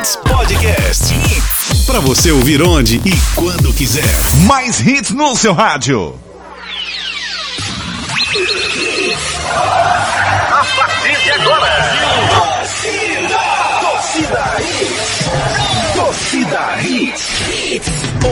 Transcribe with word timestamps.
Hits 0.00 0.16
Podcast. 0.16 1.12
Hits. 1.12 1.84
Pra 1.84 2.00
você 2.00 2.32
ouvir 2.32 2.62
onde 2.62 2.96
e 3.04 3.12
quando 3.34 3.70
quiser. 3.74 4.02
Mais 4.46 4.80
hits 4.80 5.10
no 5.10 5.36
seu 5.36 5.52
rádio. 5.52 6.18
A 10.48 10.64
partir 10.74 11.22
de 11.22 11.30
agora. 11.32 11.92
Torcida 13.82 14.56
Hits. 14.58 15.69
Torcida 16.00 16.78
Hits. 16.82 17.28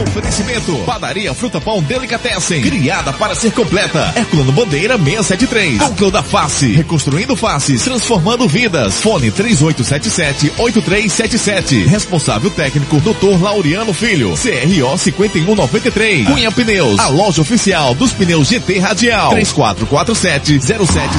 Oferecimento. 0.08 0.74
Padaria 0.86 1.34
Fruta 1.34 1.60
Pão 1.60 1.82
Delicatessen. 1.82 2.62
Criada 2.62 3.12
para 3.12 3.34
ser 3.34 3.52
completa. 3.52 4.10
Herculano 4.16 4.52
Bandeira 4.52 4.96
673. 4.96 5.76
Núcleo 5.78 6.10
da 6.10 6.22
Face. 6.22 6.72
Reconstruindo 6.72 7.36
faces. 7.36 7.82
Transformando 7.82 8.48
vidas. 8.48 9.02
Fone 9.02 9.30
3877-8377. 9.30 11.86
Responsável 11.86 12.50
técnico 12.50 12.98
Dr. 13.00 13.38
Laureano 13.38 13.92
Filho. 13.92 14.30
CRO 14.30 14.96
5193. 14.96 16.26
Cunha 16.26 16.50
Pneus. 16.50 16.98
A 16.98 17.09
loja 17.09 17.42
oficial 17.42 17.95
dos 17.95 18.14
pneus 18.14 18.48
GT 18.48 18.78
Radial. 18.78 19.34
3447-0758. 19.34 21.18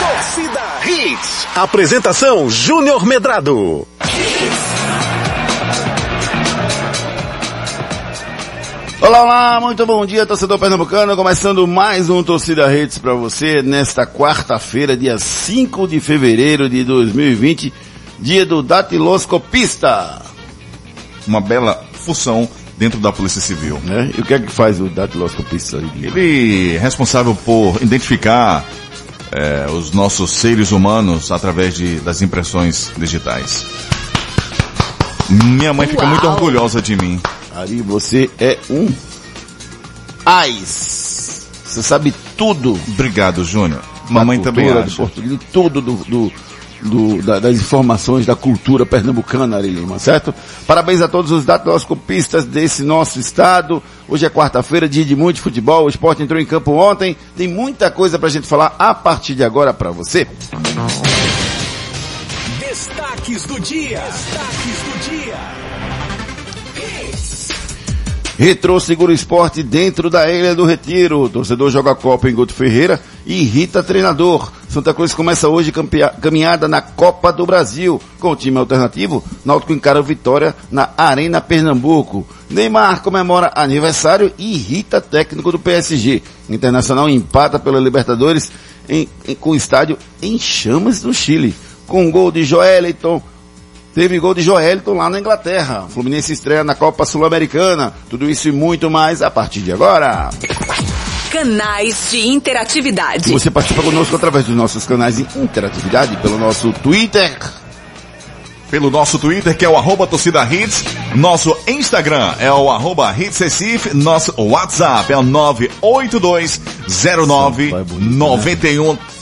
Torcida 0.00 0.62
Hits. 0.86 1.46
Apresentação 1.54 2.48
Júnior 2.48 3.04
Medrado. 3.04 3.86
Olá, 9.06 9.22
olá, 9.22 9.60
muito 9.60 9.86
bom 9.86 10.04
dia, 10.04 10.26
torcedor 10.26 10.58
pernambucano. 10.58 11.14
Começando 11.14 11.64
mais 11.64 12.10
um 12.10 12.24
Torcida 12.24 12.66
Redes 12.66 12.98
para 12.98 13.14
você 13.14 13.62
nesta 13.62 14.04
quarta-feira, 14.04 14.96
dia 14.96 15.16
5 15.16 15.86
de 15.86 16.00
fevereiro 16.00 16.68
de 16.68 16.82
2020, 16.82 17.72
dia 18.18 18.44
do 18.44 18.64
datiloscopista. 18.64 20.20
Uma 21.24 21.40
bela 21.40 21.84
função 21.92 22.48
dentro 22.76 22.98
da 22.98 23.12
Polícia 23.12 23.40
Civil. 23.40 23.80
Né? 23.84 24.10
E 24.18 24.20
o 24.20 24.24
que 24.24 24.34
é 24.34 24.40
que 24.40 24.50
faz 24.50 24.80
o 24.80 24.88
datiloscopista? 24.88 25.76
Ele 25.76 26.74
é 26.74 26.78
responsável 26.78 27.32
por 27.32 27.80
identificar 27.80 28.64
é, 29.30 29.70
os 29.70 29.92
nossos 29.92 30.32
seres 30.32 30.72
humanos 30.72 31.30
através 31.30 31.76
de, 31.76 32.00
das 32.00 32.22
impressões 32.22 32.90
digitais. 32.98 33.64
Minha 35.30 35.72
mãe 35.72 35.86
fica 35.86 36.02
Uau. 36.02 36.10
muito 36.10 36.26
orgulhosa 36.26 36.82
de 36.82 36.96
mim. 36.96 37.20
Ari, 37.56 37.80
você 37.82 38.30
é 38.38 38.58
um 38.68 38.88
AIS. 40.24 41.46
Você 41.64 41.82
sabe 41.82 42.12
tudo. 42.36 42.78
Obrigado, 42.88 43.44
Júnior. 43.44 43.80
Mamãe 44.10 44.38
também 44.40 44.64
cultura, 44.66 44.84
do 44.84 44.88
acha. 44.88 44.96
português, 44.96 45.40
tudo 45.52 45.80
do, 45.80 45.92
do- 46.04 46.32
do- 46.82 47.22
da- 47.22 47.40
das 47.40 47.56
informações 47.56 48.26
da 48.26 48.36
cultura 48.36 48.84
pernambucana, 48.86 49.56
Ari 49.56 49.70
Lima, 49.70 49.98
certo? 49.98 50.32
Parabéns 50.66 51.00
a 51.00 51.08
todos 51.08 51.30
os 51.32 51.44
datiloscopistas 51.44 52.44
desse 52.44 52.82
nosso 52.82 53.18
estado. 53.18 53.82
Hoje 54.06 54.26
é 54.26 54.30
quarta-feira, 54.30 54.88
dia 54.88 55.04
de 55.04 55.16
muito 55.16 55.40
futebol. 55.40 55.86
O 55.86 55.88
esporte 55.88 56.22
entrou 56.22 56.38
em 56.40 56.46
campo 56.46 56.72
ontem. 56.72 57.16
Tem 57.36 57.48
muita 57.48 57.90
coisa 57.90 58.18
pra 58.18 58.28
gente 58.28 58.46
falar 58.46 58.76
a 58.78 58.94
partir 58.94 59.34
de 59.34 59.42
agora 59.42 59.72
pra 59.72 59.90
você. 59.90 60.26
Destaques 62.60 63.44
do 63.44 63.58
dia. 63.60 64.00
Destaques 64.00 64.78
do 64.84 65.10
dia. 65.10 65.36
Retrô 68.38 68.78
segura 68.78 69.12
o 69.12 69.14
esporte 69.14 69.62
dentro 69.62 70.10
da 70.10 70.30
Ilha 70.30 70.54
do 70.54 70.66
Retiro. 70.66 71.26
Torcedor 71.28 71.70
joga 71.70 71.94
Copa 71.94 72.28
em 72.28 72.34
Guto 72.34 72.52
Ferreira 72.52 73.00
e 73.24 73.40
irrita 73.42 73.82
treinador. 73.82 74.52
Santa 74.68 74.92
Cruz 74.92 75.14
começa 75.14 75.48
hoje 75.48 75.72
caminhada 76.20 76.68
na 76.68 76.82
Copa 76.82 77.32
do 77.32 77.46
Brasil. 77.46 77.98
Com 78.20 78.32
o 78.32 78.36
time 78.36 78.58
alternativo, 78.58 79.24
Náutico 79.42 79.72
encara 79.72 80.02
Vitória 80.02 80.54
na 80.70 80.90
Arena 80.98 81.40
Pernambuco. 81.40 82.26
Neymar 82.50 83.02
comemora 83.02 83.50
aniversário 83.54 84.30
e 84.36 84.52
irrita 84.54 85.00
técnico 85.00 85.50
do 85.50 85.58
PSG. 85.58 86.22
Internacional 86.50 87.08
empata 87.08 87.58
pela 87.58 87.80
Libertadores 87.80 88.52
em- 88.86 89.08
em- 89.26 89.34
com 89.34 89.50
o 89.52 89.56
estádio 89.56 89.96
em 90.20 90.38
chamas 90.38 91.02
no 91.02 91.14
Chile. 91.14 91.54
Com 91.86 92.10
gol 92.10 92.30
de 92.30 92.44
Joeliton, 92.44 93.22
Teve 93.96 94.18
gol 94.18 94.34
de 94.34 94.42
Joelton 94.42 94.92
lá 94.92 95.08
na 95.08 95.18
Inglaterra. 95.18 95.86
Fluminense 95.88 96.30
estreia 96.30 96.62
na 96.62 96.74
Copa 96.74 97.06
Sul-Americana. 97.06 97.94
Tudo 98.10 98.28
isso 98.28 98.46
e 98.46 98.52
muito 98.52 98.90
mais 98.90 99.22
a 99.22 99.30
partir 99.30 99.60
de 99.60 99.72
agora. 99.72 100.28
Canais 101.30 102.10
de 102.10 102.28
interatividade. 102.28 103.32
Você 103.32 103.50
participa 103.50 103.82
conosco 103.82 104.14
através 104.14 104.44
dos 104.44 104.54
nossos 104.54 104.84
canais 104.84 105.16
de 105.16 105.26
interatividade, 105.38 106.14
pelo 106.18 106.36
nosso 106.36 106.74
Twitter. 106.74 107.38
Pelo 108.70 108.90
nosso 108.90 109.18
Twitter, 109.18 109.56
que 109.56 109.64
é 109.64 109.68
o 109.68 109.78
arroba 109.78 110.06
torcida 110.06 110.44
hits. 110.44 110.84
Nosso 111.14 111.56
Instagram 111.66 112.34
é 112.38 112.52
o 112.52 112.70
arroba 112.70 113.14
hits 113.18 113.38
Recife. 113.38 113.96
Nosso 113.96 114.34
WhatsApp 114.36 115.10
é 115.10 115.16
o 115.16 115.22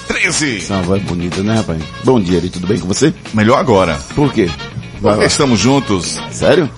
982099113. 0.08 0.56
Essa 0.58 0.82
voz 0.82 1.02
bonita, 1.02 1.42
né, 1.42 1.56
rapaz? 1.56 1.82
Bom 2.04 2.20
dia, 2.20 2.38
Ari. 2.38 2.50
Tudo 2.50 2.66
bem 2.66 2.78
com 2.78 2.86
você? 2.86 3.12
Melhor 3.32 3.58
agora. 3.58 3.98
Por 4.14 4.32
quê? 4.32 4.46
Vai 5.00 5.12
Porque 5.12 5.20
lá. 5.20 5.26
estamos 5.26 5.58
juntos. 5.60 6.20
Sério? 6.30 6.68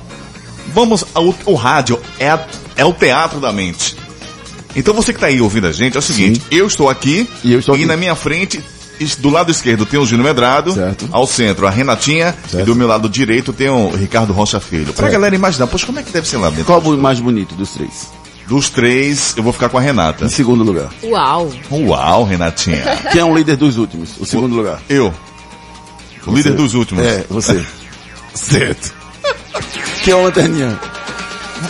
Vamos 0.75 1.05
ao 1.15 1.35
o 1.47 1.55
rádio 1.55 1.99
é, 2.19 2.29
a- 2.31 2.47
é 2.77 2.85
o 2.85 2.93
teatro 2.93 3.41
da 3.41 3.53
mente. 3.53 3.97
Então 4.75 4.93
você 4.93 5.13
que 5.13 5.17
está 5.17 5.29
aí 5.29 5.41
ouvindo 5.41 5.67
a 5.67 5.73
gente 5.73 5.97
é 5.97 5.99
o 5.99 6.03
seguinte, 6.03 6.43
eu 6.51 6.67
estou 6.67 6.91
aqui 6.91 7.27
E 7.43 7.53
eu 7.53 7.61
estou 7.61 7.75
aqui. 7.75 7.87
na 7.87 7.97
minha 7.97 8.15
frente 8.15 8.63
do 9.19 9.31
lado 9.31 9.51
esquerdo 9.51 9.87
tem 9.87 9.99
o 9.99 10.05
Júnior 10.05 10.27
Medrado, 10.29 10.73
Certo. 10.73 11.09
ao 11.13 11.27
centro 11.27 11.67
a 11.67 11.71
Renatinha 11.71 12.35
Certo. 12.51 12.63
e 12.63 12.67
do 12.67 12.75
meu 12.75 12.87
lado 12.87 13.09
direito 13.09 13.53
tem 13.55 13.69
o 13.71 13.89
Ricardo 13.91 14.33
Rocha 14.35 14.61
Filho. 14.61 14.87
Pra 14.93 15.05
Certo. 15.05 15.13
galera 15.13 15.35
imaginar, 15.35 15.67
poxa, 15.67 15.87
como 15.87 15.99
é 15.99 16.03
que 16.03 16.13
deve 16.13 16.29
ser 16.29 16.37
lá 16.39 16.51
dentro? 16.51 16.65
Qual 16.67 16.81
o 16.81 16.99
mais 16.99 17.21
bonito 17.21 17.55
dos 17.55 17.71
três? 17.71 18.09
Dos 18.49 18.69
três, 18.71 19.35
eu 19.37 19.43
vou 19.43 19.53
ficar 19.53 19.69
com 19.69 19.77
a 19.79 19.81
Renata. 19.81 20.25
Em 20.25 20.29
segundo 20.29 20.63
lugar. 20.63 20.89
Uau. 21.03 21.51
Uau, 21.71 22.25
Renatinha. 22.25 22.83
Quem 23.11 23.21
é 23.21 23.25
o 23.25 23.35
líder 23.35 23.57
dos 23.57 23.77
últimos? 23.77 24.11
O 24.21 24.25
segundo 24.25 24.55
lugar. 24.55 24.81
eu. 24.89 25.13
O 26.27 26.33
líder 26.35 26.53
dos 26.55 26.75
últimos. 26.75 27.05
É, 27.05 27.25
você. 27.29 27.65
Certo. 28.35 28.95
Quem 30.05 30.13
é 30.13 30.17
o 30.17 30.23
lanterninha? 30.25 30.79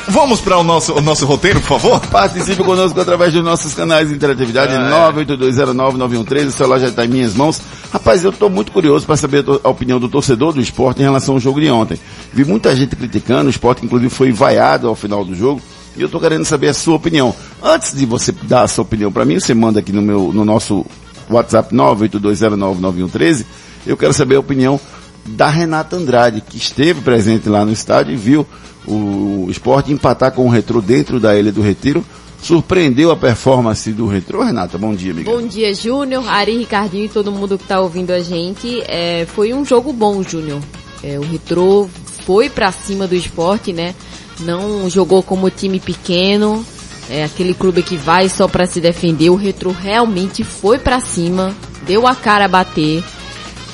Vamos 0.08 0.40
para 0.40 0.58
o 0.58 0.64
nosso, 0.64 0.94
o 0.94 1.00
nosso 1.00 1.24
roteiro, 1.26 1.60
por 1.60 1.78
favor? 1.78 2.00
Participe 2.08 2.62
conosco 2.64 3.00
através 3.00 3.32
dos 3.32 3.44
nossos 3.44 3.72
canais 3.72 4.08
de 4.08 4.14
interatividade, 4.14 4.72
É. 4.74 5.12
982099113, 5.12 6.46
o 6.48 6.52
celular 6.52 6.78
já 6.80 6.88
está 6.88 7.04
em 7.04 7.08
minhas 7.08 7.34
mãos. 7.34 7.60
Rapaz, 7.92 8.24
eu 8.24 8.30
estou 8.30 8.50
muito 8.50 8.72
curioso 8.72 9.06
para 9.06 9.16
saber 9.16 9.44
a 9.62 9.68
opinião 9.68 10.00
do 10.00 10.08
torcedor 10.08 10.52
do 10.52 10.60
esporte 10.60 11.00
em 11.00 11.04
relação 11.04 11.34
ao 11.34 11.40
jogo 11.40 11.60
de 11.60 11.70
ontem. 11.70 11.98
Vi 12.32 12.44
muita 12.44 12.74
gente 12.74 12.96
criticando, 12.96 13.46
o 13.46 13.50
esporte 13.50 13.84
inclusive 13.84 14.10
foi 14.10 14.32
vaiado 14.32 14.88
ao 14.88 14.96
final 14.96 15.24
do 15.24 15.34
jogo, 15.36 15.62
e 15.96 16.00
eu 16.00 16.06
estou 16.06 16.20
querendo 16.20 16.44
saber 16.44 16.68
a 16.68 16.74
sua 16.74 16.96
opinião. 16.96 17.34
Antes 17.62 17.94
de 17.94 18.04
você 18.04 18.32
dar 18.32 18.62
a 18.62 18.68
sua 18.68 18.82
opinião 18.82 19.10
para 19.10 19.24
mim, 19.24 19.40
você 19.40 19.54
manda 19.54 19.80
aqui 19.80 19.92
no, 19.92 20.02
meu, 20.02 20.32
no 20.32 20.44
nosso 20.44 20.84
WhatsApp 21.30 21.74
982099113, 21.74 23.44
eu 23.86 23.96
quero 23.96 24.12
saber 24.12 24.36
a 24.36 24.40
opinião 24.40 24.78
da 25.24 25.48
Renata 25.48 25.96
Andrade, 25.96 26.40
que 26.40 26.56
esteve 26.56 27.00
presente 27.00 27.48
lá 27.48 27.64
no 27.64 27.72
estádio 27.72 28.12
e 28.12 28.16
viu 28.16 28.46
o 28.86 29.46
esporte 29.50 29.92
empatar 29.92 30.32
com 30.32 30.46
o 30.46 30.48
Retrô 30.48 30.80
dentro 30.80 31.18
da 31.18 31.36
Ilha 31.36 31.50
do 31.50 31.60
Retiro. 31.60 32.04
Surpreendeu 32.40 33.10
a 33.10 33.16
performance 33.16 33.90
do 33.92 34.06
Retrô, 34.06 34.44
Renata? 34.44 34.78
Bom 34.78 34.94
dia, 34.94 35.10
amiga. 35.10 35.30
Bom 35.30 35.44
dia, 35.46 35.74
Júnior, 35.74 36.28
Ari, 36.28 36.58
Ricardinho 36.58 37.06
e 37.06 37.08
todo 37.08 37.32
mundo 37.32 37.58
que 37.58 37.64
tá 37.64 37.80
ouvindo 37.80 38.12
a 38.12 38.20
gente. 38.20 38.82
É, 38.86 39.26
foi 39.26 39.52
um 39.52 39.64
jogo 39.64 39.92
bom, 39.92 40.22
Júnior. 40.22 40.60
É, 41.02 41.18
o 41.18 41.22
Retrô 41.22 41.88
foi 42.24 42.48
pra 42.48 42.70
cima 42.70 43.06
do 43.06 43.14
esporte, 43.16 43.72
né? 43.72 43.94
Não 44.40 44.88
jogou 44.90 45.22
como 45.22 45.50
time 45.50 45.80
pequeno, 45.80 46.64
é 47.08 47.24
aquele 47.24 47.54
clube 47.54 47.82
que 47.82 47.96
vai 47.96 48.28
só 48.28 48.46
pra 48.46 48.66
se 48.66 48.80
defender. 48.80 49.30
O 49.30 49.34
Retrô 49.36 49.70
realmente 49.70 50.44
foi 50.44 50.78
pra 50.78 51.00
cima, 51.00 51.54
deu 51.86 52.06
a 52.06 52.14
cara 52.14 52.44
a 52.44 52.48
bater. 52.48 53.02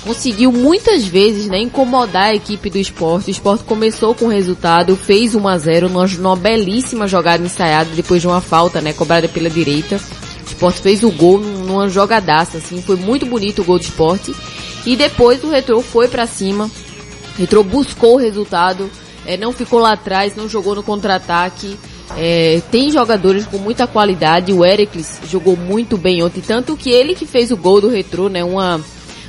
Conseguiu 0.04 0.50
muitas 0.50 1.04
vezes 1.04 1.46
né, 1.46 1.60
incomodar 1.60 2.24
a 2.30 2.34
equipe 2.34 2.68
do 2.68 2.78
esporte. 2.78 3.28
O 3.28 3.30
esporte 3.30 3.62
começou 3.64 4.14
com 4.14 4.24
o 4.24 4.28
resultado, 4.28 4.96
fez 4.96 5.34
1 5.34 5.46
a 5.48 5.58
0 5.58 5.88
numa, 5.88 6.34
belíssima 6.36 7.06
jogada 7.06 7.44
ensaiada 7.44 7.90
depois 7.94 8.20
de 8.20 8.26
uma 8.26 8.40
falta 8.40 8.80
né, 8.80 8.92
cobrada 8.92 9.28
pela 9.28 9.48
direita. 9.48 9.96
O 10.44 10.46
esporte 10.48 10.80
fez 10.80 11.04
o 11.04 11.10
gol 11.10 11.38
num- 11.38 11.64
numa 11.64 11.88
jogadaça, 11.88 12.58
assim, 12.58 12.82
foi 12.82 12.96
muito 12.96 13.24
bonito 13.26 13.62
o 13.62 13.64
gol 13.64 13.78
do 13.78 13.84
esporte. 13.84 14.34
E 14.84 14.96
depois 14.96 15.42
o 15.44 15.48
Retrô 15.50 15.80
foi 15.80 16.08
pra 16.08 16.26
cima. 16.26 16.64
O 17.36 17.38
Retrô 17.40 17.62
buscou 17.62 18.14
o 18.14 18.18
resultado, 18.18 18.90
eh, 19.26 19.36
não 19.36 19.52
ficou 19.52 19.78
lá 19.78 19.92
atrás, 19.92 20.34
não 20.36 20.48
jogou 20.48 20.74
no 20.74 20.82
contra-ataque. 20.82 21.78
Eh, 22.16 22.60
tem 22.70 22.90
jogadores 22.90 23.46
com 23.46 23.58
muita 23.58 23.86
qualidade. 23.86 24.52
O 24.52 24.64
Ericles 24.64 25.20
jogou 25.28 25.56
muito 25.56 25.96
bem 25.96 26.22
ontem, 26.22 26.40
tanto 26.40 26.76
que 26.76 26.90
ele 26.90 27.14
que 27.14 27.26
fez 27.26 27.50
o 27.50 27.56
gol 27.56 27.80
do 27.80 27.88
Retrô, 27.88 28.28
né? 28.28 28.42
Uma 28.44 28.80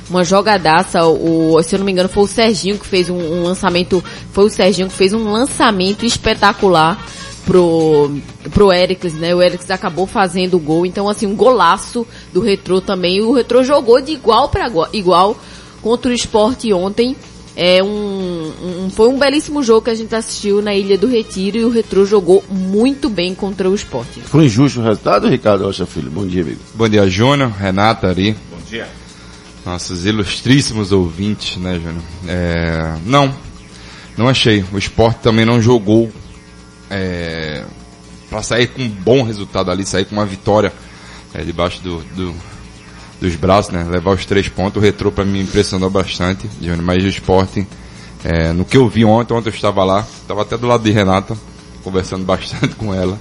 uma 0.08 0.22
jogadaça, 0.22 1.02
o, 1.06 1.62
se 1.62 1.74
eu 1.74 1.78
não 1.78 1.86
me 1.86 1.92
engano 1.92 2.08
foi 2.08 2.24
o 2.24 2.26
Serginho 2.26 2.78
que 2.78 2.86
fez 2.86 3.08
um, 3.08 3.16
um 3.16 3.42
lançamento, 3.42 4.04
foi 4.32 4.44
o 4.44 4.50
Serginho 4.50 4.88
que 4.88 4.94
fez 4.94 5.14
um 5.14 5.32
lançamento 5.32 6.04
espetacular 6.04 7.02
pro, 7.46 8.10
pro 8.52 8.72
Ericles, 8.72 9.14
né? 9.14 9.34
O 9.34 9.42
Ericles 9.42 9.70
acabou 9.70 10.06
fazendo 10.06 10.54
o 10.54 10.60
gol, 10.60 10.84
então 10.84 11.08
assim, 11.08 11.26
um 11.26 11.36
golaço 11.36 12.06
do 12.32 12.40
Retrô 12.40 12.80
também. 12.80 13.22
O 13.22 13.32
Retrô 13.32 13.62
jogou 13.62 14.00
de 14.00 14.12
igual 14.12 14.48
para 14.48 14.70
igual 14.92 15.36
contra 15.80 16.10
o 16.10 16.14
esporte 16.14 16.72
ontem. 16.72 17.16
É 17.56 17.80
um, 17.82 18.52
um- 18.86 18.90
foi 18.90 19.08
um 19.08 19.16
belíssimo 19.18 19.62
jogo 19.62 19.82
que 19.84 19.90
a 19.90 19.94
gente 19.94 20.12
assistiu 20.14 20.60
na 20.60 20.74
Ilha 20.74 20.98
do 20.98 21.06
Retiro 21.06 21.56
e 21.56 21.64
o 21.64 21.70
Retrô 21.70 22.04
jogou 22.04 22.42
muito 22.50 23.08
bem 23.08 23.32
contra 23.34 23.70
o 23.70 23.74
esporte. 23.74 24.20
Foi 24.20 24.46
injusto 24.46 24.80
o 24.80 24.82
resultado, 24.82 25.28
Ricardo 25.28 25.64
Rocha 25.64 25.86
Filho? 25.86 26.10
Bom 26.10 26.26
dia, 26.26 26.42
amigo. 26.42 26.60
Bom 26.74 26.88
dia, 26.88 27.08
Júnior, 27.08 27.50
Renata 27.50 28.08
Ari. 28.08 28.32
Bom 28.50 28.58
dia. 28.68 28.88
Nossos 29.64 30.04
ilustríssimos 30.04 30.90
ouvintes, 30.90 31.56
né, 31.56 31.74
Júnior? 31.82 32.02
É, 32.26 32.96
não, 33.06 33.32
não 34.18 34.28
achei. 34.28 34.64
O 34.72 34.76
esporte 34.78 35.20
também 35.20 35.44
não 35.44 35.62
jogou 35.62 36.10
é, 36.90 37.64
para 38.28 38.42
sair 38.42 38.66
com 38.66 38.82
um 38.82 38.88
bom 38.88 39.22
resultado 39.22 39.70
ali, 39.70 39.84
sair 39.86 40.04
com 40.06 40.16
uma 40.16 40.26
vitória 40.26 40.72
é, 41.32 41.42
debaixo 41.42 41.80
do, 41.82 41.98
do- 42.16 42.34
dos 43.20 43.36
braços, 43.36 43.72
né? 43.72 43.84
Levar 43.84 44.12
os 44.12 44.24
três 44.24 44.48
pontos. 44.48 44.80
O 44.80 44.84
retrô 44.84 45.10
para 45.10 45.24
mim 45.24 45.40
impressionou 45.40 45.90
bastante, 45.90 46.48
mas 46.82 47.04
o 47.04 47.08
esporte, 47.08 47.66
é, 48.22 48.52
no 48.52 48.64
que 48.64 48.76
eu 48.76 48.88
vi 48.88 49.04
ontem, 49.04 49.34
ontem 49.34 49.48
eu 49.48 49.54
estava 49.54 49.84
lá, 49.84 50.06
estava 50.20 50.42
até 50.42 50.56
do 50.56 50.66
lado 50.66 50.82
de 50.82 50.90
Renata, 50.90 51.36
conversando 51.82 52.24
bastante 52.26 52.74
com 52.74 52.94
ela, 52.94 53.18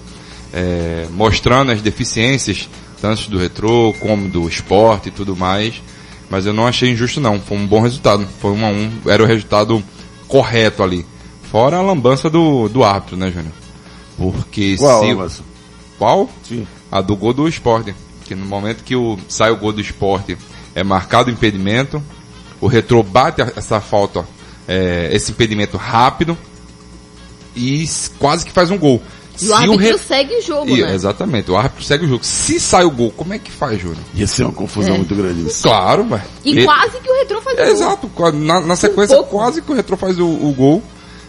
é, 0.53 1.07
mostrando 1.11 1.71
as 1.71 1.81
deficiências, 1.81 2.69
tanto 3.01 3.29
do 3.29 3.37
retrô 3.37 3.93
como 3.99 4.29
do 4.29 4.47
esporte 4.47 5.09
e 5.09 5.11
tudo 5.11 5.35
mais. 5.35 5.81
Mas 6.29 6.45
eu 6.45 6.53
não 6.53 6.65
achei 6.65 6.89
injusto 6.89 7.21
não, 7.21 7.39
foi 7.39 7.57
um 7.57 7.67
bom 7.67 7.81
resultado. 7.81 8.27
Foi 8.39 8.51
um 8.51 8.65
a 8.65 8.69
um, 8.69 8.91
era 9.05 9.21
o 9.21 9.25
resultado 9.25 9.83
correto 10.27 10.81
ali. 10.81 11.05
Fora 11.51 11.77
a 11.77 11.81
lambança 11.81 12.27
do, 12.27 12.67
do 12.67 12.83
árbitro, 12.83 13.15
né, 13.15 13.29
Júnior? 13.29 13.53
Porque 14.17 14.75
Qual, 14.77 15.03
se. 15.03 15.09
Emerson? 15.09 15.43
Qual? 15.99 16.29
Sim. 16.43 16.65
A 16.91 17.01
do 17.01 17.15
gol 17.15 17.33
do 17.33 17.47
esporte. 17.47 17.93
Que 18.25 18.35
no 18.35 18.45
momento 18.45 18.83
que 18.83 18.95
o, 18.95 19.17
sai 19.27 19.51
o 19.51 19.57
gol 19.57 19.71
do 19.73 19.81
esporte 19.81 20.37
é 20.75 20.83
marcado 20.83 21.29
o 21.29 21.33
impedimento, 21.33 22.01
o 22.61 22.67
retrô 22.67 23.03
bate 23.03 23.41
essa 23.55 23.79
falta, 23.81 24.25
é, 24.67 25.09
esse 25.11 25.31
impedimento 25.31 25.77
rápido 25.77 26.37
e 27.55 27.85
quase 28.19 28.45
que 28.45 28.51
faz 28.51 28.71
um 28.71 28.77
gol. 28.77 29.01
E 29.41 29.47
o 29.49 29.53
árbitro 29.55 29.97
segue 29.97 30.35
o 30.37 30.41
jogo, 30.41 30.69
E- 30.77 30.81
né? 30.83 30.93
Exatamente, 30.93 31.49
o 31.49 31.57
árbitro 31.57 31.83
segue 31.83 32.05
o 32.05 32.07
jogo. 32.07 32.23
Se 32.23 32.59
sai 32.59 32.83
o 32.85 32.91
gol, 32.91 33.11
como 33.11 33.33
é 33.33 33.39
que 33.39 33.51
faz, 33.51 33.79
Júnior? 33.81 33.97
Ia 34.13 34.27
ser 34.27 34.43
uma 34.43 34.51
confusão 34.53 34.93
É. 34.93 34.97
muito 34.97 35.15
grande 35.15 35.47
isso. 35.47 35.63
Claro, 35.63 36.05
mas. 36.05 36.21
E 36.45 36.63
quase 36.63 36.99
que 36.99 37.09
o 37.09 37.17
Retrô 37.17 37.41
faz 37.41 37.57
o 37.57 37.61
É, 37.61 37.65
gol. 37.65 37.73
exato, 37.73 38.11
na, 38.35 38.61
na 38.61 38.75
sequência 38.75 39.15
pouco. 39.17 39.31
quase 39.31 39.61
que 39.61 39.71
o 39.71 39.75
retrô 39.75 39.97
faz 39.97 40.19
o, 40.19 40.25
o 40.27 40.53
gol. 40.55 40.83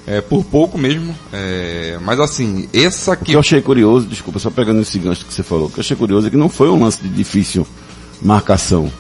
É, 0.07 0.21
por 0.21 0.45
pouco 0.45 0.77
mesmo. 0.77 1.15
É, 1.33 1.99
mas 2.03 2.21
assim, 2.21 2.69
essa 2.73 3.13
O 3.13 3.17
que 3.17 3.23
aqui. 3.23 3.33
eu 3.33 3.41
achei 3.41 3.61
curioso, 3.63 4.07
desculpa, 4.07 4.39
só 4.39 4.51
pegando 4.51 4.81
esse 4.83 4.99
gancho 4.99 5.25
que 5.25 5.33
você 5.33 5.43
falou, 5.43 5.67
o 5.67 5.71
que 5.71 5.79
eu 5.79 5.83
achei 5.83 5.97
curioso 5.97 6.27
é 6.27 6.31
que 6.31 6.37
não 6.37 6.49
foi 6.49 6.69
um 6.69 6.83
lance 6.83 7.03
de 7.03 7.09
difícil 7.09 7.67
marcação. 8.21 8.91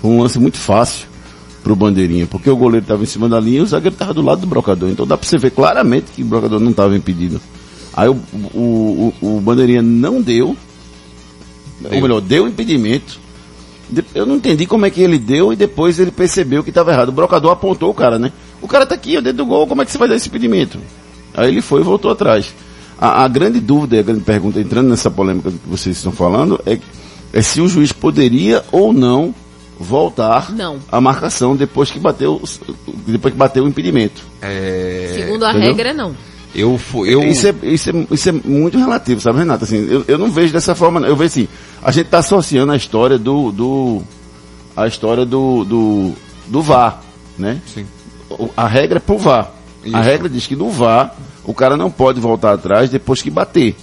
Foi 0.00 0.10
um 0.10 0.22
lance 0.22 0.38
muito 0.38 0.58
fácil 0.58 1.06
pro 1.62 1.76
bandeirinha, 1.76 2.26
porque 2.26 2.50
o 2.50 2.56
goleiro 2.56 2.84
estava 2.84 3.02
em 3.02 3.06
cima 3.06 3.28
da 3.28 3.38
linha 3.38 3.58
e 3.58 3.62
o 3.62 3.66
zagueiro 3.66 3.94
estava 3.94 4.14
do 4.14 4.22
lado 4.22 4.40
do 4.40 4.46
brocador. 4.46 4.88
Então 4.88 5.06
dá 5.06 5.16
para 5.16 5.28
você 5.28 5.38
ver 5.38 5.50
claramente 5.50 6.06
que 6.14 6.22
o 6.22 6.26
brocador 6.26 6.58
não 6.58 6.70
estava 6.70 6.96
impedido. 6.96 7.40
Aí 7.92 8.08
o, 8.08 8.14
o, 8.54 9.14
o, 9.20 9.36
o 9.36 9.40
bandeirinha 9.40 9.82
não 9.82 10.20
deu, 10.20 10.56
ou 11.84 12.00
melhor, 12.02 12.20
deu 12.20 12.48
impedimento. 12.48 13.20
Eu 14.14 14.24
não 14.24 14.36
entendi 14.36 14.66
como 14.66 14.86
é 14.86 14.90
que 14.90 15.00
ele 15.00 15.18
deu 15.18 15.52
e 15.52 15.56
depois 15.56 15.98
ele 15.98 16.12
percebeu 16.12 16.62
que 16.62 16.70
estava 16.70 16.92
errado. 16.92 17.08
O 17.08 17.12
brocador 17.12 17.50
apontou 17.50 17.90
o 17.90 17.94
cara, 17.94 18.18
né? 18.18 18.32
O 18.62 18.68
cara 18.68 18.84
tá 18.86 18.94
aqui, 18.94 19.16
ó, 19.16 19.20
dentro 19.20 19.38
do 19.38 19.46
gol, 19.46 19.66
como 19.66 19.82
é 19.82 19.84
que 19.84 19.90
você 19.92 19.98
vai 19.98 20.08
dar 20.08 20.16
esse 20.16 20.28
impedimento? 20.28 20.78
Aí 21.34 21.48
ele 21.48 21.60
foi 21.62 21.80
e 21.80 21.84
voltou 21.84 22.10
atrás. 22.10 22.52
A, 22.98 23.24
a 23.24 23.28
grande 23.28 23.60
dúvida, 23.60 23.96
e 23.96 23.98
a 24.00 24.02
grande 24.02 24.20
pergunta, 24.22 24.60
entrando 24.60 24.88
nessa 24.88 25.10
polêmica 25.10 25.50
que 25.50 25.58
vocês 25.66 25.96
estão 25.96 26.12
falando, 26.12 26.60
é, 26.66 26.78
é 27.32 27.40
se 27.42 27.60
o 27.60 27.68
juiz 27.68 27.92
poderia 27.92 28.62
ou 28.70 28.92
não 28.92 29.34
voltar 29.78 30.52
Não. 30.54 30.78
a 30.92 31.00
marcação 31.00 31.56
depois 31.56 31.90
que 31.90 31.98
bateu, 31.98 32.42
depois 33.06 33.32
que 33.32 33.38
bateu 33.38 33.64
o 33.64 33.68
impedimento. 33.68 34.22
É, 34.42 35.12
Segundo 35.16 35.44
a 35.46 35.50
entendeu? 35.52 35.68
regra, 35.68 35.94
não. 35.94 36.14
eu, 36.54 36.76
fu- 36.76 37.06
eu, 37.06 37.22
Isso, 37.22 37.46
é, 37.48 37.54
isso, 37.62 37.88
é, 37.88 38.06
isso 38.10 38.28
é 38.28 38.32
muito 38.32 38.76
relativo, 38.76 39.20
sabe, 39.22 39.38
Renato? 39.38 39.64
Assim, 39.64 39.78
eu, 39.90 40.04
eu 40.06 40.18
não 40.18 40.30
vejo 40.30 40.52
dessa 40.52 40.74
forma. 40.74 41.00
não. 41.00 41.08
Eu 41.08 41.16
vejo 41.16 41.28
assim, 41.28 41.48
a 41.82 41.90
gente 41.90 42.06
está 42.06 42.18
associando 42.18 42.72
a 42.72 42.76
história 42.76 43.18
do. 43.18 43.50
do 43.50 44.02
a 44.76 44.86
história 44.86 45.24
do, 45.24 45.64
do, 45.64 46.12
do 46.46 46.60
VAR, 46.62 47.00
né? 47.38 47.60
Sim. 47.72 47.86
A 48.56 48.66
regra 48.66 48.98
é 48.98 49.00
pro 49.00 49.18
VAR. 49.18 49.52
Isso. 49.84 49.96
A 49.96 50.00
regra 50.00 50.28
diz 50.28 50.46
que 50.46 50.56
no 50.56 50.70
VAR 50.70 51.14
o 51.44 51.54
cara 51.54 51.76
não 51.76 51.90
pode 51.90 52.20
voltar 52.20 52.52
atrás 52.52 52.90
depois 52.90 53.22
que 53.22 53.30
bater. 53.30 53.74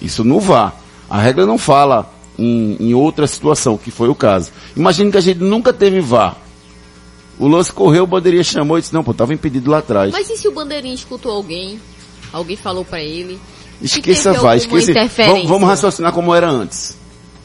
Isso 0.00 0.24
no 0.24 0.40
VAR. 0.40 0.74
A 1.08 1.18
regra 1.18 1.46
não 1.46 1.56
fala 1.56 2.10
em, 2.38 2.76
em 2.80 2.94
outra 2.94 3.26
situação, 3.26 3.78
que 3.78 3.90
foi 3.90 4.08
o 4.08 4.14
caso. 4.14 4.50
Imagine 4.76 5.10
que 5.10 5.16
a 5.16 5.20
gente 5.20 5.40
nunca 5.40 5.72
teve 5.72 6.00
VAR. 6.00 6.36
O 7.38 7.46
lance 7.48 7.72
correu, 7.72 8.04
o 8.04 8.06
bandeirinha 8.06 8.42
chamou 8.42 8.78
e 8.78 8.80
disse, 8.80 8.94
não, 8.94 9.04
pô, 9.04 9.12
tava 9.12 9.34
impedido 9.34 9.70
lá 9.70 9.78
atrás. 9.78 10.10
Mas 10.12 10.28
e 10.30 10.36
se 10.36 10.48
o 10.48 10.52
bandeirinha 10.52 10.94
escutou 10.94 11.32
alguém? 11.32 11.80
Alguém 12.32 12.56
falou 12.56 12.84
pra 12.84 13.00
ele? 13.00 13.38
Esqueça 13.80 14.32
VAR, 14.32 14.56
esqueça. 14.56 14.92
Vamos, 15.26 15.46
vamos 15.46 15.68
raciocinar 15.68 16.12
como 16.12 16.34
era 16.34 16.48
antes. 16.48 16.96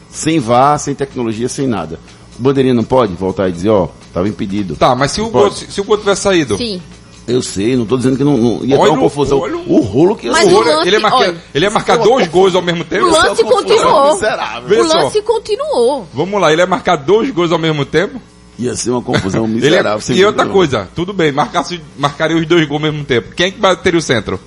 Sem 0.09 0.39
VAR, 0.39 0.79
sem 0.79 0.95
tecnologia, 0.95 1.49
sem 1.49 1.67
nada. 1.67 1.99
O 2.39 2.41
bandeirinha 2.41 2.73
não 2.73 2.83
pode 2.83 3.13
voltar 3.13 3.49
e 3.49 3.51
dizer, 3.51 3.69
ó, 3.69 3.89
tava 4.13 4.27
impedido. 4.27 4.75
Tá, 4.75 4.95
mas 4.95 5.11
se 5.11 5.21
o, 5.21 5.29
gol, 5.29 5.51
se, 5.51 5.71
se 5.71 5.81
o 5.81 5.83
gol 5.83 5.97
tivesse 5.97 6.21
saído. 6.21 6.57
Sim. 6.57 6.81
Eu 7.27 7.41
sei, 7.41 7.75
não 7.77 7.85
tô 7.85 7.97
dizendo 7.97 8.17
que 8.17 8.23
não, 8.23 8.35
não 8.35 8.65
ia 8.65 8.75
Olha 8.77 8.85
dar 8.89 8.97
uma 8.97 8.99
o- 8.99 9.03
confusão. 9.03 9.39
olha 9.39 9.55
O 9.67 9.79
rolo 9.79 10.15
que 10.15 10.27
Mas 10.29 10.39
O 10.45 10.49
ser. 10.49 10.49
o 10.49 10.51
gol, 10.63 10.63
lance- 10.73 10.87
ele, 10.87 10.95
ia 10.95 10.99
marcar, 10.99 11.17
olha, 11.17 11.35
ele 11.53 11.65
ia 11.65 11.71
marcar 11.71 11.97
dois 11.97 12.27
gols 12.27 12.55
ao 12.55 12.61
mesmo 12.63 12.83
tempo? 12.83 13.05
O 13.05 13.11
lance 13.11 13.43
confusão 13.43 13.51
continuou. 13.57 14.11
o 14.71 14.83
lance 15.03 15.21
continuou. 15.21 16.07
Vamos 16.13 16.41
lá, 16.41 16.51
ele 16.51 16.61
ia 16.61 16.67
marcar 16.67 16.95
dois 16.95 17.29
gols 17.31 17.51
ao 17.51 17.59
mesmo 17.59 17.85
tempo? 17.85 18.19
Ia 18.59 18.75
ser 18.75 18.89
uma 18.91 19.01
confusão 19.01 19.45
Ele 19.45 19.53
miserável. 19.55 20.01
sem 20.01 20.15
e 20.17 20.25
outra 20.25 20.43
dúvida 20.45 20.53
coisa, 20.53 20.89
tudo 20.95 21.13
bem, 21.13 21.31
marcasse, 21.31 21.79
marcaria 21.97 22.35
os 22.35 22.45
dois 22.45 22.67
gols 22.67 22.83
ao 22.83 22.91
mesmo 22.91 23.05
tempo. 23.05 23.33
Quem 23.35 23.45
é 23.47 23.51
que 23.51 23.59
bateria 23.59 23.99
o 23.99 24.01
centro? 24.01 24.39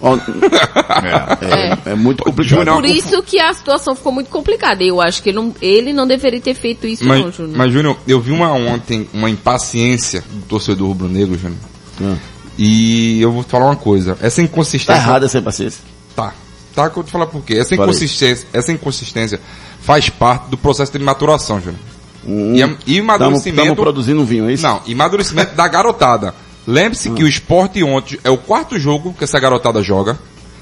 Ó, 0.00 0.16
é, 0.16 1.90
é 1.90 1.94
muito 1.94 2.22
complicado. 2.22 2.58
Júnior, 2.58 2.76
Por 2.76 2.84
isso 2.84 3.22
que 3.22 3.40
a 3.40 3.52
situação 3.52 3.94
ficou 3.94 4.12
muito 4.12 4.30
complicada. 4.30 4.82
Eu 4.82 5.00
acho 5.00 5.22
que 5.22 5.30
ele 5.30 5.36
não, 5.38 5.54
ele 5.60 5.92
não 5.92 6.06
deveria 6.06 6.40
ter 6.40 6.54
feito 6.54 6.86
isso, 6.86 7.04
não, 7.04 7.24
Mas, 7.24 7.34
Júnior. 7.34 7.56
mas, 7.58 7.72
Júnior, 7.72 7.96
eu 8.06 8.20
vi 8.20 8.30
uma 8.32 8.52
ontem, 8.52 9.08
uma 9.12 9.28
impaciência 9.28 10.22
do 10.30 10.42
torcedor 10.46 10.88
rubro-negro, 10.88 11.36
Júnior. 11.38 11.58
Ah. 12.02 12.16
E 12.56 13.20
eu 13.20 13.32
vou 13.32 13.42
te 13.44 13.50
falar 13.50 13.66
uma 13.66 13.76
coisa. 13.76 14.16
Essa 14.20 14.36
Tá 14.36 14.42
inconsistência. 14.42 15.00
errada 15.00 15.26
essa 15.26 15.40
paciência. 15.42 15.82
Tá. 16.14 16.32
Tá, 16.74 16.82
que 16.84 16.90
eu 16.90 16.94
vou 16.94 17.04
te 17.04 17.10
falar 17.10 17.26
por 17.26 17.42
quê. 17.42 17.54
Essa 17.54 17.74
inconsistência, 17.74 18.46
essa 18.52 18.70
inconsistência 18.72 19.40
faz 19.80 20.08
parte 20.08 20.48
do 20.48 20.56
processo 20.56 20.92
de 20.92 20.98
maturação, 21.00 21.60
Júnior. 21.60 21.80
Hum, 22.26 22.54
E, 22.86 22.94
e 22.96 23.00
amadurecimento. 23.00 23.60
Estamos 23.60 23.78
produzindo 23.82 24.20
um 24.20 24.24
vinho, 24.24 24.48
é 24.48 24.52
isso? 24.52 24.62
Não, 24.62 24.80
e 24.86 24.92
amadurecimento 24.92 25.54
da 25.56 25.66
garotada. 25.66 26.34
Lembre-se 26.70 27.08
que 27.10 27.24
o 27.24 27.28
esporte 27.28 27.82
ontem 27.82 28.18
é 28.22 28.28
o 28.28 28.36
quarto 28.36 28.78
jogo 28.78 29.14
que 29.16 29.24
essa 29.24 29.40
garotada 29.40 29.82
joga. 29.82 30.18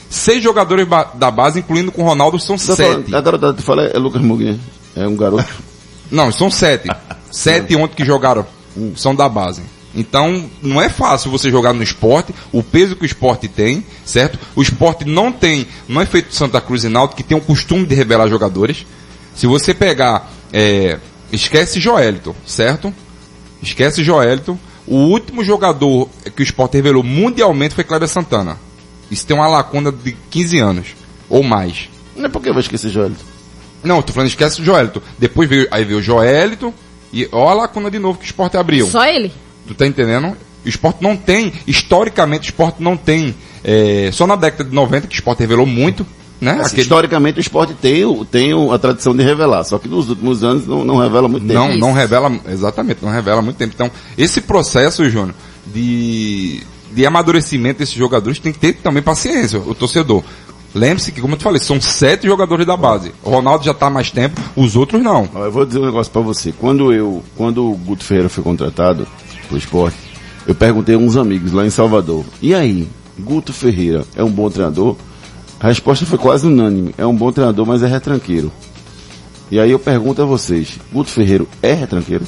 Seis 0.09 0.41
jogadores 0.41 0.87
ba- 0.87 1.11
da 1.15 1.33
base, 1.33 1.59
incluindo 1.59 1.91
com 1.91 2.03
o 2.03 2.05
Ronaldo, 2.07 2.39
são 2.39 2.57
Você 2.57 2.77
sete. 2.77 2.89
falando- 2.89 3.15
a 3.17 3.21
garota 3.21 3.55
que 3.55 3.63
fala 3.63 3.83
é 3.87 3.99
Lucas 3.99 4.23
Mugner. 4.23 4.57
É 4.95 5.07
um 5.09 5.17
garoto. 5.17 5.45
Não, 6.09 6.31
são 6.31 6.49
sete. 6.49 6.89
sete 7.33 7.75
ontem 7.75 7.97
que 7.97 8.05
jogaram 8.05 8.47
são 8.95 9.15
da 9.17 9.29
base. 9.29 9.63
Então, 9.99 10.49
não 10.63 10.81
é 10.81 10.89
fácil 10.91 11.31
você 11.31 11.51
jogar 11.51 11.73
no 11.73 11.83
esporte, 11.83 12.33
o 12.53 12.63
peso 12.63 12.95
que 12.95 13.03
o 13.03 13.07
esporte 13.07 13.49
tem, 13.49 13.85
certo? 14.05 14.39
O 14.55 14.61
esporte 14.63 15.05
não 15.07 15.33
tem, 15.33 15.67
não 15.89 16.01
é 16.03 16.07
feito 16.07 16.35
Santa 16.35 16.61
Cruz 16.61 16.85
e 16.85 16.89
Náutico, 16.91 17.17
que 17.17 17.23
tem 17.27 17.37
o 17.37 17.41
costume 17.41 17.87
de 17.87 17.95
revelar 17.95 18.29
jogadores. 18.29 18.87
Se 19.35 19.47
você 19.47 19.73
pegar, 19.75 20.31
é, 20.53 20.99
esquece 21.33 21.81
Joelito, 21.81 22.37
certo? 22.47 22.95
Esquece 23.63 24.05
Joelito. 24.05 24.59
O 24.87 24.97
último 24.97 25.45
jogador 25.45 26.09
que 26.35 26.43
o 26.43 26.45
esporte 26.45 26.77
revelou 26.77 27.03
mundialmente 27.03 27.75
foi 27.75 27.85
Cléber 27.85 28.09
Santana. 28.09 28.59
Isso 29.11 29.27
tem 29.27 29.37
uma 29.37 29.49
lacuna 29.49 29.91
de 29.91 30.13
15 30.31 30.59
anos, 30.59 30.87
ou 31.29 31.43
mais. 31.43 31.89
Não 32.15 32.27
é 32.27 32.29
porque 32.29 32.49
eu 32.49 32.53
vou 32.53 32.61
esquecer 32.61 32.91
Joelito. 32.91 33.25
Não, 33.83 33.97
eu 33.97 34.03
tô 34.03 34.13
falando, 34.13 34.29
esquece 34.29 34.61
o 34.61 34.65
Joelito. 34.65 35.03
Depois 35.19 35.49
veio, 35.49 35.69
aí 35.71 35.85
veio 35.85 35.99
o 35.99 36.03
Joelito, 36.03 36.73
e 37.13 37.29
ó 37.33 37.49
a 37.49 37.55
lacuna 37.55 37.91
de 37.91 37.99
novo 37.99 38.19
que 38.19 38.25
o 38.25 38.27
esporte 38.27 38.57
abriu. 38.57 38.87
Só 38.87 39.05
ele? 39.05 39.33
Tu 39.67 39.75
tá 39.75 39.87
entendendo? 39.87 40.37
O 40.65 40.69
esporte 40.69 41.03
não 41.03 41.17
tem, 41.17 41.53
historicamente, 41.67 42.49
o 42.49 42.51
esporte 42.51 42.83
não 42.83 42.97
tem, 42.97 43.35
é, 43.63 44.11
só 44.13 44.27
na 44.27 44.35
década 44.35 44.69
de 44.69 44.75
90 44.75 45.07
que 45.07 45.15
o 45.15 45.19
esporte 45.19 45.41
revelou 45.41 45.67
muito, 45.67 46.05
né? 46.41 46.53
Assim, 46.53 46.63
Aquele- 46.67 46.83
Historicamente 46.83 47.39
o 47.39 47.41
esporte 47.41 47.75
tem, 47.75 48.05
o- 48.05 48.25
tem 48.25 48.51
a 48.73 48.79
tradição 48.79 49.15
de 49.17 49.23
revelar, 49.23 49.65
só 49.65 49.79
que 49.79 49.89
nos 49.89 50.09
últimos 50.09 50.43
anos 50.45 50.67
não, 50.67 50.85
não 50.85 50.97
revela 50.99 51.29
muito 51.29 51.47
tempo. 51.47 51.59
não, 51.59 51.77
não 51.79 51.93
revela, 51.93 52.31
exatamente, 52.49 52.99
não 53.03 53.11
revela 53.11 53.41
muito 53.43 53.57
tempo. 53.57 53.73
Então, 53.75 53.91
esse 54.19 54.41
processo, 54.41 55.09
Júnior, 55.09 55.35
de, 55.67 56.63
de 56.93 57.07
amadurecimento 57.07 57.79
desses 57.81 57.95
jogadores 57.95 58.39
tem 58.39 58.53
que 58.53 58.59
ter 58.59 58.75
também 58.75 59.03
paciência, 59.03 59.59
o 59.59 59.75
torcedor. 59.75 60.23
Lembre-se 60.75 61.11
que, 61.11 61.23
como 61.23 61.35
eu 61.35 61.39
te 61.39 61.45
falei, 61.45 61.59
são 61.61 61.81
sete 61.81 62.27
jogadores 62.27 62.67
da 62.67 62.77
base. 62.77 63.11
O 63.23 63.31
Ronaldo 63.31 63.65
já 63.65 63.73
tá 63.73 63.87
há 63.87 63.91
mais 63.91 64.11
tempo, 64.11 64.39
os 64.55 64.77
outros 64.77 65.03
não. 65.03 65.27
Eu 65.35 65.51
vou 65.51 65.65
dizer 65.65 65.79
um 65.79 65.87
negócio 65.87 66.13
pra 66.13 66.21
você. 66.21 66.53
Quando 66.53 66.93
eu, 66.93 67.23
quando 67.35 67.65
o 67.67 67.75
Guto 67.77 68.05
Ferreira 68.05 68.29
foi 68.29 68.45
contratado 68.45 69.07
pro 69.49 69.57
esporte, 69.57 69.97
eu 70.47 70.55
perguntei 70.55 70.95
a 70.95 70.99
uns 70.99 71.17
amigos 71.17 71.53
lá 71.53 71.65
em 71.65 71.71
Salvador. 71.71 72.27
E 72.43 72.55
aí, 72.55 72.87
Guto 73.19 73.55
Ferreira 73.55 74.05
é 74.15 74.23
um 74.23 74.31
bom 74.31 74.51
treinador? 74.51 74.97
A 75.61 75.69
resposta 75.69 76.05
foi 76.05 76.19
quase 76.19 76.47
unânime. 76.47 76.95
É 76.99 77.07
um 77.07 77.15
bom 77.15 77.33
treinador, 77.33 77.67
mas 77.67 77.83
é 77.83 77.87
retranqueiro. 77.87 78.53
E 79.51 79.61
aí 79.61 79.71
eu 79.71 79.79
pergunto 79.79 80.21
a 80.21 80.25
vocês, 80.25 80.79
Guto 80.93 81.11
Ferreira 81.11 81.47
é 81.63 81.73
retranqueiro? 81.73 82.27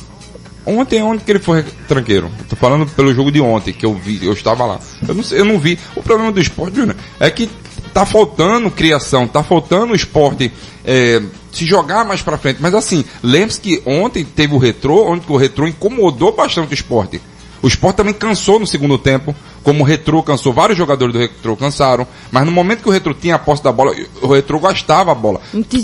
Ontem, 0.64 1.02
onde 1.02 1.24
que 1.24 1.32
ele 1.32 1.38
foi 1.38 1.64
tranqueiro? 1.88 2.30
Tô 2.48 2.54
falando 2.54 2.86
pelo 2.86 3.12
jogo 3.14 3.32
de 3.32 3.40
ontem, 3.40 3.72
que 3.72 3.86
eu 3.86 3.94
vi, 3.94 4.24
eu 4.24 4.34
estava 4.34 4.66
lá. 4.66 4.78
Eu 5.06 5.14
não, 5.14 5.24
eu 5.30 5.44
não 5.44 5.58
vi. 5.58 5.78
O 5.96 6.02
problema 6.02 6.30
do 6.30 6.40
esporte, 6.40 6.76
Júnior, 6.76 6.96
é 7.18 7.30
que 7.30 7.48
tá 7.92 8.04
faltando 8.04 8.70
criação, 8.70 9.26
tá 9.26 9.42
faltando 9.42 9.92
o 9.92 9.96
esporte 9.96 10.52
é, 10.84 11.22
se 11.50 11.64
jogar 11.64 12.04
mais 12.04 12.22
pra 12.22 12.36
frente. 12.36 12.58
Mas 12.60 12.74
assim, 12.74 13.04
lembre-se 13.22 13.60
que 13.60 13.82
ontem 13.86 14.24
teve 14.24 14.54
o 14.54 14.58
retrô, 14.58 15.10
onde 15.10 15.24
o 15.26 15.36
retrô 15.36 15.66
incomodou 15.66 16.32
bastante 16.32 16.72
o 16.72 16.74
esporte. 16.74 17.20
O 17.62 17.66
esporte 17.68 17.96
também 17.96 18.14
cansou 18.14 18.58
no 18.60 18.66
segundo 18.66 18.96
tempo, 18.98 19.34
como 19.64 19.82
o 19.82 19.86
retrô 19.86 20.22
cansou, 20.22 20.52
vários 20.52 20.78
jogadores 20.78 21.12
do 21.12 21.18
retrô 21.18 21.56
cansaram, 21.56 22.06
mas 22.30 22.44
no 22.46 22.52
momento 22.52 22.82
que 22.82 22.88
o 22.88 22.92
retrô 22.92 23.12
tinha 23.12 23.34
a 23.34 23.38
posse 23.38 23.62
da 23.64 23.72
bola, 23.72 23.92
o 24.22 24.28
retrô 24.28 24.60
gastava 24.60 25.10
a 25.12 25.14
bola, 25.14 25.40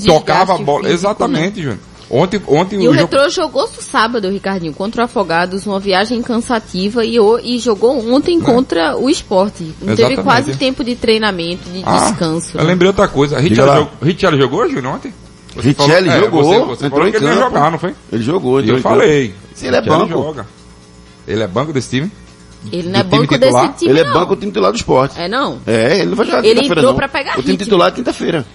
tocava 0.06 0.54
a 0.54 0.58
bola. 0.58 0.84
físico, 0.84 0.94
Exatamente, 0.94 1.60
Júnior. 1.62 1.78
Ontem, 2.10 2.40
ontem 2.46 2.76
E 2.76 2.78
o 2.86 2.92
jogo- 2.94 2.96
Retrô 2.96 3.28
jogou 3.30 3.62
no 3.62 3.82
sábado, 3.82 4.28
Ricardinho, 4.30 4.74
contra 4.74 5.02
o 5.02 5.04
Afogados, 5.06 5.66
uma 5.66 5.80
viagem 5.80 6.20
cansativa 6.22 7.04
e, 7.04 7.18
o- 7.18 7.40
e 7.42 7.58
jogou 7.58 7.98
ontem 8.14 8.38
contra 8.40 8.96
o 8.96 9.08
esporte. 9.08 9.64
Não 9.80 9.96
teve 9.96 10.12
Exatamente. 10.12 10.22
quase 10.22 10.54
tempo 10.56 10.84
de 10.84 10.94
treinamento, 10.94 11.68
de 11.70 11.82
Ah, 11.84 12.10
descanso. 12.10 12.50
Eu 12.56 12.60
né? 12.62 12.68
lembrei 12.68 12.88
outra 12.88 13.08
coisa. 13.08 13.40
Richard, 13.40 13.88
jogou, 14.02 14.38
jogou, 14.38 14.68
Júnior, 14.70 14.94
ontem? 14.96 15.12
Richelli 15.56 15.74
falou- 15.74 16.12
é, 16.12 16.20
jogou, 16.20 16.42
Você, 16.44 16.58
você 16.60 16.86
entrou 16.86 16.90
falou 16.90 17.08
em 17.08 17.10
que 17.10 17.16
ele 17.16 17.24
ia 17.24 17.30
campo. 17.32 17.42
jogar, 17.44 17.70
não 17.70 17.78
foi? 17.78 17.94
Ele 18.12 18.22
jogou, 18.22 18.60
E 18.60 18.62
entrou 18.64 18.76
eu 18.76 18.80
em 18.80 18.82
campo. 18.82 18.96
falei. 18.96 19.34
Sim, 19.54 19.66
ele 19.68 19.76
é 19.76 19.80
Richelli 19.80 19.98
banco. 19.98 20.12
joga. 20.22 20.46
Ele 21.26 21.42
é 21.42 21.46
banco 21.46 21.72
desse 21.72 21.90
time? 21.90 22.10
Ele 22.72 22.88
não 22.88 23.00
é 23.00 23.02
banco 23.02 23.26
titular? 23.38 23.66
desse 23.68 23.78
time, 23.80 23.90
Ele 23.90 24.00
é 24.00 24.04
não. 24.04 24.12
banco 24.14 24.34
do 24.34 24.40
time 24.40 24.52
titular 24.52 24.72
do 24.72 24.76
esporte. 24.76 25.20
É 25.20 25.28
não? 25.28 25.58
É, 25.66 25.98
ele 25.98 26.06
não 26.10 26.16
vai 26.16 26.26
jogar 26.26 26.44
Ele 26.44 26.60
entrou 26.60 26.82
não. 26.82 26.94
pra 26.94 27.08
pegar 27.08 27.32
O 27.32 27.42
time 27.42 27.52
ritmo. 27.52 27.64
titular 27.64 27.88
é 27.88 27.90
quinta-feira. 27.92 28.46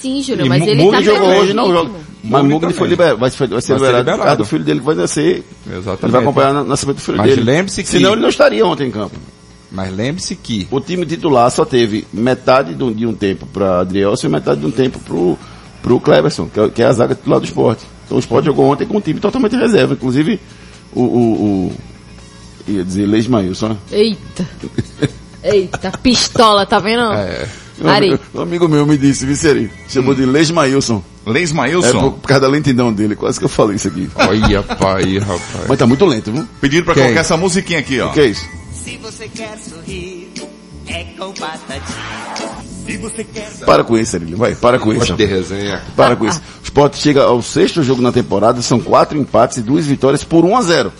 Sim, 0.00 0.22
Júnior, 0.22 0.46
E 0.46 0.48
mas 0.48 0.62
ele 0.66 0.74
Mugni 0.82 0.90
tá 0.90 0.96
Ele 0.98 1.04
jogou 1.04 1.28
hoje, 1.40 1.52
não 1.54 1.72
joga. 1.72 1.90
Mas 2.22 2.44
Mugni 2.44 2.72
foi 2.72 2.88
liberado, 2.88 3.16
vai, 3.18 3.30
ser 3.30 3.48
Vai 3.48 3.60
ser 3.60 3.72
liberado, 3.74 3.94
por 3.96 3.98
liberado. 3.98 4.22
causa 4.22 4.36
do 4.36 4.44
filho 4.44 4.62
dele 4.64 4.80
que 4.80 4.86
vai 4.86 4.94
nascer. 4.94 5.44
Exatamente. 5.66 6.04
Ele 6.04 6.12
vai 6.12 6.20
acompanhar 6.22 6.54
o 6.56 6.64
nascimento 6.64 6.96
do 6.96 7.02
filho 7.02 7.18
Mas 7.18 7.30
dele. 7.30 7.42
lembre-se 7.42 7.82
que- 7.82 7.88
Senão 7.88 8.12
ele 8.12 8.20
não 8.22 8.28
estaria 8.28 8.64
ontem 8.66 8.88
em 8.88 8.90
campo. 8.90 9.16
Mas 9.72 9.92
lembre-se 9.94 10.36
que 10.36 10.68
O 10.70 10.80
time 10.80 11.04
titular 11.04 11.50
só 11.50 11.64
teve 11.64 12.06
metade 12.12 12.72
de 12.74 12.84
um, 12.84 12.92
de 12.92 13.04
um 13.06 13.14
tempo 13.14 13.46
para 13.46 13.80
Adrielson 13.80 14.28
e 14.28 14.30
metade 14.30 14.60
de 14.60 14.66
um 14.66 14.70
tempo 14.70 14.98
pro, 15.00 15.36
pro 15.82 15.98
Cleberson, 15.98 16.46
que 16.48 16.60
é, 16.60 16.68
que 16.68 16.82
é 16.82 16.86
a 16.86 16.92
zaga 16.92 17.14
titular 17.16 17.40
do 17.40 17.46
esporte. 17.46 17.84
Então 18.04 18.16
o 18.16 18.20
esporte 18.20 18.44
jogou 18.46 18.66
ontem 18.70 18.86
com 18.86 18.98
um 18.98 19.00
time 19.00 19.18
totalmente 19.18 19.56
reserva. 19.56 19.94
Inclusive, 19.94 20.38
o. 20.94 21.00
o, 21.02 21.32
o 21.68 21.72
ia 22.66 22.84
dizer 22.84 23.06
Leismailson, 23.06 23.68
né? 23.70 23.76
Eita. 23.92 24.48
Eita, 25.42 25.92
pistola, 26.02 26.66
tá 26.66 26.78
vendo? 26.78 27.12
É. 27.12 27.46
Um 27.80 27.88
Ari. 27.88 28.08
amigo, 28.08 28.22
um 28.34 28.40
amigo 28.40 28.68
meu 28.68 28.86
me 28.86 28.96
disse, 28.96 29.26
Viceri, 29.26 29.70
chamou 29.88 30.14
de 30.14 30.24
Leismailson. 30.24 31.02
Leis 31.26 31.50
É 31.50 31.54
Mailson. 31.54 32.00
por, 32.00 32.12
por 32.20 32.28
causa 32.28 32.42
da 32.42 32.48
lentidão 32.48 32.92
dele, 32.92 33.14
quase 33.16 33.38
que 33.38 33.44
eu 33.44 33.48
falei 33.48 33.76
isso 33.76 33.88
aqui. 33.88 34.08
Olha, 34.14 34.62
pai, 34.62 35.18
rapaz. 35.18 35.66
Mas 35.68 35.78
tá 35.78 35.86
muito 35.86 36.04
lento, 36.06 36.30
viu? 36.32 36.46
Pediram 36.60 36.84
pra 36.84 36.94
Quem? 36.94 37.02
colocar 37.02 37.20
essa 37.20 37.36
musiquinha 37.36 37.80
aqui, 37.80 38.00
ó. 38.00 38.08
O 38.08 38.12
que 38.12 38.20
é 38.20 38.26
isso? 38.26 38.46
Se 38.72 38.96
você 38.96 39.28
quer 39.28 39.58
sorrir, 39.58 40.30
é 40.86 41.04
com 41.18 41.32
batatinha. 41.32 42.56
Se 42.86 42.96
você 42.98 43.24
quer 43.24 43.50
Para 43.66 43.82
com 43.82 43.98
isso, 43.98 44.14
Arilho. 44.14 44.36
Vai, 44.36 44.54
para 44.54 44.78
com 44.78 44.94
isso. 44.94 45.14
De 45.14 45.24
resenha. 45.24 45.82
Para 45.96 46.14
com 46.14 46.26
isso. 46.26 46.40
O 46.62 46.64
Sport 46.64 46.94
chega 46.96 47.24
ao 47.24 47.42
sexto 47.42 47.82
jogo 47.82 48.00
na 48.00 48.12
temporada, 48.12 48.62
são 48.62 48.78
quatro 48.78 49.18
empates 49.18 49.56
e 49.58 49.62
duas 49.62 49.84
vitórias 49.84 50.22
por 50.22 50.44
1 50.44 50.56
a 50.56 50.62
0 50.62 50.92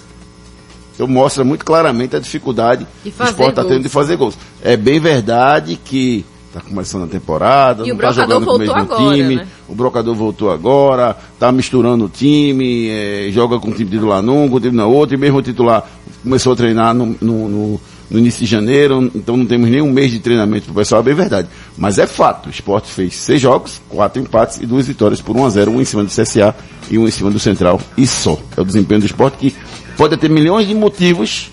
Então 0.97 1.07
mostra 1.07 1.45
muito 1.45 1.65
claramente 1.65 2.17
a 2.17 2.19
dificuldade 2.19 2.87
De 3.05 3.11
que 3.11 3.11
o 3.11 3.13
fazer 3.13 3.31
Sport 3.33 3.51
está 3.51 3.65
tendo 3.65 3.83
de 3.83 3.89
fazer 3.89 4.17
gols. 4.17 4.37
É 4.63 4.77
bem 4.77 4.99
verdade 4.99 5.79
que 5.85 6.25
está 6.49 6.61
começando 6.61 7.05
a 7.05 7.07
temporada, 7.07 7.85
E 7.85 7.89
não 7.89 7.97
o 7.97 7.99
está 7.99 8.13
jogando 8.13 8.47
com 8.47 8.53
o 8.53 8.59
mesmo 8.59 8.75
agora, 8.75 9.15
time, 9.15 9.37
né? 9.37 9.47
o 9.69 9.75
Brocador 9.75 10.15
voltou 10.15 10.51
agora, 10.51 11.15
está 11.35 11.53
misturando 11.53 12.07
o 12.07 12.09
time, 12.09 12.89
é, 12.89 13.29
joga 13.31 13.61
com 13.61 13.69
o 13.69 13.73
time 13.75 13.91
titular 13.91 14.23
num, 14.23 14.49
com 14.49 14.57
o 14.57 14.61
time 14.61 14.75
na 14.75 14.87
outra, 14.87 15.15
e 15.15 15.19
mesmo 15.19 15.37
o 15.39 15.43
titular 15.43 15.87
começou 16.23 16.55
a 16.55 16.57
treinar 16.57 16.95
no, 16.95 17.15
no- 17.21 17.49
no- 17.49 17.81
no 18.09 18.21
início 18.21 18.41
de 18.41 18.47
janeiro, 18.47 19.11
então 19.17 19.37
não 19.37 19.45
temos 19.45 19.69
nem 19.69 19.83
um 19.83 19.91
mês 19.91 20.13
de 20.13 20.21
treinamento 20.21 20.67
pro 20.67 20.75
pessoal, 20.77 21.01
é 21.01 21.05
bem 21.05 21.13
verdade. 21.15 21.49
Mas 21.77 21.99
é 21.99 22.07
fato, 22.07 22.47
o 22.47 22.51
Sport 22.51 22.85
fez 22.87 23.15
seis 23.17 23.41
jogos, 23.41 23.83
quatro 23.89 24.23
empates 24.23 24.59
e 24.61 24.65
duas 24.65 24.87
vitórias 24.87 25.21
por 25.21 25.37
1 25.37 25.45
a 25.45 25.51
0 25.51 25.73
um 25.73 25.81
em 25.81 25.85
cima 25.85 26.05
do 26.05 26.09
CSA 26.09 26.55
e 26.89 26.97
um 26.97 27.07
em 27.09 27.11
cima 27.11 27.33
do 27.33 27.39
Central, 27.41 27.81
e 27.99 28.07
só. 28.07 28.39
É 28.57 28.61
o 28.61 28.65
desempenho 28.65 29.01
do 29.01 29.07
Sport 29.07 29.35
que 29.35 29.53
pode 29.97 30.17
ter 30.17 30.29
milhões 30.31 30.67
de 30.67 30.75
motivos, 30.75 31.51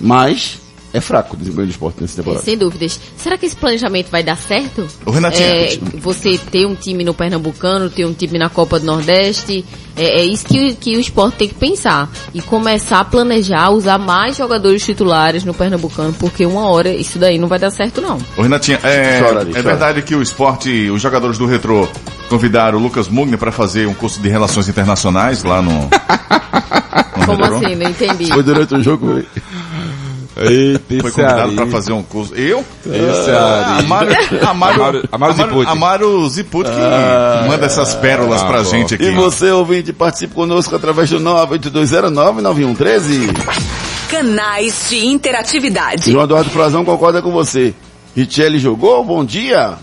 mas 0.00 0.58
é 0.94 1.00
fraco 1.00 1.34
o 1.34 1.38
desempenho 1.38 1.68
do 1.68 1.70
Sport 1.70 1.94
nessa 2.02 2.12
É, 2.12 2.16
temporada. 2.16 2.44
sem 2.44 2.58
dúvidas. 2.58 3.00
Será 3.16 3.38
que 3.38 3.46
esse 3.46 3.56
planejamento 3.56 4.10
vai 4.10 4.22
dar 4.22 4.36
certo? 4.36 4.86
Ô, 5.06 5.10
Renatinho. 5.10 5.46
É, 5.46 5.78
você 5.98 6.36
ter 6.36 6.66
um 6.66 6.74
time 6.74 7.02
no 7.02 7.14
Pernambucano, 7.14 7.88
ter 7.88 8.04
um 8.04 8.12
time 8.12 8.38
na 8.38 8.50
Copa 8.50 8.78
do 8.78 8.84
Nordeste, 8.84 9.64
é, 9.96 10.20
é 10.20 10.24
isso 10.26 10.44
que, 10.44 10.74
que 10.74 10.94
o 10.94 11.00
esporte 11.00 11.36
tem 11.38 11.48
que 11.48 11.54
pensar. 11.54 12.10
E 12.34 12.42
começar 12.42 13.00
a 13.00 13.04
planejar, 13.06 13.70
usar 13.70 13.96
mais 13.96 14.36
jogadores 14.36 14.84
titulares 14.84 15.44
no 15.44 15.54
Pernambucano, 15.54 16.12
porque 16.12 16.44
uma 16.44 16.68
hora 16.68 16.90
isso 16.90 17.18
daí 17.18 17.38
não 17.38 17.48
vai 17.48 17.58
dar 17.58 17.70
certo 17.70 18.02
não. 18.02 18.18
Ô, 18.36 18.42
Renatinha, 18.42 18.78
é, 18.82 19.18
Chora, 19.18 19.40
é 19.40 19.44
chora. 19.46 19.62
verdade 19.62 20.02
que 20.02 20.14
o 20.14 20.20
esporte, 20.20 20.90
os 20.90 21.00
jogadores 21.00 21.38
do 21.38 21.46
Retrô 21.46 21.88
convidaram 22.28 22.78
o 22.78 22.82
Lucas 22.82 23.08
Mugni 23.08 23.38
para 23.38 23.50
fazer 23.50 23.88
um 23.88 23.94
curso 23.94 24.20
de 24.20 24.28
relações 24.28 24.68
internacionais 24.68 25.42
lá 25.42 25.62
no. 25.62 25.88
Como 27.26 27.44
assim? 27.44 27.74
Não 27.74 27.90
entendi. 27.90 28.32
Foi 28.32 28.42
durante 28.42 28.74
o 28.74 28.82
jogo, 28.82 29.06
foi? 29.12 29.26
Eita, 30.34 31.02
Foi 31.02 31.10
convidado 31.12 31.52
para 31.52 31.66
fazer 31.66 31.92
um 31.92 32.02
curso. 32.02 32.34
Eu? 32.34 32.64
Esse 32.86 33.30
Ah, 33.30 33.74
Ari. 33.76 33.84
Amaro, 33.84 34.08
Amaro, 34.48 34.82
Amaro- 34.82 35.02
Amaro 35.12 35.34
Ziput. 35.34 35.66
Amaro 35.68 36.28
Ziput 36.30 36.70
que 36.70 37.48
manda 37.48 37.66
essas 37.66 37.94
pérolas 37.96 38.40
ah, 38.42 38.46
pra 38.46 38.58
bom. 38.62 38.64
gente 38.64 38.94
aqui. 38.94 39.04
E 39.04 39.10
você, 39.10 39.50
ouvinte, 39.50 39.92
participe 39.92 40.32
conosco 40.34 40.74
através 40.74 41.10
do 41.10 41.20
98209-9113. 41.20 43.28
Canais 44.10 44.86
de 44.88 45.06
interatividade. 45.06 46.10
João 46.12 46.24
Eduardo 46.24 46.48
Frazão 46.50 46.82
concorda 46.84 47.20
com 47.20 47.30
você. 47.30 47.74
Richelli 48.16 48.58
jogou? 48.58 49.04
Bom 49.04 49.22
dia. 49.24 49.74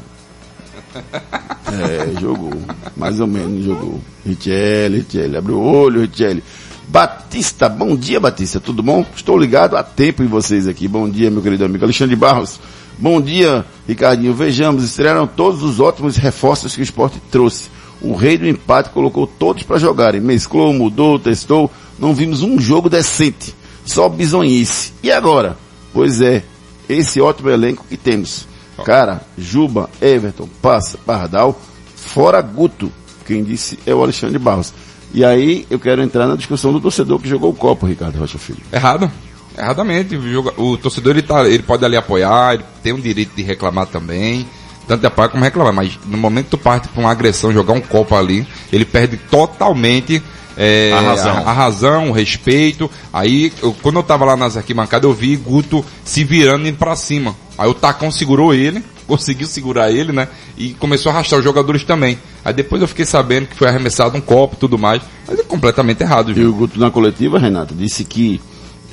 É, 1.71 2.19
jogou. 2.19 2.51
Mais 2.97 3.19
ou 3.19 3.27
menos 3.27 3.63
jogou. 3.63 4.01
Richelli, 4.25 5.05
Richelli. 5.07 5.37
Abriu 5.37 5.57
o 5.59 5.71
olho, 5.83 6.01
Richelli. 6.01 6.43
Batista, 6.89 7.69
bom 7.69 7.95
dia, 7.95 8.19
Batista. 8.19 8.59
Tudo 8.59 8.81
bom? 8.81 9.05
Estou 9.15 9.37
ligado 9.37 9.77
há 9.77 9.83
tempo 9.83 10.23
em 10.23 10.25
vocês 10.25 10.67
aqui. 10.67 10.87
Bom 10.87 11.07
dia, 11.07 11.29
meu 11.29 11.39
querido 11.39 11.63
amigo 11.63 11.85
Alexandre 11.85 12.15
Barros. 12.15 12.59
Bom 12.97 13.21
dia, 13.21 13.63
Ricardinho. 13.87 14.33
Vejamos, 14.33 14.83
estrearam 14.83 15.27
todos 15.27 15.61
os 15.61 15.79
ótimos 15.79 16.17
reforços 16.17 16.73
que 16.73 16.81
o 16.81 16.83
esporte 16.83 17.21
trouxe. 17.29 17.69
O 18.01 18.15
rei 18.15 18.39
do 18.39 18.47
empate 18.47 18.89
colocou 18.89 19.27
todos 19.27 19.61
para 19.61 19.77
jogarem. 19.77 20.19
Mesclou, 20.19 20.73
mudou, 20.73 21.19
testou. 21.19 21.69
Não 21.99 22.15
vimos 22.15 22.41
um 22.41 22.59
jogo 22.59 22.89
decente. 22.89 23.53
Só 23.85 24.09
bizonhice. 24.09 24.91
E 25.03 25.11
agora? 25.11 25.55
Pois 25.93 26.19
é, 26.21 26.43
esse 26.89 27.21
ótimo 27.21 27.51
elenco 27.51 27.85
que 27.87 27.97
temos. 27.97 28.47
Cara, 28.83 29.21
Juba, 29.37 29.91
Everton, 30.01 30.49
Passa, 30.59 30.97
Pardal, 30.97 31.61
fora 31.95 32.41
Guto. 32.41 32.91
Quem 33.27 33.43
disse 33.43 33.77
é 33.85 33.93
o 33.93 34.01
Alexandre 34.01 34.39
Barros. 34.39 34.73
E 35.13 35.25
aí 35.25 35.65
eu 35.69 35.79
quero 35.79 36.01
entrar 36.01 36.27
na 36.27 36.35
discussão 36.35 36.71
do 36.71 36.79
torcedor 36.79 37.19
que 37.19 37.27
jogou 37.27 37.49
o 37.51 37.55
copo, 37.55 37.85
Ricardo 37.87 38.17
Rocha 38.19 38.37
Filho. 38.37 38.59
Errado. 38.71 39.11
Erradamente. 39.57 40.15
O, 40.57 40.77
torcedor 40.77 41.13
ele, 41.13 41.21
tá, 41.23 41.45
ele 41.47 41.63
pode 41.63 41.83
ali 41.83 41.97
apoiar, 41.97 42.53
ele 42.55 42.63
tem 42.83 42.93
o 42.93 43.01
direito 43.01 43.35
de 43.35 43.41
reclamar 43.43 43.87
também. 43.87 44.47
Tanto 44.87 45.01
de 45.01 45.07
apoiar 45.07 45.29
como 45.29 45.43
reclamar. 45.43 45.73
Mas 45.73 45.99
no 46.05 46.17
momento 46.17 46.45
que 46.45 46.51
tu 46.51 46.57
parte 46.57 46.87
pra 46.87 47.01
uma 47.01 47.11
agressão, 47.11 47.51
jogar 47.51 47.73
um 47.73 47.81
copo 47.81 48.15
ali, 48.15 48.47
ele 48.71 48.85
perde 48.85 49.17
totalmente 49.17 50.21
é, 50.61 50.91
A 50.93 50.99
razão. 51.01 51.37
A, 51.37 51.39
a 51.41 51.53
razão, 51.53 52.09
o 52.09 52.13
respeito. 52.13 52.89
Aí, 53.13 53.51
eu- 53.61 53.73
quando 53.81 53.95
eu 53.97 54.03
tava 54.03 54.25
lá 54.25 54.35
nas 54.35 54.57
arquibancadas, 54.57 55.09
eu 55.09 55.15
vi 55.15 55.35
Guto 55.37 55.85
se 56.03 56.23
virando 56.23 56.67
indo 56.67 56.77
pra 56.77 56.95
cima. 56.95 57.35
Aí 57.57 57.69
o 57.69 57.73
Tacão 57.73 58.11
segurou 58.11 58.53
ele, 58.53 58.83
conseguiu 59.09 59.47
segurar 59.47 59.91
ele, 59.91 60.11
né? 60.13 60.27
E 60.57 60.69
começou 60.75 61.11
a 61.11 61.15
arrastar 61.15 61.39
os 61.39 61.43
jogadores 61.43 61.83
também. 61.83 62.17
Aí 62.45 62.53
depois 62.53 62.81
eu 62.81 62.87
fiquei 62.87 63.03
sabendo 63.05 63.47
que 63.47 63.55
foi 63.55 63.67
arremessado 63.67 64.15
um 64.17 64.21
copo 64.21 64.55
e 64.55 64.59
tudo 64.59 64.77
mais. 64.77 65.01
Mas 65.27 65.39
é 65.39 65.43
completamente 65.43 66.01
errado, 66.01 66.31
E 66.31 66.35
viu? 66.35 66.49
o 66.49 66.53
Guto 66.53 66.79
na 66.79 66.89
coletiva, 66.89 67.37
Renato, 67.37 67.73
disse 67.75 68.03
que 68.05 68.39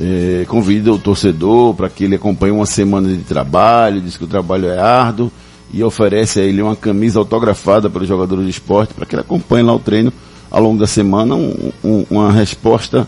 eh, 0.00 0.44
convida 0.48 0.92
o 0.92 0.98
torcedor 0.98 1.74
para 1.74 1.88
que 1.88 2.04
ele 2.04 2.16
acompanhe 2.16 2.52
uma 2.52 2.66
semana 2.66 3.08
de 3.08 3.22
trabalho, 3.22 4.00
diz 4.00 4.16
que 4.16 4.24
o 4.24 4.26
trabalho 4.26 4.68
é 4.68 4.78
árduo 4.78 5.30
e 5.72 5.82
oferece 5.82 6.40
a 6.40 6.42
ele 6.44 6.60
uma 6.62 6.76
camisa 6.76 7.18
autografada 7.18 7.88
pelos 7.88 8.06
jogadores 8.08 8.44
de 8.44 8.50
esporte 8.50 8.92
para 8.94 9.06
que 9.06 9.14
ele 9.14 9.22
acompanhe 9.22 9.64
lá 9.64 9.74
o 9.74 9.78
treino 9.78 10.12
ao 10.50 10.62
longo 10.62 10.78
da 10.78 10.86
semana, 10.86 11.34
um- 11.34 11.72
um- 11.82 12.06
uma 12.10 12.30
resposta, 12.30 13.06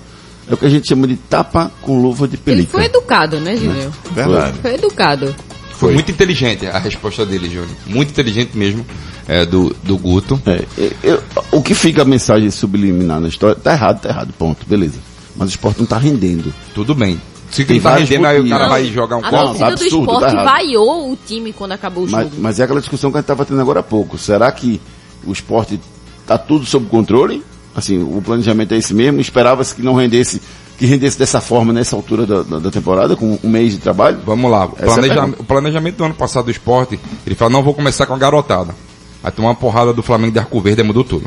é 0.51 0.55
o 0.55 0.57
que 0.57 0.65
a 0.67 0.71
gente 0.71 0.89
chama 0.89 1.07
de 1.07 1.17
tapa 1.17 1.71
com 1.83 2.01
luva 2.01 2.27
de 2.27 2.35
Ele 2.37 2.43
pelica. 2.43 2.73
foi 2.73 2.85
educado, 2.87 3.39
né, 3.39 3.55
Júnior? 3.57 3.91
Verdade. 4.13 4.59
Foi 4.61 4.75
educado. 4.75 5.35
Foi 5.79 5.95
muito 5.95 6.11
inteligente 6.11 6.67
a 6.67 6.79
resposta 6.79 7.25
dele, 7.25 7.47
Júnior. 7.49 7.69
Muito 7.87 8.11
inteligente 8.11 8.57
mesmo, 8.57 8.85
é, 9.27 9.47
do, 9.47 9.75
do 9.85 9.97
Guto. 9.97 10.41
É, 10.47 10.65
eu- 11.03 11.23
o 11.53 11.63
que 11.63 11.75
fica 11.75 12.03
a 12.03 12.05
mensagem 12.05 12.51
subliminar 12.51 13.21
na 13.21 13.29
história, 13.29 13.55
tá 13.55 13.73
errado, 13.73 14.01
tá 14.01 14.09
errado, 14.09 14.33
ponto, 14.39 14.67
beleza. 14.67 14.99
Mas 15.37 15.49
o 15.49 15.51
esporte 15.51 15.79
não 15.79 15.87
tá 15.87 15.97
rendendo. 15.99 16.53
Tudo 16.75 16.95
bem. 16.95 17.21
Se 17.51 17.65
quem 17.65 17.81
tá 17.81 17.97
rendendo, 17.97 18.27
aí 18.27 18.41
o 18.41 18.49
cara 18.49 18.69
vai 18.69 18.85
jogar 18.87 19.17
um 19.17 19.25
A 19.25 19.31
Não, 19.31 19.39
copo. 19.39 19.45
torcida 19.59 19.67
do 19.67 19.73
absurdo, 19.73 20.07
tá 20.07 20.13
esporte 20.13 20.35
errado. 20.35 20.45
vaiou 20.45 21.13
o 21.13 21.17
time 21.27 21.53
quando 21.53 21.73
acabou 21.73 22.05
o 22.05 22.11
Mas, 22.11 22.25
jogo. 22.25 22.37
mas 22.41 22.61
é 22.61 22.65
aquela 22.65 22.81
discussão 22.81 23.11
que 23.11 23.17
a 23.17 23.21
gente 23.21 23.25
estava 23.25 23.45
tendo 23.47 23.61
agora 23.61 23.81
há 23.81 23.83
pouco. 23.83 24.19
Será 24.19 24.51
que 24.53 24.81
o 25.25 25.33
esporte 25.33 25.81
está 26.21 26.37
tudo 26.37 26.67
sob 26.67 26.87
controle? 26.89 27.43
Assim, 27.75 28.03
o 28.03 28.21
planejamento 28.21 28.75
é 28.75 28.77
esse 28.79 28.93
mesmo. 28.93 29.21
Esperava-se 29.21 29.75
que 29.75 29.81
não 29.83 29.95
rendesse, 29.95 30.43
que 30.79 30.87
rendesse 30.87 31.19
dessa 31.19 31.41
forma 31.41 31.73
nessa 31.73 31.97
altura 31.97 32.25
da, 32.25 32.43
da, 32.43 32.59
da 32.61 32.71
temporada, 32.71 33.17
com 33.17 33.39
um 33.43 33.49
mês 33.49 33.73
de 33.73 33.79
trabalho. 33.79 34.21
Vamos 34.25 34.51
lá. 34.51 34.67
O, 34.67 34.75
é 34.79 34.85
planeja- 34.85 35.15
pergunta. 35.15 35.43
o 35.43 35.45
planejamento 35.45 35.97
do 35.97 36.05
ano 36.05 36.15
passado 36.15 36.45
do 36.45 36.51
esporte, 36.51 36.99
ele 37.27 37.35
fala, 37.35 37.51
não 37.51 37.63
vou 37.63 37.75
começar 37.75 38.07
com 38.07 38.15
a 38.15 38.19
garotada. 38.19 38.75
Aí 39.23 39.33
tomou 39.33 39.51
uma 39.51 39.57
porrada 39.57 39.93
do 39.93 40.03
Flamengo 40.03 40.33
de 40.33 40.39
Arco 40.39 40.61
Verde 40.61 40.81
e 40.81 40.85
mudou 40.85 41.03
tudo. 41.03 41.27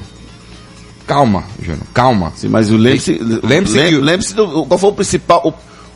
Calma, 1.05 1.43
Júnior, 1.61 1.83
calma. 1.93 2.31
Sim, 2.35 2.47
mas 2.47 2.69
o 2.71 2.77
lembre-se, 2.77 3.19
Lembre-se 3.43 3.77
lem- 3.77 3.89
que- 3.89 3.97
lembre-se 3.99 4.33
do, 4.33 4.65
qual 4.65 4.77
foi 4.79 4.89
o 4.89 4.93
principal, 4.93 5.41
o, 5.43 5.49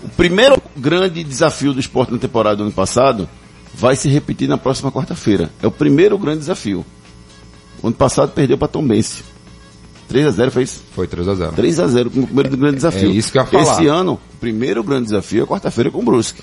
o 0.05 0.09
primeiro 0.17 0.61
grande 0.75 1.23
desafio 1.23 1.73
do 1.73 1.79
esporte 1.79 2.11
na 2.11 2.17
temporada 2.19 2.57
do 2.57 2.63
ano 2.63 2.71
passado 2.73 3.29
vai 3.73 3.95
se 3.95 4.09
repetir 4.09 4.49
na 4.49 4.57
próxima 4.57 4.91
quarta-feira. 4.91 5.49
É 5.63 5.67
o 5.67 5.71
primeiro 5.71 6.17
grande 6.17 6.39
desafio. 6.39 6.85
O 7.81 7.87
ano 7.87 7.95
passado 7.95 8.31
perdeu 8.31 8.57
para 8.57 8.67
Tom 8.67 8.85
Bense. 8.85 9.23
3 10.07 10.27
a 10.27 10.31
0 10.31 10.51
foi 10.51 10.63
isso? 10.63 10.83
Foi 10.93 11.07
3x0. 11.07 11.53
3 11.53 11.79
a 11.79 11.87
0 11.87 12.09
como 12.11 12.23
o 12.23 12.27
primeiro 12.27 12.57
grande 12.57 12.75
desafio. 12.75 13.09
É 13.09 13.13
isso 13.13 13.31
que 13.31 13.37
eu 13.37 13.41
ia 13.43 13.47
falar. 13.47 13.73
Esse 13.73 13.87
ano, 13.87 14.13
o 14.13 14.37
primeiro 14.39 14.83
grande 14.83 15.05
desafio 15.05 15.43
é 15.43 15.45
quarta-feira 15.47 15.89
com 15.89 15.99
o 15.99 16.03
Brusque. 16.03 16.41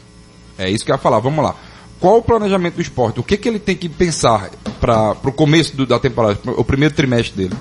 É 0.59 0.69
isso 0.71 0.85
que 0.85 0.90
eu 0.90 0.95
ia 0.95 0.99
falar, 0.99 1.19
vamos 1.21 1.45
lá. 1.45 1.54
Qual 2.00 2.19
o 2.19 2.23
planejamento 2.23 2.75
do 2.75 2.83
esporte? 2.83 3.21
O 3.21 3.23
que, 3.23 3.37
que 3.37 3.49
ele 3.49 3.61
tem 3.61 3.76
que 3.76 3.88
pensar 3.88 4.50
para 4.81 5.12
o 5.25 5.33
começo 5.33 5.76
do- 5.76 5.87
da 5.87 5.99
temporada, 6.00 6.38
o 6.57 6.64
primeiro 6.64 6.92
trimestre 6.95 7.37
dele? 7.45 7.54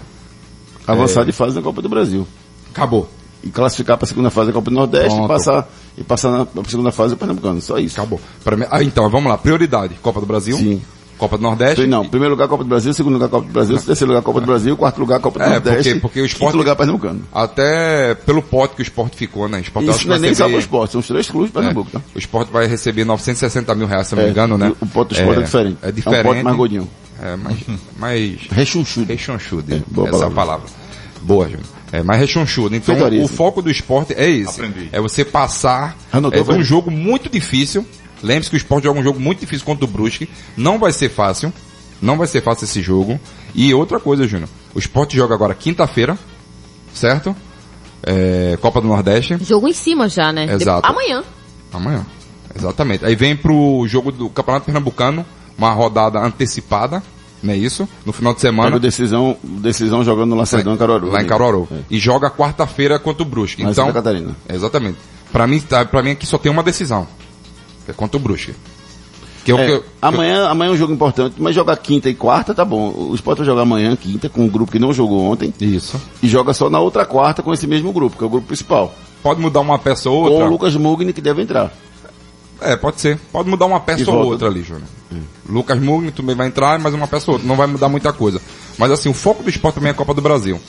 É. 0.87 0.91
Avançar 0.91 1.23
de 1.23 1.31
fase 1.31 1.55
na 1.55 1.61
Copa 1.61 1.81
do 1.81 1.87
Brasil. 1.89 2.27
Acabou. 2.73 3.07
E 3.43 3.49
classificar 3.49 3.97
para 3.97 4.05
a 4.05 4.07
segunda 4.07 4.29
fase 4.29 4.47
da 4.47 4.53
Copa 4.53 4.69
do 4.69 4.75
Nordeste 4.75 5.09
Pronto. 5.09 5.25
e 5.25 5.27
passar, 5.27 5.69
e 5.97 6.03
passar 6.03 6.31
na, 6.31 6.47
segunda 6.67 6.91
fase 6.91 7.13
do 7.13 7.17
Pernambucano. 7.17 7.61
Só 7.61 7.77
isso. 7.77 7.99
Acabou. 7.99 8.19
Mim- 8.57 8.65
ah, 8.69 8.83
então, 8.83 9.07
vamos 9.09 9.29
lá. 9.29 9.37
Prioridade. 9.37 9.95
Copa 10.01 10.19
do 10.19 10.25
Brasil. 10.25 10.57
Sim. 10.57 10.81
Copa 11.21 11.37
do 11.37 11.43
Nordeste. 11.43 11.85
Não, 11.85 12.03
primeiro 12.09 12.33
lugar 12.33 12.47
Copa 12.47 12.63
do 12.63 12.69
Brasil, 12.69 12.91
segundo 12.95 13.13
lugar 13.13 13.29
Copa 13.29 13.45
do 13.45 13.53
Brasil, 13.53 13.77
terceiro 13.79 14.07
lugar 14.11 14.23
Copa 14.23 14.39
do 14.41 14.47
Brasil, 14.47 14.75
quarto 14.75 14.99
lugar 14.99 15.19
Copa 15.19 15.37
do 15.37 15.45
É, 15.45 15.49
Nordeste, 15.49 15.83
porque- 15.93 15.99
porque 15.99 16.21
o 16.21 16.25
esporte- 16.25 16.57
lugar 16.57 16.75
Pernambucano. 16.75 17.21
Até 17.31 18.15
pelo 18.15 18.41
pote 18.41 18.73
que 18.75 18.81
o 18.81 18.83
esporte 18.83 19.15
ficou, 19.15 19.47
né? 19.47 19.59
O 19.59 19.61
esporte 19.61 19.87
Isso 19.89 20.07
não 20.07 20.15
é 20.15 20.19
nem 20.19 20.33
só 20.33 20.45
receber- 20.45 20.49
para 20.49 20.57
o 20.57 20.59
esporte, 20.59 20.91
são 20.93 20.99
os 21.01 21.07
três 21.07 21.29
clubes 21.29 21.49
de 21.49 21.53
Pernambuco, 21.53 21.89
É. 21.93 21.99
tá? 21.99 22.05
O 22.15 22.17
esporte 22.17 22.51
vai 22.51 22.65
receber 22.65 23.05
960 23.05 23.75
mil 23.75 23.85
reais, 23.85 24.07
se 24.07 24.15
não 24.15 24.23
me 24.23 24.29
É, 24.29 24.31
engano, 24.31 24.57
né? 24.57 24.73
o 24.81 24.85
pote 24.87 25.13
do 25.13 25.19
esporte 25.19 25.39
é 25.39 25.43
diferente. 25.43 25.77
É 25.83 25.85
É 25.87 25.89
um 25.89 25.93
diferente. 25.93 26.23
pote 26.23 26.43
mais 26.43 26.57
gordinho. 26.57 26.89
É, 27.21 27.35
mais, 27.35 27.57
mais 27.99 28.39
Rechonchudo. 28.51 29.05
rechonchudo. 29.07 29.75
É, 29.75 29.81
boa 29.87 30.07
essa 30.09 30.17
palavra. 30.17 30.35
palavra. 30.35 30.67
Boa, 31.21 31.45
Júnior. 31.45 31.65
É 31.93 32.01
mais 32.01 32.19
rechonchudo. 32.19 32.75
Então, 32.75 32.95
Feitoria, 32.95 33.23
o 33.23 33.27
sim. 33.27 33.35
foco 33.35 33.61
do 33.61 33.69
esporte 33.69 34.13
é 34.17 34.27
esse. 34.29 34.61
Aprendi. 34.61 34.89
É 34.91 34.99
você 34.99 35.23
passar 35.23 35.95
Anotou, 36.11 36.55
é, 36.55 36.57
um 36.57 36.63
jogo 36.63 36.89
muito 36.89 37.29
difícil. 37.29 37.85
Lembre-se 38.23 38.49
que 38.49 38.55
o 38.55 38.57
esporte 38.57 38.83
joga 38.85 38.99
um 38.99 39.03
jogo 39.03 39.19
muito 39.19 39.39
difícil 39.39 39.65
contra 39.65 39.85
o 39.85 39.87
Brusque. 39.87 40.29
Não 40.55 40.77
vai 40.79 40.91
ser 40.91 41.09
fácil. 41.09 41.51
Não 42.01 42.17
vai 42.17 42.27
ser 42.27 42.41
fácil 42.41 42.65
esse 42.65 42.81
jogo. 42.81 43.19
E 43.53 43.73
outra 43.73 43.99
coisa, 43.99 44.27
Júnior. 44.27 44.49
O 44.73 44.79
esporte 44.79 45.15
joga 45.17 45.35
agora 45.35 45.53
quinta-feira, 45.53 46.17
certo? 46.93 47.35
É, 48.03 48.57
Copa 48.61 48.81
do 48.81 48.87
Nordeste. 48.87 49.37
Jogo 49.43 49.67
em 49.67 49.73
cima 49.73 50.09
já, 50.09 50.31
né? 50.31 50.45
Exato. 50.51 50.81
De- 50.81 50.87
Amanhã. 50.93 51.23
Amanhã. 51.71 52.05
Exatamente. 52.55 53.05
Aí 53.05 53.15
vem 53.15 53.35
pro 53.35 53.85
jogo 53.87 54.11
do 54.11 54.29
Campeonato 54.29 54.65
Pernambucano, 54.65 55.25
uma 55.57 55.71
rodada 55.71 56.19
antecipada, 56.19 57.01
não 57.41 57.53
é 57.53 57.57
isso? 57.57 57.87
No 58.05 58.11
final 58.11 58.33
de 58.33 58.41
semana. 58.41 58.69
Pega 58.71 58.79
decisão, 58.79 59.37
decisão 59.43 60.03
jogando 60.03 60.31
no 60.31 60.35
Lacerdão 60.35 60.73
em 60.73 60.77
Caruaru. 60.77 61.09
Lá 61.11 61.21
em? 61.21 61.27
Caruaru. 61.27 61.67
É. 61.71 61.75
E 61.89 61.99
joga 61.99 62.29
quarta-feira 62.29 62.97
contra 62.99 63.23
o 63.23 63.25
Brusque. 63.25 63.61
Em 63.61 63.65
então, 63.69 63.85
Santa 63.85 63.93
Catarina. 63.93 64.35
Exatamente. 64.49 64.97
Pra 65.31 65.47
mim, 65.47 65.59
tá, 65.59 65.85
pra 65.85 66.01
mim 66.03 66.11
aqui 66.11 66.25
só 66.25 66.37
tem 66.37 66.51
uma 66.51 66.63
decisão. 66.63 67.07
É 67.91 67.93
contra 67.93 68.17
o 68.17 68.19
Brusque. 68.19 68.53
Que 69.43 69.51
é 69.51 69.55
o 69.55 69.59
É, 69.59 69.65
que 69.79 69.83
amanhã, 70.01 70.47
amanhã 70.47 70.69
é 70.69 70.73
um 70.73 70.77
jogo 70.77 70.93
importante, 70.93 71.35
mas 71.39 71.55
jogar 71.55 71.75
quinta 71.77 72.09
e 72.09 72.13
quarta 72.13 72.53
tá 72.53 72.63
bom. 72.63 72.93
O 72.95 73.15
Sport 73.15 73.37
vai 73.39 73.45
jogar 73.45 73.63
amanhã, 73.63 73.95
quinta, 73.95 74.29
com 74.29 74.43
um 74.43 74.47
grupo 74.47 74.71
que 74.71 74.79
não 74.79 74.93
jogou 74.93 75.23
ontem, 75.23 75.53
Isso. 75.59 75.99
e 76.21 76.27
joga 76.27 76.53
só 76.53 76.69
na 76.69 76.79
outra 76.79 77.05
quarta 77.05 77.41
com 77.41 77.51
esse 77.53 77.65
mesmo 77.65 77.91
grupo, 77.91 78.17
que 78.17 78.23
é 78.23 78.27
o 78.27 78.29
grupo 78.29 78.47
principal. 78.47 78.93
Pode 79.23 79.41
mudar 79.41 79.59
uma 79.59 79.77
peça 79.79 80.09
ou 80.09 80.23
outra. 80.23 80.45
o 80.45 80.49
Lucas 80.49 80.75
Mugni 80.75 81.11
que 81.13 81.21
deve 81.21 81.41
entrar. 81.41 81.71
É, 82.59 82.75
pode 82.75 83.01
ser. 83.01 83.19
Pode 83.31 83.49
mudar 83.49 83.65
uma 83.65 83.79
peça 83.79 84.09
ou 84.11 84.25
outra 84.25 84.47
ali, 84.47 84.61
Júnior. 84.61 84.87
Lucas 85.49 85.79
Mugni 85.79 86.11
também 86.11 86.35
vai 86.35 86.47
entrar, 86.47 86.77
mas 86.79 86.93
uma 86.93 87.07
peça 87.07 87.31
ou 87.31 87.33
outra. 87.33 87.47
Não 87.47 87.55
vai 87.55 87.65
mudar 87.67 87.89
muita 87.89 88.13
coisa. 88.13 88.39
Mas 88.77 88.91
assim, 88.91 89.09
o 89.09 89.13
foco 89.13 89.43
do 89.43 89.49
esporte 89.49 89.75
também 89.75 89.89
é 89.89 89.91
a 89.91 89.95
Copa 89.95 90.13
do 90.13 90.21
Brasil. 90.21 90.59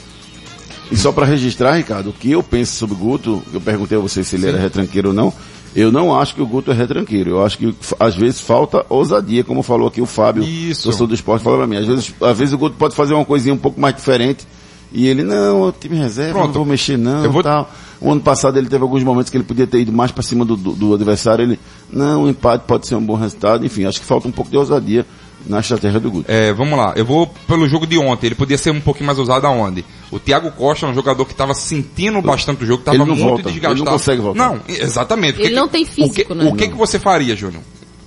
E 0.91 0.97
só 0.97 1.13
para 1.13 1.25
registrar, 1.25 1.75
Ricardo, 1.77 2.11
o 2.11 2.13
que 2.13 2.31
eu 2.31 2.43
penso 2.43 2.75
sobre 2.75 2.95
o 2.95 2.99
Guto, 2.99 3.43
eu 3.53 3.61
perguntei 3.61 3.97
a 3.97 4.01
você 4.01 4.25
se 4.25 4.37
ele 4.37 4.49
era 4.49 4.59
retranqueiro 4.59 5.09
ou 5.09 5.15
não, 5.15 5.33
eu 5.75 5.91
não 5.93 6.19
acho 6.19 6.35
que 6.35 6.43
o 6.43 6.47
Guto 6.47 6.71
é 6.71 6.75
retranqueiro. 6.75 7.31
Eu 7.31 7.45
acho 7.45 7.59
que 7.59 7.75
às 7.99 8.15
vezes 8.17 8.41
falta 8.41 8.85
ousadia, 8.89 9.43
como 9.45 9.63
falou 9.63 9.89
aqui 9.89 10.01
o 10.01 10.07
Fábio, 10.07 10.43
Isso. 10.45 10.85
torcedor 10.85 11.09
do 11.09 11.15
esporte, 11.15 11.43
falou 11.43 11.59
pra 11.59 11.67
mim. 11.67 11.77
Às 11.77 11.87
vezes, 11.87 12.15
às 12.21 12.39
vezes 12.39 12.55
o 12.55 12.59
Guto 12.59 12.77
pode 12.77 12.95
fazer 12.95 13.15
uma 13.15 13.25
coisinha 13.25 13.55
um 13.55 13.59
pouco 13.59 13.81
mais 13.81 13.95
diferente 13.95 14.47
e 14.93 15.07
ele, 15.07 15.23
não, 15.23 15.63
o 15.63 15.73
time 15.73 15.97
reserva, 15.97 16.33
Pronto. 16.35 16.47
não 16.49 16.53
vou 16.55 16.65
mexer 16.67 16.99
não, 16.99 17.25
Eu 17.25 17.33
vou- 17.33 17.43
tal. 17.43 17.71
O 18.01 18.11
ano 18.11 18.21
passado 18.21 18.59
ele 18.59 18.69
teve 18.69 18.83
alguns 18.83 19.03
momentos 19.05 19.31
que 19.31 19.37
ele 19.37 19.45
podia 19.45 19.67
ter 19.67 19.79
ido 19.81 19.93
mais 19.93 20.11
para 20.11 20.23
cima 20.25 20.45
do, 20.45 20.57
do, 20.57 20.73
do 20.73 20.93
adversário, 20.95 21.45
ele, 21.45 21.59
não, 21.91 22.25
o 22.25 22.29
empate 22.29 22.65
pode 22.67 22.87
ser 22.87 22.97
um 22.97 23.05
bom 23.05 23.15
resultado, 23.15 23.65
enfim, 23.65 23.85
acho 23.85 24.01
que 24.01 24.07
falta 24.07 24.27
um 24.27 24.33
pouco 24.33 24.51
de 24.51 24.57
ousadia 24.57 25.07
na 25.47 25.61
estratégia 25.61 25.99
do 26.01 26.11
Guto. 26.11 26.31
É, 26.31 26.53
vamos 26.53 26.77
lá. 26.77 26.93
Eu 26.97 27.05
vou 27.05 27.27
pelo 27.49 27.67
jogo 27.69 27.87
de 27.87 27.99
ontem. 27.99 28.27
Ele 28.27 28.35
podia 28.35 28.59
ser 28.59 28.71
um 28.73 28.81
pouquinho 28.81 29.07
mais 29.07 29.19
usado 29.19 29.45
aonde? 29.47 29.85
O 30.13 30.21
Thiago 30.21 30.53
Costa 30.53 30.87
é 30.87 30.91
um 30.91 30.95
jogador 30.95 31.25
que 31.25 31.33
estava 31.33 31.55
sentindo 31.55 32.21
bastante 32.23 32.63
o 32.63 32.67
jogo, 32.67 32.81
estava 32.81 32.99
muito 33.05 33.19
volta, 33.19 33.45
desgastado. 33.45 33.75
ele 33.75 33.85
não 33.85 33.93
consegue 33.93 34.21
voltar. 34.21 34.39
Não, 34.39 34.61
exatamente. 34.69 35.39
O 35.39 35.41
Ele 35.41 35.49
que 35.49 35.55
não 35.55 35.67
tem 35.67 35.85
físico, 35.87 36.07
o 36.07 36.13
que, 36.13 36.35
né? 36.35 36.45
O 36.51 36.55
que, 36.55 36.69
que 36.69 36.75
você 36.77 36.99
faria, 36.99 37.35
Júnior? 37.35 37.63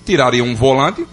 Tiraria 0.05 0.43
um 0.43 0.55
volante, 0.55 1.03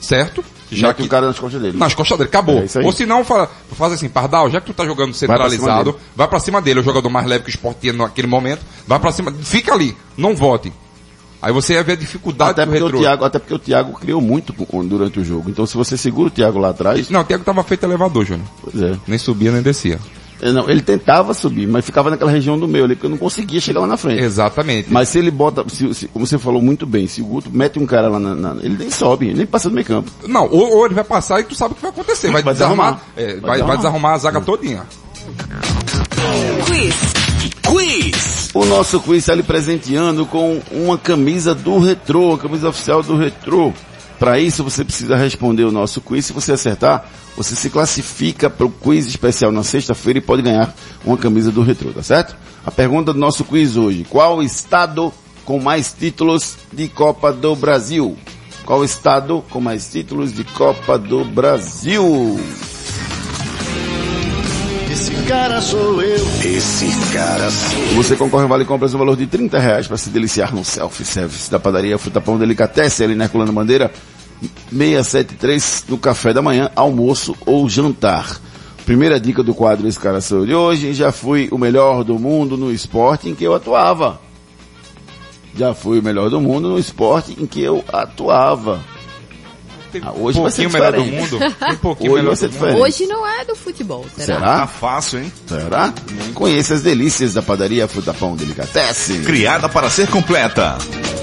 certo? 0.00 0.44
Já 0.72 0.88
Já 0.88 0.94
que 0.94 1.02
que 1.02 1.06
o 1.06 1.10
cara 1.10 1.26
nas 1.28 1.38
costas 1.38 1.60
dele. 1.62 1.78
nas 1.78 1.94
costas 1.94 2.18
dele, 2.18 2.28
acabou. 2.28 2.58
É. 2.62 2.84
Ou 2.84 2.92
se 2.92 3.06
não, 3.06 3.24
fala, 3.24 3.50
faz 3.72 3.92
assim, 3.92 4.08
Pardal, 4.08 4.50
já 4.50 4.60
que 4.60 4.66
tu 4.66 4.72
tá 4.74 4.84
jogando 4.84 5.14
cima 5.14 5.32
centralizado, 5.34 5.92
dele. 5.92 6.04
vai 6.16 6.26
pra 6.28 6.38
cima 6.40 6.60
dele, 6.60 6.80
é 6.80 6.82
o 6.82 6.84
jogador 6.84 7.08
mais 7.10 7.26
leve 7.26 7.44
que 7.44 7.50
o 7.50 7.54
Sport 7.54 7.78
tinha 7.80 7.92
naquele 7.92 8.26
momento, 8.28 8.60
vai 8.86 8.98
pra 8.98 9.10
cima, 9.12 9.32
fica 9.42 9.72
ali, 9.72 9.96
não 10.16 10.34
vote. 10.34 10.72
Aí 11.42 11.52
você 11.52 11.72
ia 11.74 11.82
ver 11.82 11.92
a 11.92 11.96
dificuldade 11.96 12.50
Até 12.50 12.66
do 12.66 12.70
porque, 12.70 12.82
o 12.82 12.86
retrô. 12.86 13.00
Thiago, 13.00 13.24
até 13.24 13.38
porque 13.38 13.54
o 13.54 13.58
Thiago 13.58 13.92
criou 13.98 14.20
muito 14.20 14.52
durante 14.84 15.18
o 15.20 15.24
jogo. 15.24 15.48
Então 15.48 15.64
se 15.64 15.76
você 15.76 15.96
segura 15.96 16.28
o 16.28 16.30
Thiago 16.30 16.58
lá 16.58 16.68
atrás, 16.70 17.08
Não, 17.08 17.20
o 17.20 17.24
Thiago 17.24 17.42
tava 17.44 17.62
feito 17.64 17.84
elevador, 17.84 18.24
Júnior. 18.26 18.46
pois 18.62 18.80
é. 18.82 18.96
Nem 19.06 19.18
subia, 19.18 19.50
nem 19.50 19.62
descia. 19.62 19.98
É, 20.42 20.50
Não, 20.52 20.68
ele 20.70 20.80
tentava 20.80 21.34
subir, 21.34 21.66
mas 21.66 21.84
ficava 21.84 22.10
naquela 22.10 22.30
região 22.30 22.58
do 22.58 22.66
meio 22.66 22.84
ali, 22.84 22.94
porque 22.94 23.06
eu 23.06 23.10
não 23.10 23.18
conseguia 23.18 23.60
chegar 23.60 23.80
lá 23.80 23.86
na 23.86 23.96
frente. 23.96 24.22
Exatamente. 24.22 24.90
Mas 24.90 25.08
se 25.10 25.18
ele 25.18 25.30
bota, 25.30 25.64
se- 25.68 25.92
se- 25.94 26.08
como 26.08 26.26
você 26.26 26.38
falou 26.38 26.62
muito 26.62 26.86
bem, 26.86 27.06
se 27.06 27.20
o 27.20 27.24
Guto 27.24 27.50
mete 27.52 27.78
um 27.78 27.86
cara 27.86 28.08
lá 28.08 28.18
na, 28.18 28.34
na- 28.34 28.56
ele 28.62 28.76
nem 28.78 28.90
sobe, 28.90 29.26
ele 29.26 29.36
nem 29.38 29.46
passa 29.46 29.68
do 29.68 29.74
meio 29.74 29.86
campo. 29.86 30.10
Não, 30.26 30.44
ou, 30.50 30.76
ou 30.78 30.86
ele 30.86 30.94
vai 30.94 31.04
passar 31.04 31.40
e 31.40 31.44
tu 31.44 31.54
sabe 31.54 31.72
o 31.72 31.74
que 31.76 31.82
vai 31.82 31.90
acontecer. 31.90 32.30
Vai, 32.30 32.42
Vai 32.42 32.54
desarmar, 32.54 32.94
desarrumar. 32.94 33.02
é, 33.16 33.26
Vai 33.26 33.32
vai, 33.32 33.40
vai 33.40 33.52
desarrumar. 33.58 33.76
desarrumar 33.76 34.14
a 34.14 34.18
zaga 34.18 34.40
todinha. 34.40 34.82
Quiz. 36.66 36.94
Quiz. 37.62 38.50
O 38.54 38.64
nosso 38.64 39.00
quiz 39.00 39.18
está 39.18 39.34
lhe 39.34 39.42
presenteando 39.42 40.26
com 40.26 40.60
uma 40.72 40.98
camisa 40.98 41.54
do 41.54 41.78
Retrô, 41.78 42.34
a 42.34 42.38
camisa 42.38 42.68
oficial 42.68 43.02
do 43.02 43.16
Retrô. 43.16 43.72
Para 44.20 44.38
isso 44.38 44.62
você 44.62 44.84
precisa 44.84 45.16
responder 45.16 45.64
o 45.64 45.72
nosso 45.72 45.98
quiz. 46.02 46.26
Se 46.26 46.34
você 46.34 46.52
acertar, 46.52 47.10
você 47.34 47.56
se 47.56 47.70
classifica 47.70 48.50
para 48.50 48.66
o 48.66 48.70
quiz 48.70 49.06
especial 49.06 49.50
na 49.50 49.64
sexta-feira 49.64 50.18
e 50.18 50.22
pode 50.22 50.42
ganhar 50.42 50.76
uma 51.02 51.16
camisa 51.16 51.50
do 51.50 51.62
Retrô, 51.62 51.90
tá 51.90 52.02
certo? 52.02 52.36
A 52.64 52.70
pergunta 52.70 53.14
do 53.14 53.18
nosso 53.18 53.44
quiz 53.44 53.78
hoje: 53.78 54.04
qual 54.10 54.42
estado 54.42 55.10
com 55.42 55.58
mais 55.58 55.96
títulos 55.98 56.58
de 56.70 56.86
Copa 56.86 57.32
do 57.32 57.56
Brasil? 57.56 58.14
Qual 58.66 58.84
estado 58.84 59.42
com 59.48 59.58
mais 59.58 59.90
títulos 59.90 60.34
de 60.34 60.44
Copa 60.44 60.98
do 60.98 61.24
Brasil? 61.24 62.38
Esse 64.90 65.14
cara 65.28 65.60
sou 65.60 66.02
eu. 66.02 66.26
Esse 66.44 67.12
cara 67.12 67.48
sou 67.48 67.94
Você 67.94 68.16
concorre 68.16 68.42
ao 68.42 68.48
Vale 68.48 68.64
Compras 68.64 68.92
no 68.92 68.98
valor 68.98 69.16
de 69.16 69.24
30 69.24 69.56
reais 69.58 69.86
para 69.86 69.96
se 69.96 70.10
deliciar 70.10 70.52
no 70.52 70.64
self-service 70.64 71.48
da 71.48 71.60
padaria 71.60 71.96
Fruta 71.96 72.20
Pão 72.20 72.36
Delicatessen 72.36 73.06
ali 73.06 73.14
na 73.14 73.24
Herculano 73.24 73.52
Bandeira 73.52 73.92
673 74.72 75.84
no 75.88 75.96
café 75.96 76.32
da 76.32 76.42
manhã, 76.42 76.70
almoço 76.74 77.36
ou 77.46 77.68
jantar. 77.68 78.40
Primeira 78.84 79.20
dica 79.20 79.44
do 79.44 79.54
quadro 79.54 79.86
Esse 79.86 79.98
Cara 79.98 80.20
Sou 80.20 80.40
Eu 80.40 80.46
de 80.46 80.54
hoje, 80.54 80.92
já 80.92 81.12
fui 81.12 81.48
o 81.52 81.58
melhor 81.58 82.02
do 82.02 82.18
mundo 82.18 82.56
no 82.56 82.72
esporte 82.72 83.28
em 83.28 83.34
que 83.34 83.44
eu 83.44 83.54
atuava. 83.54 84.20
Já 85.54 85.72
fui 85.72 86.00
o 86.00 86.02
melhor 86.02 86.30
do 86.30 86.40
mundo 86.40 86.68
no 86.68 86.78
esporte 86.78 87.36
em 87.38 87.46
que 87.46 87.60
eu 87.60 87.84
atuava. 87.92 88.80
Ah, 90.02 90.12
hoje 90.12 90.38
um 90.38 90.42
pouquinho 90.42 90.70
melhor 90.70 90.92
do 90.92 91.04
mundo. 91.04 91.38
Um 91.72 91.76
pouquinho 91.76 92.12
Hoje 92.12 92.22
melhor 92.22 92.36
do 92.36 92.42
mundo. 92.42 92.50
diferente. 92.50 92.80
Hoje 92.80 93.06
não 93.06 93.26
é 93.26 93.44
do 93.44 93.56
futebol, 93.56 94.06
será? 94.16 94.26
Será? 94.38 94.58
Tá 94.60 94.66
fácil, 94.66 95.18
hein? 95.20 95.32
Será? 95.46 95.92
Conheça 96.34 96.74
as 96.74 96.82
delícias 96.82 97.34
da 97.34 97.42
padaria 97.42 97.86
Fruta 97.88 98.12
Pão 98.14 98.36
Delicatessen. 98.36 99.22
Criada 99.24 99.68
para 99.68 99.90
ser 99.90 100.08
completa. 100.08 100.78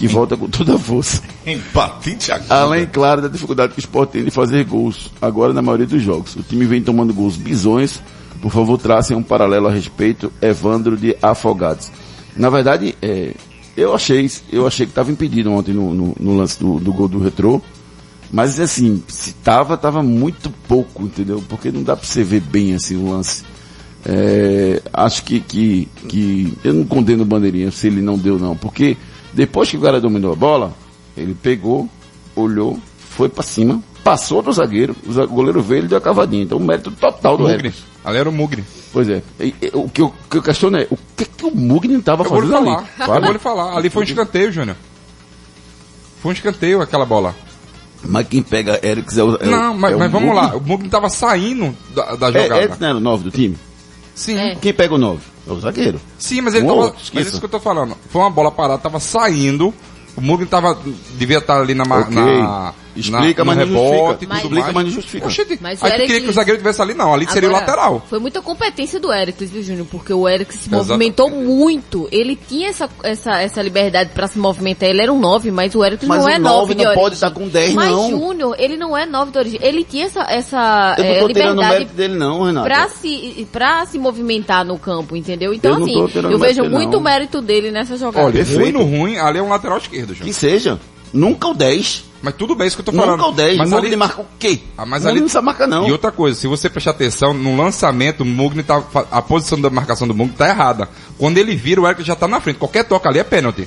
que 0.00 0.08
volta 0.08 0.36
com 0.36 0.48
toda 0.48 0.74
a 0.74 0.78
força. 0.78 1.22
Empatite 1.46 2.32
aguda. 2.32 2.54
Além, 2.54 2.86
claro, 2.86 3.20
da 3.22 3.28
dificuldade 3.28 3.72
que 3.74 3.78
o 3.78 3.80
esporte 3.80 4.12
tem 4.12 4.24
de 4.24 4.30
fazer 4.30 4.64
gols, 4.64 5.10
agora 5.20 5.52
na 5.52 5.60
maioria 5.62 5.86
dos 5.86 6.02
jogos. 6.02 6.34
O 6.36 6.42
time 6.42 6.64
vem 6.64 6.82
tomando 6.82 7.12
gols 7.14 7.36
bizonhos. 7.36 8.00
Por 8.40 8.50
favor, 8.50 8.78
tracem 8.78 9.16
um 9.16 9.22
paralelo 9.22 9.68
a 9.68 9.70
respeito. 9.70 10.32
Evandro 10.40 10.96
de 10.96 11.14
Afogados. 11.22 11.90
Na 12.34 12.48
verdade, 12.48 12.94
é, 13.02 13.34
eu 13.76 13.94
achei, 13.94 14.30
eu 14.50 14.66
achei 14.66 14.86
que 14.86 14.92
estava 14.92 15.10
impedido 15.12 15.52
ontem 15.52 15.74
no, 15.74 15.92
no- 15.92 16.16
no 16.18 16.36
lance 16.36 16.58
do, 16.58 16.80
do 16.80 16.92
gol 16.92 17.06
do 17.08 17.18
retrô. 17.18 17.60
Mas 18.32 18.58
assim, 18.58 19.02
se 19.08 19.32
tava, 19.34 19.76
tava 19.76 20.02
muito 20.02 20.50
pouco, 20.66 21.02
entendeu? 21.02 21.42
Porque 21.48 21.70
não 21.70 21.82
dá 21.82 21.94
pra 21.96 22.06
você 22.06 22.22
ver 22.24 22.40
bem 22.40 22.74
assim 22.74 22.96
o 22.96 23.10
lance. 23.10 23.42
É, 24.06 24.80
acho 24.94 25.22
que, 25.24 25.40
que, 25.40 25.86
que 26.08 26.56
eu 26.64 26.72
não 26.72 26.84
condeno 26.86 27.22
o 27.22 27.26
bandeirinha 27.26 27.70
se 27.70 27.86
ele 27.88 28.00
não 28.00 28.16
deu 28.16 28.38
não, 28.38 28.56
porque 28.56 28.96
depois 29.32 29.70
que 29.70 29.76
o 29.76 29.80
cara 29.80 30.00
dominou 30.00 30.32
a 30.32 30.36
bola, 30.36 30.72
ele 31.16 31.34
pegou, 31.34 31.88
olhou, 32.36 32.78
foi 32.98 33.28
pra 33.28 33.42
cima, 33.42 33.82
passou 34.02 34.42
do 34.42 34.52
zagueiro, 34.52 34.94
o 35.06 35.26
goleiro 35.28 35.62
veio 35.62 35.84
e 35.84 35.88
deu 35.88 35.98
a 35.98 36.00
cavadinha. 36.00 36.42
Então 36.44 36.58
o 36.58 36.62
mérito 36.64 36.90
total 36.90 37.36
do 37.36 37.48
Mugni. 37.48 37.72
Ali 38.04 38.16
era 38.18 38.28
o 38.28 38.32
Mugni. 38.32 38.64
Pois 38.92 39.08
é. 39.08 39.22
E- 39.38 39.54
e- 39.62 39.70
o, 39.74 39.88
que 39.88 40.00
eu, 40.02 40.12
que 40.30 40.38
eu 40.38 40.42
questiono 40.42 40.76
é, 40.78 40.86
o 40.90 40.98
que, 41.16 41.24
que 41.24 41.44
o 41.44 41.54
Mugni 41.54 41.96
estava 41.98 42.24
Eu 42.24 42.28
fazendo 42.30 42.50
falar. 42.52 42.78
ali? 42.78 42.86
Eu 42.98 43.06
Fala. 43.06 43.20
vou 43.20 43.32
lhe 43.32 43.38
falar. 43.38 43.76
Ali 43.76 43.90
foi 43.90 44.02
um 44.02 44.06
escanteio, 44.06 44.50
Júnior. 44.52 44.76
Foi 46.22 46.30
um 46.30 46.34
escanteio 46.34 46.80
aquela 46.82 47.04
bola. 47.06 47.34
Mas 48.02 48.26
quem 48.28 48.42
pega 48.42 48.80
Erics 48.82 49.18
é 49.18 49.22
o. 49.22 49.36
é 49.36 49.44
não, 49.46 49.74
mas, 49.76 49.92
é 49.92 49.96
o 49.96 49.98
mas 49.98 50.10
vamos 50.10 50.28
Mugni. 50.30 50.46
lá. 50.46 50.56
O 50.56 50.60
Mugni 50.60 50.88
tava 50.88 51.08
saindo 51.10 51.76
da, 51.94 52.14
da 52.16 52.28
É, 52.30 52.42
jogada. 52.42 52.62
Erics 52.62 52.78
não 52.78 52.88
era 52.88 52.96
o 52.96 53.00
9 53.00 53.24
do 53.24 53.30
time? 53.30 53.56
Sim. 54.14 54.36
É. 54.38 54.54
Quem 54.54 54.72
pega 54.72 54.94
o 54.94 54.98
9? 54.98 55.20
É 55.46 55.52
o 55.52 55.60
zagueiro. 55.60 56.00
Sim, 56.18 56.40
mas 56.42 56.54
ele 56.54 56.64
Um 56.66 56.68
tava. 56.68 56.80
Mas 56.92 57.02
esqueça. 57.02 57.28
isso 57.28 57.38
que 57.40 57.46
eu 57.46 57.50
tô 57.50 57.60
falando. 57.60 57.96
Foi 58.10 58.20
uma 58.20 58.30
bola 58.30 58.50
parada, 58.50 58.78
tava 58.80 59.00
saindo. 59.00 59.72
O 60.16 60.20
Mugni 60.20 60.46
tava. 60.46 60.76
Devia 61.16 61.38
estar 61.38 61.60
ali 61.60 61.74
na. 61.74 61.84
ma- 61.84 62.00
Ok. 62.00 62.14
na 62.14 62.74
Explica, 62.96 63.44
na, 63.44 63.54
mas 63.54 63.58
rebote 63.68 64.24
e 64.24 64.28
Mas- 64.28 64.42
Explica, 64.42 64.72
mas 64.72 64.84
não 64.84 64.90
justifica. 64.92 65.26
Oxente, 65.26 65.58
Mas 65.60 65.82
aí 65.82 65.92
tu 65.92 65.96
queria 66.06 66.20
que 66.20 66.28
o 66.28 66.32
zagueiro 66.32 66.58
tivesse 66.58 66.82
ali, 66.82 66.94
não. 66.94 67.14
Ali 67.14 67.30
seria 67.30 67.48
o 67.48 67.52
Agora, 67.56 67.66
lateral. 67.66 68.02
Foi 68.08 68.18
muita 68.18 68.42
competência 68.42 68.98
do 68.98 69.12
Ericles, 69.12 69.50
viu, 69.50 69.62
Júnior? 69.62 69.86
Porque 69.90 70.12
o 70.12 70.28
Ericles 70.28 70.60
se 70.60 70.68
Exato. 70.68 70.84
movimentou 70.84 71.30
muito. 71.30 72.08
Ele 72.10 72.36
tinha 72.48 72.68
essa, 72.68 72.88
essa, 73.02 73.40
essa 73.40 73.62
liberdade 73.62 74.10
pra 74.14 74.26
se 74.26 74.38
movimentar. 74.38 74.88
Ele 74.88 75.00
era 75.02 75.12
um 75.12 75.18
9, 75.18 75.50
mas 75.50 75.74
o 75.74 75.84
Ericles 75.84 76.08
Mas 76.08 76.18
não 76.18 76.26
o 76.26 76.28
é 76.30 76.38
9 76.38 76.56
9 76.60 76.74
de 76.74 76.78
não 76.82 76.84
origem. 76.90 77.02
pode 77.02 77.14
estar 77.14 77.30
com 77.30 77.48
10 77.48 77.74
Mas 77.74 77.90
não. 77.90 78.10
Júnior, 78.10 78.56
ele 78.58 78.76
não 78.76 78.96
é 78.96 79.06
9 79.06 79.30
de 79.32 79.38
origem. 79.38 79.60
Ele 79.62 79.84
tinha 79.84 80.06
essa, 80.06 80.22
essa 80.28 80.94
Eu 80.98 81.04
não 81.04 81.10
é, 81.10 81.26
liberdade 81.26 81.56
mérito 81.72 81.94
dele 81.94 82.14
não, 82.14 82.42
Renato. 82.44 82.66
pra 82.66 82.88
se, 82.88 83.46
pra 83.52 83.86
se 83.86 83.98
movimentar 83.98 84.64
no 84.64 84.78
campo, 84.78 85.16
entendeu? 85.16 85.54
Então, 85.54 85.72
Eu 85.72 85.78
não 85.78 85.86
assim, 85.86 86.22
eu 86.32 86.38
vejo 86.38 86.62
dele, 86.62 86.74
muito 86.74 86.92
não. 86.94 87.00
mérito 87.00 87.40
dele 87.40 87.70
nessa 87.70 87.96
jogada. 87.96 88.26
Olha, 88.26 88.42
ruim 88.42 88.44
Perfeito. 88.54 88.78
no 88.78 88.84
ruim, 88.84 89.16
ali 89.18 89.38
é 89.38 89.42
um 89.42 89.48
lateral 89.48 89.78
esquerdo, 89.78 90.08
Júnior. 90.08 90.24
Que 90.26 90.32
seja. 90.32 90.78
Nunca 91.12 91.48
o 91.48 91.54
10. 91.54 92.04
Mas 92.22 92.34
tudo 92.34 92.54
bem, 92.54 92.66
isso 92.66 92.76
que 92.76 92.80
eu 92.82 92.84
tô 92.86 92.92
falando. 92.92 93.16
Nunca 93.18 93.30
o 93.30 93.32
10. 93.32 93.56
Mas 93.58 93.70
Mugni 93.70 93.86
ali, 93.88 93.96
marca 93.96 94.20
o 94.20 94.26
quê? 94.38 94.60
Ah, 94.76 94.84
mas 94.84 95.02
Mugni 95.02 95.10
ali- 95.10 95.20
não 95.20 95.26
precisa 95.26 95.42
marcar 95.42 95.66
não. 95.66 95.88
E 95.88 95.92
outra 95.92 96.12
coisa, 96.12 96.38
se 96.38 96.46
você 96.46 96.68
prestar 96.68 96.90
atenção, 96.90 97.32
no 97.32 97.56
lançamento, 97.56 98.20
o 98.20 98.26
Mugni 98.26 98.62
tá, 98.62 98.82
a 99.10 99.22
posição 99.22 99.60
da 99.60 99.70
marcação 99.70 100.06
do 100.06 100.14
Mugni 100.14 100.34
tá 100.36 100.48
errada. 100.48 100.88
Quando 101.16 101.38
ele 101.38 101.54
vira, 101.56 101.80
o 101.80 101.86
Eric 101.86 102.02
já 102.02 102.14
tá 102.14 102.28
na 102.28 102.40
frente. 102.40 102.58
Qualquer 102.58 102.84
toca 102.84 103.08
ali 103.08 103.18
é 103.18 103.24
pênalti. 103.24 103.66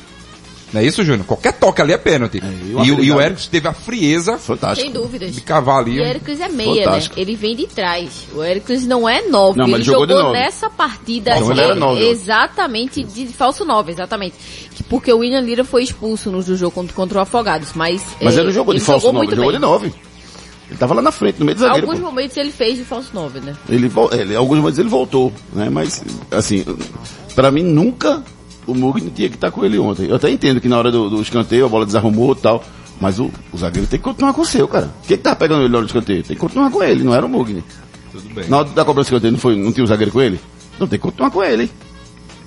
Não 0.74 0.82
é 0.82 0.86
isso, 0.86 1.04
Júnior? 1.04 1.26
Qualquer 1.28 1.54
toque 1.54 1.82
ali 1.82 1.94
é 1.94 1.98
pênalti. 1.98 2.42
e 2.44 2.72
e, 2.72 2.92
o 2.92 3.04
e 3.04 3.12
o 3.12 3.18
teve 3.52 3.68
a 3.68 3.74
frieza 3.74 4.40
Fantástico. 4.40 4.82
Sem 4.82 4.92
dúvidas. 4.92 5.34
de 5.36 5.42
cavar 5.42 5.82
ali. 5.82 5.98
E 5.98 6.00
o 6.02 6.04
Ericles 6.04 6.40
é 6.42 6.50
meia, 6.50 6.86
Fantástico. 6.86 7.16
né? 7.16 7.22
Ele 7.22 7.36
vem 7.36 7.56
de 7.56 7.68
trás. 7.68 8.28
O 8.34 8.44
Ericles 8.44 8.86
não 8.88 9.08
é 9.08 9.22
nove. 9.22 9.60
Não, 9.60 9.66
mas 9.66 9.74
ele 9.76 9.82
ele 9.82 9.84
jogou 9.84 10.08
jogou, 10.08 10.18
de 10.18 10.24
nove. 10.24 10.40
nessa 10.40 10.70
partida 10.72 11.36
Então 11.38 11.52
ele 11.52 11.62
era 11.62 11.74
é, 11.74 11.76
nove. 11.76 12.04
exatamente 12.08 13.04
de 13.04 13.28
falso 13.28 13.64
nove, 13.64 13.92
exatamente. 13.92 14.36
Que- 14.74 14.84
Porque 14.84 15.14
o 15.14 15.20
William 15.20 15.42
Lira 15.42 15.64
foi 15.64 15.84
expulso 15.84 16.32
no 16.32 16.42
jogo 16.42 16.72
contra, 16.72 16.94
contra 16.96 17.20
o 17.20 17.22
Afogados, 17.22 17.70
mas 17.76 18.02
Mas 18.20 18.36
é, 18.36 18.40
ele 18.40 18.48
não 18.48 18.54
jogou 18.54 18.74
de 18.74 18.80
ele 18.80 18.86
falso 18.86 19.06
jogou 19.06 19.14
9, 19.14 19.28
muito 19.28 19.34
ele 19.40 19.42
jogou 19.42 19.52
bem. 19.80 19.88
de 19.88 19.90
9. 19.90 20.14
Ele 20.70 20.80
tava 20.80 20.96
lá 20.96 21.02
na 21.04 21.12
frente, 21.12 21.38
no 21.40 21.46
meio 21.46 21.56
do 21.56 21.62
zagueiro. 21.62 21.86
Alguns 21.86 22.00
pô. 22.00 22.06
momentos 22.08 22.36
ele 22.36 22.52
fez 22.52 22.78
de 22.78 22.84
falso 22.84 23.10
nove, 23.14 23.40
né? 23.40 23.54
Ele, 23.70 23.92
ele, 24.14 24.36
alguns 24.36 24.58
momentos 24.58 24.80
ele 24.80 24.90
voltou, 24.90 25.32
né? 25.54 25.70
Mas, 25.70 26.04
assim, 26.32 26.66
pra 27.36 27.52
mim 27.52 27.62
nunca 27.62 28.24
o 28.68 28.74
Mugni 28.74 29.10
tinha 29.12 29.30
que 29.30 29.36
estar 29.36 29.52
com 29.52 29.64
ele 29.66 29.78
ontem. 29.80 30.08
Eu 30.08 30.16
até 30.16 30.30
entendo 30.30 30.60
que 30.62 30.68
na 30.70 30.78
hora 30.78 30.92
do, 30.92 31.10
do 31.10 31.22
escanteio 31.22 31.66
a 31.66 31.70
bola 31.70 31.86
desarrumou 31.86 32.34
e 32.34 32.36
tal, 32.36 32.64
mas 33.02 33.20
o, 33.20 33.30
o 33.52 33.58
zagueiro 33.58 33.88
tem 33.88 34.00
que 34.00 34.04
continuar 34.04 34.34
com 34.34 34.42
o 34.42 34.46
seu, 34.46 34.68
cara. 34.68 34.94
Quem 35.08 35.18
que 35.18 35.24
tava 35.24 35.36
pegando 35.36 35.62
ele 35.62 35.70
na 35.70 35.78
hora 35.78 35.86
do 35.86 35.90
escanteio? 35.90 36.24
Tem 36.24 36.36
que 36.36 36.42
continuar 36.42 36.70
com 36.72 36.84
ele, 36.84 37.04
não 37.04 37.14
era 37.14 37.26
o 37.26 37.30
Mugni. 37.30 37.64
Tudo 38.12 38.34
bem. 38.34 38.48
Na 38.48 38.60
hora 38.60 38.70
da 38.70 38.86
cobrança 38.86 39.10
do 39.10 39.14
escanteio 39.14 39.32
não, 39.34 39.40
foi, 39.40 39.56
não 39.56 39.72
tinha 39.72 39.84
o 39.84 39.88
zagueiro 39.88 40.12
com 40.12 40.22
ele? 40.22 40.40
Não, 40.80 40.88
tem 40.88 40.98
que 41.00 41.04
continuar 41.04 41.32
com 41.32 41.44
ele. 41.44 41.70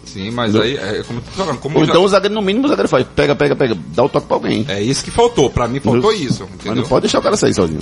Sim, 0.05 0.31
mas 0.31 0.55
aí, 0.57 0.77
é 0.77 1.03
como 1.07 1.19
eu 1.19 1.23
tô 1.25 1.31
falando, 1.33 1.59
como 1.59 1.79
Ou 1.79 1.85
já- 1.85 1.91
então 1.91 2.03
o 2.05 2.09
zagueiro, 2.09 2.35
no 2.35 2.41
mínimo, 2.41 2.65
o 2.65 2.69
zagueiro 2.69 2.89
faz, 2.89 3.07
pega, 3.15 3.35
pega, 3.35 3.55
pega, 3.55 3.77
dá 3.95 4.05
o 4.05 4.09
toque 4.09 4.27
pra 4.27 4.37
alguém. 4.37 4.65
é 4.69 4.81
isso 4.83 5.05
que 5.05 5.11
faltou. 5.11 5.51
Pra 5.51 5.69
mim 5.69 5.79
faltou 5.81 6.11
Mas- 6.13 6.21
isso, 6.21 6.45
Mas 6.45 6.55
entendeu? 6.55 6.77
não 6.83 6.89
pode 6.89 7.03
deixar 7.03 7.19
o 7.19 7.23
cara 7.23 7.37
sair 7.37 7.53
sozinho. 7.55 7.81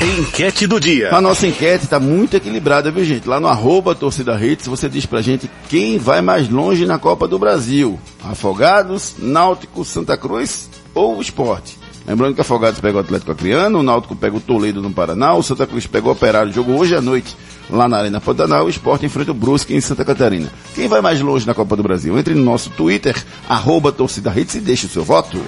Enquete 0.00 0.66
do 0.66 0.78
dia. 0.78 1.14
A 1.14 1.20
nossa 1.20 1.46
enquete 1.46 1.84
está 1.84 1.98
muito 1.98 2.36
equilibrada, 2.36 2.90
viu 2.90 3.04
gente? 3.04 3.26
Lá 3.26 3.40
no 3.40 3.48
arroba 3.48 3.94
torcida 3.94 4.38
hits, 4.38 4.66
você 4.66 4.88
diz 4.88 5.06
pra 5.06 5.22
gente 5.22 5.50
quem 5.68 5.98
vai 5.98 6.20
mais 6.20 6.48
longe 6.48 6.84
na 6.84 6.98
Copa 6.98 7.26
do 7.26 7.38
Brasil. 7.38 7.98
Afogados, 8.22 9.14
Náutico, 9.18 9.84
Santa 9.84 10.16
Cruz 10.16 10.68
ou 10.94 11.16
o 11.16 11.22
Esporte? 11.22 11.78
Lembrando 12.06 12.34
que 12.34 12.40
Afogados 12.40 12.78
pega 12.78 12.98
o 12.98 13.00
Atlético 13.00 13.32
Acreano, 13.32 13.80
o 13.80 13.82
Náutico 13.82 14.14
pega 14.14 14.36
o 14.36 14.40
Toledo 14.40 14.80
no 14.80 14.92
Paraná, 14.92 15.34
o 15.34 15.42
Santa 15.42 15.66
Cruz 15.66 15.86
pega 15.86 16.06
o 16.06 16.12
Operário, 16.12 16.52
jogo 16.52 16.72
hoje 16.72 16.94
à 16.94 17.00
noite 17.00 17.36
lá 17.68 17.88
na 17.88 17.98
Arena 17.98 18.20
Pantanal, 18.20 18.66
o 18.66 18.70
Esporte 18.70 19.06
enfrenta 19.06 19.32
o 19.32 19.34
Brusque 19.34 19.74
em 19.74 19.80
Santa 19.80 20.04
Catarina. 20.04 20.48
Quem 20.74 20.86
vai 20.86 21.00
mais 21.00 21.20
longe 21.20 21.46
na 21.46 21.54
Copa 21.54 21.74
do 21.74 21.82
Brasil? 21.82 22.16
Entre 22.16 22.34
no 22.34 22.44
nosso 22.44 22.70
Twitter, 22.70 23.16
arroba 23.48 23.90
torcida 23.90 24.32
hits 24.36 24.54
e 24.54 24.60
deixe 24.60 24.86
o 24.86 24.90
seu 24.90 25.02
voto. 25.02 25.40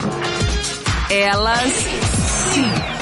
Elas 1.11 1.73
sim. 2.53 2.98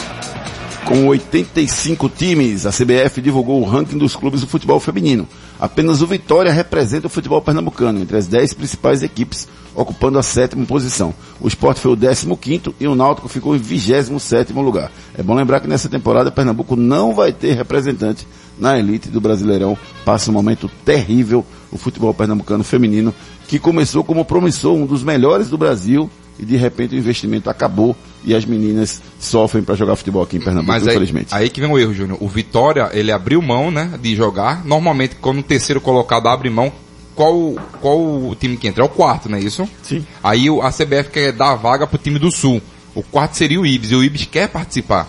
Com 0.86 1.08
85 1.08 2.08
times, 2.08 2.64
a 2.64 2.70
CBF 2.70 3.20
divulgou 3.20 3.60
o 3.60 3.64
ranking 3.64 3.98
dos 3.98 4.14
clubes 4.14 4.40
do 4.42 4.46
futebol 4.46 4.78
feminino. 4.78 5.26
Apenas 5.58 6.00
o 6.00 6.06
Vitória 6.06 6.52
representa 6.52 7.08
o 7.08 7.10
futebol 7.10 7.42
pernambucano, 7.42 8.00
entre 8.00 8.16
as 8.16 8.28
10 8.28 8.54
principais 8.54 9.02
equipes, 9.02 9.48
ocupando 9.74 10.16
a 10.16 10.22
sétima 10.22 10.64
posição. 10.64 11.12
O 11.40 11.48
Sport 11.48 11.78
foi 11.78 11.90
o 11.90 11.96
15º 11.96 12.72
e 12.78 12.86
o 12.86 12.94
Náutico 12.94 13.28
ficou 13.28 13.56
em 13.56 13.58
27º 13.58 14.54
lugar. 14.62 14.92
É 15.18 15.24
bom 15.24 15.34
lembrar 15.34 15.58
que 15.58 15.66
nessa 15.66 15.88
temporada 15.88 16.30
Pernambuco 16.30 16.76
não 16.76 17.12
vai 17.12 17.32
ter 17.32 17.54
representante 17.54 18.24
na 18.56 18.78
elite 18.78 19.08
do 19.08 19.20
Brasileirão. 19.20 19.76
Passa 20.04 20.30
um 20.30 20.34
momento 20.34 20.70
terrível 20.84 21.44
o 21.72 21.76
futebol 21.76 22.14
pernambucano 22.14 22.62
feminino, 22.62 23.12
que 23.48 23.58
começou 23.58 24.04
como 24.04 24.24
promissor, 24.24 24.76
um 24.76 24.86
dos 24.86 25.02
melhores 25.02 25.48
do 25.48 25.58
Brasil, 25.58 26.08
e 26.38 26.44
de 26.44 26.56
repente 26.56 26.94
o 26.94 26.98
investimento 26.98 27.50
acabou 27.50 27.96
e 28.26 28.34
as 28.34 28.44
meninas 28.44 29.00
sofrem 29.20 29.62
para 29.62 29.76
jogar 29.76 29.94
futebol 29.94 30.22
aqui 30.22 30.36
em 30.36 30.40
Pernambuco, 30.40 30.72
Mas 30.72 30.82
aí, 30.82 30.94
infelizmente. 30.94 31.28
aí 31.30 31.48
que 31.48 31.60
vem 31.60 31.70
o 31.70 31.78
erro, 31.78 31.94
Júnior. 31.94 32.18
O 32.20 32.28
Vitória, 32.28 32.90
ele 32.92 33.12
abriu 33.12 33.40
mão, 33.40 33.70
né, 33.70 33.92
de 34.02 34.16
jogar. 34.16 34.64
Normalmente, 34.64 35.14
quando 35.20 35.38
o 35.38 35.42
terceiro 35.44 35.80
colocado 35.80 36.26
abre 36.26 36.50
mão, 36.50 36.72
qual, 37.14 37.54
qual 37.80 37.98
o 37.98 38.36
time 38.38 38.56
que 38.56 38.66
entra? 38.66 38.82
É 38.82 38.84
o 38.84 38.88
quarto, 38.88 39.28
não 39.28 39.38
é 39.38 39.40
isso? 39.40 39.66
Sim. 39.82 40.04
Aí 40.22 40.46
a 40.60 40.70
CBF 40.70 41.10
quer 41.10 41.32
dar 41.32 41.52
a 41.52 41.54
vaga 41.54 41.86
pro 41.86 41.96
time 41.96 42.18
do 42.18 42.30
Sul. 42.32 42.60
O 42.94 43.02
quarto 43.02 43.36
seria 43.36 43.60
o 43.60 43.64
Ibis, 43.64 43.92
e 43.92 43.94
o 43.94 44.02
Ibis 44.02 44.24
quer 44.24 44.48
participar. 44.48 45.08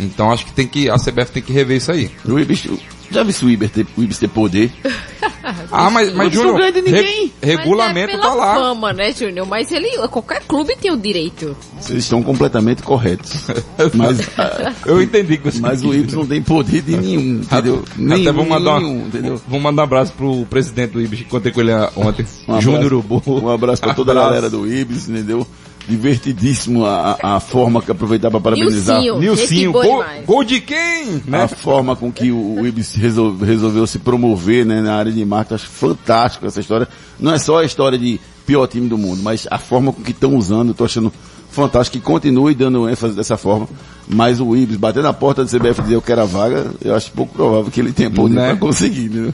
Então 0.00 0.32
acho 0.32 0.46
que 0.46 0.52
tem 0.52 0.66
que, 0.66 0.88
a 0.88 0.96
CBF 0.96 1.32
tem 1.32 1.42
que 1.42 1.52
rever 1.52 1.76
isso 1.76 1.92
aí. 1.92 2.10
O 2.24 2.38
Ibis, 2.38 2.66
já 3.10 3.22
vi 3.22 3.32
se 3.32 3.44
o 3.44 3.50
Ibis 3.50 3.70
ter, 3.70 3.86
o 3.96 4.02
Ibis 4.02 4.18
ter 4.18 4.28
poder? 4.28 4.72
Ah, 5.70 5.90
mas, 5.90 6.12
mas 6.12 6.34
Não 6.34 6.42
Júnior, 6.42 6.72
re- 6.72 7.32
regulamento 7.42 8.12
mas 8.12 8.18
é 8.18 8.22
tá 8.22 8.30
pela 8.30 8.34
lá. 8.34 8.54
fama, 8.56 8.92
né, 8.92 9.12
Júnior? 9.12 9.46
Mas 9.46 9.70
ele, 9.70 9.96
qualquer 10.08 10.42
clube 10.42 10.76
tem 10.76 10.90
o 10.92 10.96
direito. 10.96 11.56
Vocês 11.80 12.00
estão 12.04 12.22
completamente 12.22 12.82
corretos. 12.82 13.32
Mas, 13.94 14.18
Eu 14.86 15.00
entendi 15.02 15.36
que 15.38 15.44
você 15.50 15.60
mas 15.60 15.82
o 15.84 15.94
Ibis 15.94 16.14
não 16.14 16.26
tem 16.26 16.42
poder 16.42 16.82
de 16.82 16.96
nenhum, 16.96 17.40
entendeu? 17.42 17.84
Até 18.12 18.32
vou 18.32 18.44
mandar, 18.46 18.80
nenhum, 18.80 19.06
entendeu? 19.06 19.40
vou 19.46 19.60
mandar 19.60 19.82
um 19.82 19.84
abraço 19.84 20.12
pro 20.12 20.44
presidente 20.46 20.92
do 20.92 21.00
Ibis, 21.00 21.20
que 21.20 21.24
contei 21.26 21.52
com 21.52 21.60
ele 21.60 21.72
ontem, 21.96 22.26
Um 22.48 22.60
Júnior 22.60 22.84
Urubu. 22.92 23.22
Um 23.26 23.48
abraço 23.48 23.82
para 23.82 23.94
toda 23.94 24.12
a 24.12 24.14
galera 24.14 24.50
do 24.50 24.66
Ibis, 24.66 25.08
entendeu? 25.08 25.46
Divertidíssimo 25.88 26.84
a, 26.84 27.16
a, 27.22 27.40
forma 27.40 27.80
que 27.80 27.90
aproveitar 27.90 28.30
para 28.30 28.40
parabenizar. 28.40 29.00
Nilcinho. 29.20 29.72
Gol, 29.72 30.04
gol 30.26 30.44
de 30.44 30.60
quem? 30.60 31.22
Né? 31.26 31.42
A 31.44 31.48
forma 31.48 31.94
com 31.94 32.10
que 32.10 32.30
o, 32.32 32.60
o 32.60 32.66
Ibis 32.66 32.94
resol- 32.94 33.36
resolveu 33.36 33.86
se 33.86 33.98
promover 33.98 34.66
né, 34.66 34.80
na 34.80 34.94
área 34.96 35.12
de 35.12 35.24
marketing, 35.24 35.54
acho 35.54 35.66
fantástico 35.68 36.46
essa 36.46 36.60
história. 36.60 36.88
Não 37.20 37.32
é 37.32 37.38
só 37.38 37.58
a 37.60 37.64
história 37.64 37.96
de 37.98 38.20
pior 38.44 38.66
time 38.66 38.88
do 38.88 38.98
mundo, 38.98 39.22
mas 39.22 39.46
a 39.50 39.58
forma 39.58 39.92
com 39.92 40.02
que 40.02 40.10
estão 40.10 40.34
usando, 40.36 40.68
eu 40.70 40.74
tô 40.74 40.84
achando 40.84 41.12
fantástico 41.50 41.98
que 41.98 42.04
continue 42.04 42.54
dando 42.54 42.88
ênfase 42.88 43.14
dessa 43.14 43.36
forma. 43.36 43.68
Mas 44.08 44.40
o 44.40 44.54
Ibis 44.56 44.76
bater 44.76 45.02
na 45.02 45.12
porta 45.12 45.44
do 45.44 45.50
CBF 45.50 45.80
e 45.80 45.82
dizer 45.84 45.94
eu 45.94 46.02
quero 46.02 46.22
a 46.22 46.24
vaga, 46.24 46.66
eu 46.84 46.94
acho 46.94 47.10
pouco 47.12 47.34
provável 47.34 47.70
que 47.70 47.80
ele 47.80 47.92
tenha 47.92 48.10
poder 48.10 48.34
Né? 48.34 48.48
para 48.48 48.56
conseguir, 48.56 49.08
né? 49.08 49.32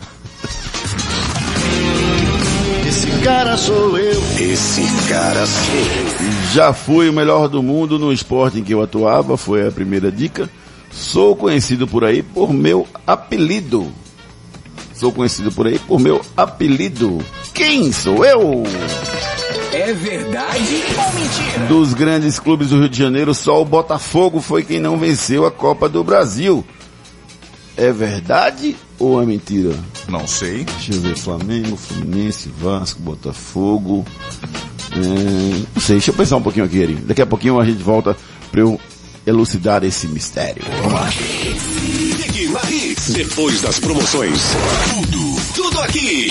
Esse 3.22 3.28
cara 3.30 3.56
sou 3.56 3.96
eu. 3.96 4.20
Esse 4.36 5.08
cara 5.08 5.46
sou 5.46 5.74
eu. 5.76 6.52
Já 6.52 6.72
fui 6.72 7.08
o 7.08 7.12
melhor 7.12 7.48
do 7.48 7.62
mundo 7.62 7.96
no 7.96 8.12
esporte 8.12 8.58
em 8.58 8.64
que 8.64 8.74
eu 8.74 8.82
atuava, 8.82 9.36
foi 9.36 9.64
a 9.64 9.70
primeira 9.70 10.10
dica. 10.10 10.50
Sou 10.90 11.36
conhecido 11.36 11.86
por 11.86 12.02
aí 12.02 12.20
por 12.20 12.52
meu 12.52 12.84
apelido. 13.06 13.92
Sou 14.92 15.12
conhecido 15.12 15.52
por 15.52 15.68
aí 15.68 15.78
por 15.78 16.00
meu 16.00 16.20
apelido. 16.36 17.24
Quem 17.54 17.92
sou 17.92 18.24
eu? 18.24 18.64
É 19.72 19.92
verdade 19.92 20.82
ou 20.98 21.20
mentira? 21.20 21.66
Dos 21.68 21.94
grandes 21.94 22.40
clubes 22.40 22.70
do 22.70 22.80
Rio 22.80 22.88
de 22.88 22.98
Janeiro, 22.98 23.32
só 23.34 23.62
o 23.62 23.64
Botafogo 23.64 24.40
foi 24.40 24.64
quem 24.64 24.80
não 24.80 24.98
venceu 24.98 25.46
a 25.46 25.50
Copa 25.52 25.88
do 25.88 26.02
Brasil. 26.02 26.64
É 27.76 27.92
verdade 27.92 28.76
ou 28.98 29.22
é 29.22 29.26
mentira? 29.26 29.74
Não 30.08 30.26
sei. 30.26 30.64
Deixa 30.64 30.94
eu 30.94 31.00
ver, 31.00 31.16
Flamengo, 31.16 31.76
Fluminense, 31.76 32.50
Vasco, 32.58 33.00
Botafogo. 33.00 34.04
É, 34.92 34.96
não 35.74 35.80
sei, 35.80 35.96
deixa 35.96 36.10
eu 36.10 36.14
pensar 36.14 36.36
um 36.36 36.42
pouquinho 36.42 36.66
aqui, 36.66 36.78
Eri. 36.78 36.94
Daqui 36.96 37.22
a 37.22 37.26
pouquinho 37.26 37.58
a 37.58 37.64
gente 37.64 37.82
volta 37.82 38.16
para 38.50 38.60
eu 38.60 38.78
elucidar 39.26 39.82
esse 39.84 40.06
mistério. 40.06 40.62
Vamos 40.82 40.92
lá. 40.92 41.08
Depois 43.14 43.60
das 43.62 43.78
promoções. 43.80 44.38
Tudo, 44.94 45.36
tudo 45.54 45.80
aqui. 45.80 46.30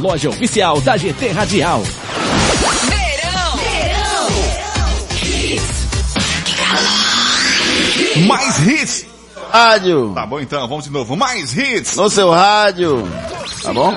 loja 0.01 0.29
oficial 0.29 0.81
da 0.81 0.97
GT 0.97 1.29
Radial. 1.29 1.83
Mais 8.27 8.67
hits! 8.67 9.05
Rádio! 9.51 10.11
Tá 10.13 10.25
bom 10.25 10.39
então, 10.39 10.67
vamos 10.67 10.85
de 10.85 10.91
novo. 10.91 11.15
Mais 11.15 11.55
hits! 11.55 11.95
No 11.95 12.09
seu 12.09 12.31
rádio! 12.31 13.07
Tá 13.61 13.73
bom? 13.73 13.95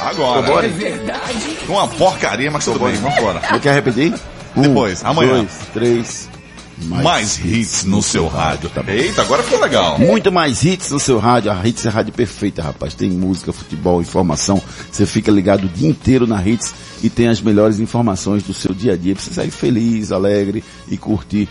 Agora. 0.00 0.42
Vambora. 0.42 0.66
É 0.66 0.70
verdade. 0.70 1.58
Uma 1.68 1.88
porcaria, 1.88 2.50
mas 2.50 2.64
tudo 2.64 2.78
bem, 2.78 2.94
vamos 2.96 3.18
embora. 3.18 3.40
Você 3.40 3.60
quer 3.60 3.74
repetir? 3.74 4.14
Um, 4.56 4.62
Depois, 4.62 5.04
amanhã. 5.04 5.38
Dois, 5.38 5.58
três. 5.72 6.28
Mais, 6.78 7.38
hits 7.38 7.84
no 7.84 8.02
seu 8.02 8.26
rádio. 8.26 8.70
Eita, 8.88 9.22
agora 9.22 9.42
ficou 9.42 9.60
legal. 9.60 9.98
Muito 9.98 10.32
mais 10.32 10.64
hits 10.64 10.90
no 10.90 10.98
seu 10.98 11.18
rádio. 11.18 11.52
A 11.52 11.66
Hits 11.66 11.86
é 11.86 11.88
a 11.88 11.92
rádio 11.92 12.12
perfeita, 12.12 12.62
rapaz. 12.62 12.94
Tem 12.94 13.10
música, 13.10 13.52
futebol, 13.52 14.00
informação. 14.00 14.60
Você 14.90 15.06
fica 15.06 15.30
ligado 15.30 15.64
o 15.64 15.68
dia 15.68 15.88
inteiro 15.88 16.26
na 16.26 16.46
Hits 16.46 16.74
e 17.02 17.08
tem 17.08 17.28
as 17.28 17.40
melhores 17.40 17.78
informações 17.78 18.42
do 18.42 18.52
seu 18.52 18.74
dia 18.74 18.94
a 18.94 18.96
dia. 18.96 19.14
Você 19.14 19.32
sair 19.32 19.50
feliz, 19.50 20.10
alegre 20.12 20.64
e 20.88 20.96
curtir 20.96 21.48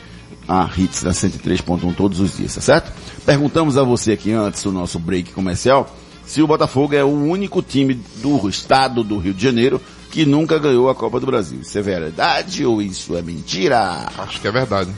a 0.48 0.70
Hits 0.78 1.04
da 1.04 1.12
103.1 1.12 1.96
todos 1.96 2.20
os 2.20 2.38
dias, 2.38 2.56
tá 2.56 2.62
certo? 2.62 2.92
Perguntamos 3.26 3.78
a 3.78 3.84
você 3.84 4.12
aqui 4.12 4.32
antes 4.32 4.64
do 4.64 4.72
nosso 4.72 5.00
break 5.00 5.32
comercial 5.32 5.96
se 6.26 6.42
o 6.42 6.48
Botafogo 6.48 6.96
é 6.96 7.04
o 7.04 7.10
único 7.10 7.62
time 7.62 8.00
do 8.22 8.48
estado 8.48 9.04
do 9.04 9.18
Rio 9.18 9.34
de 9.34 9.44
Janeiro 9.44 9.82
que 10.10 10.26
nunca 10.26 10.60
ganhou 10.60 10.90
a 10.90 10.96
Copa 10.96 11.20
do 11.20 11.26
Brasil. 11.26 11.62
Isso 11.62 11.78
é 11.78 11.82
verdade 11.82 12.66
ou 12.66 12.82
isso 12.82 13.16
é 13.16 13.22
mentira? 13.22 14.08
Acho 14.18 14.40
que 14.40 14.48
é 14.48 14.52
verdade. 14.52 14.92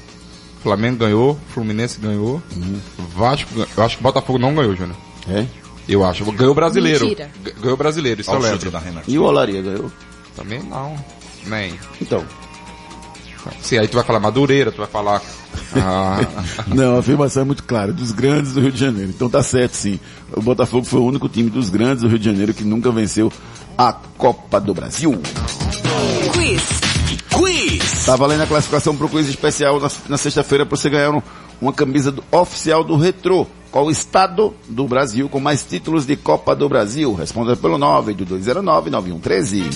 Flamengo 0.65 0.97
ganhou, 0.97 1.39
Fluminense 1.53 1.99
ganhou, 1.99 2.41
Vasco, 3.15 3.53
gan- 3.55 3.67
eu 3.77 3.83
acho 3.83 3.97
que 3.97 4.01
o 4.01 4.03
Botafogo 4.03 4.39
não 4.39 4.55
ganhou, 4.55 4.75
Júnior. 4.75 4.97
É? 5.29 5.45
Eu 5.87 6.03
acho. 6.03 6.25
Ganhou 6.31 6.53
o 6.53 6.55
brasileiro. 6.55 7.05
Mentira. 7.05 7.29
Ganhou 7.61 7.75
o 7.75 7.77
brasileiro, 7.77 8.21
isso 8.21 8.31
Olha 8.31 8.37
eu 8.39 8.49
o 8.49 8.51
lembro. 8.53 8.71
da 8.71 8.79
Renata. 8.79 9.05
E 9.07 9.19
o 9.19 9.23
Olaria 9.23 9.61
ganhou? 9.61 9.91
Também 10.35 10.63
não. 10.63 10.95
Nem. 11.45 11.75
Então. 12.01 12.25
Sim, 13.61 13.77
aí 13.77 13.87
tu 13.87 13.93
vai 13.95 14.03
falar 14.03 14.19
Madureira, 14.19 14.71
tu 14.71 14.77
vai 14.79 14.87
falar. 14.87 15.21
Ah, 15.75 16.17
Não, 16.67 16.95
a 16.95 16.99
afirmação 16.99 17.43
é 17.43 17.45
muito 17.45 17.63
clara, 17.63 17.93
dos 17.93 18.11
grandes 18.11 18.53
do 18.53 18.61
Rio 18.61 18.71
de 18.71 18.79
Janeiro. 18.79 19.11
Então 19.15 19.29
tá 19.29 19.43
certo 19.43 19.73
sim. 19.73 19.99
O 20.35 20.41
Botafogo 20.41 20.83
foi 20.83 20.99
o 20.99 21.05
único 21.05 21.29
time 21.29 21.51
dos 21.51 21.69
grandes 21.69 22.01
do 22.01 22.07
Rio 22.09 22.17
de 22.17 22.25
Janeiro 22.25 22.55
que 22.55 22.63
nunca 22.63 22.91
venceu 22.91 23.31
a 23.77 23.93
Copa 23.93 24.59
do 24.59 24.73
Brasil. 24.73 25.21
Tá 28.05 28.15
valendo 28.15 28.41
a 28.43 28.47
classificação 28.47 28.95
pro 28.95 29.09
quiz 29.09 29.27
especial 29.27 29.79
na, 29.79 29.89
na 30.09 30.17
sexta-feira 30.17 30.63
pra 30.65 30.77
você 30.77 30.89
ganhar 30.89 31.11
um- 31.11 31.21
uma 31.59 31.73
camisa 31.73 32.11
do- 32.11 32.23
oficial 32.31 32.83
do 32.83 32.95
Retrô. 32.97 33.47
Qual 33.71 33.85
o 33.87 33.91
estado 33.91 34.53
do 34.69 34.87
Brasil 34.87 35.27
com 35.27 35.39
mais 35.39 35.63
títulos 35.63 36.05
de 36.05 36.15
Copa 36.15 36.55
do 36.55 36.69
Brasil? 36.69 37.13
Responda 37.13 37.55
pelo 37.57 37.77
92209-9113. 37.79 39.69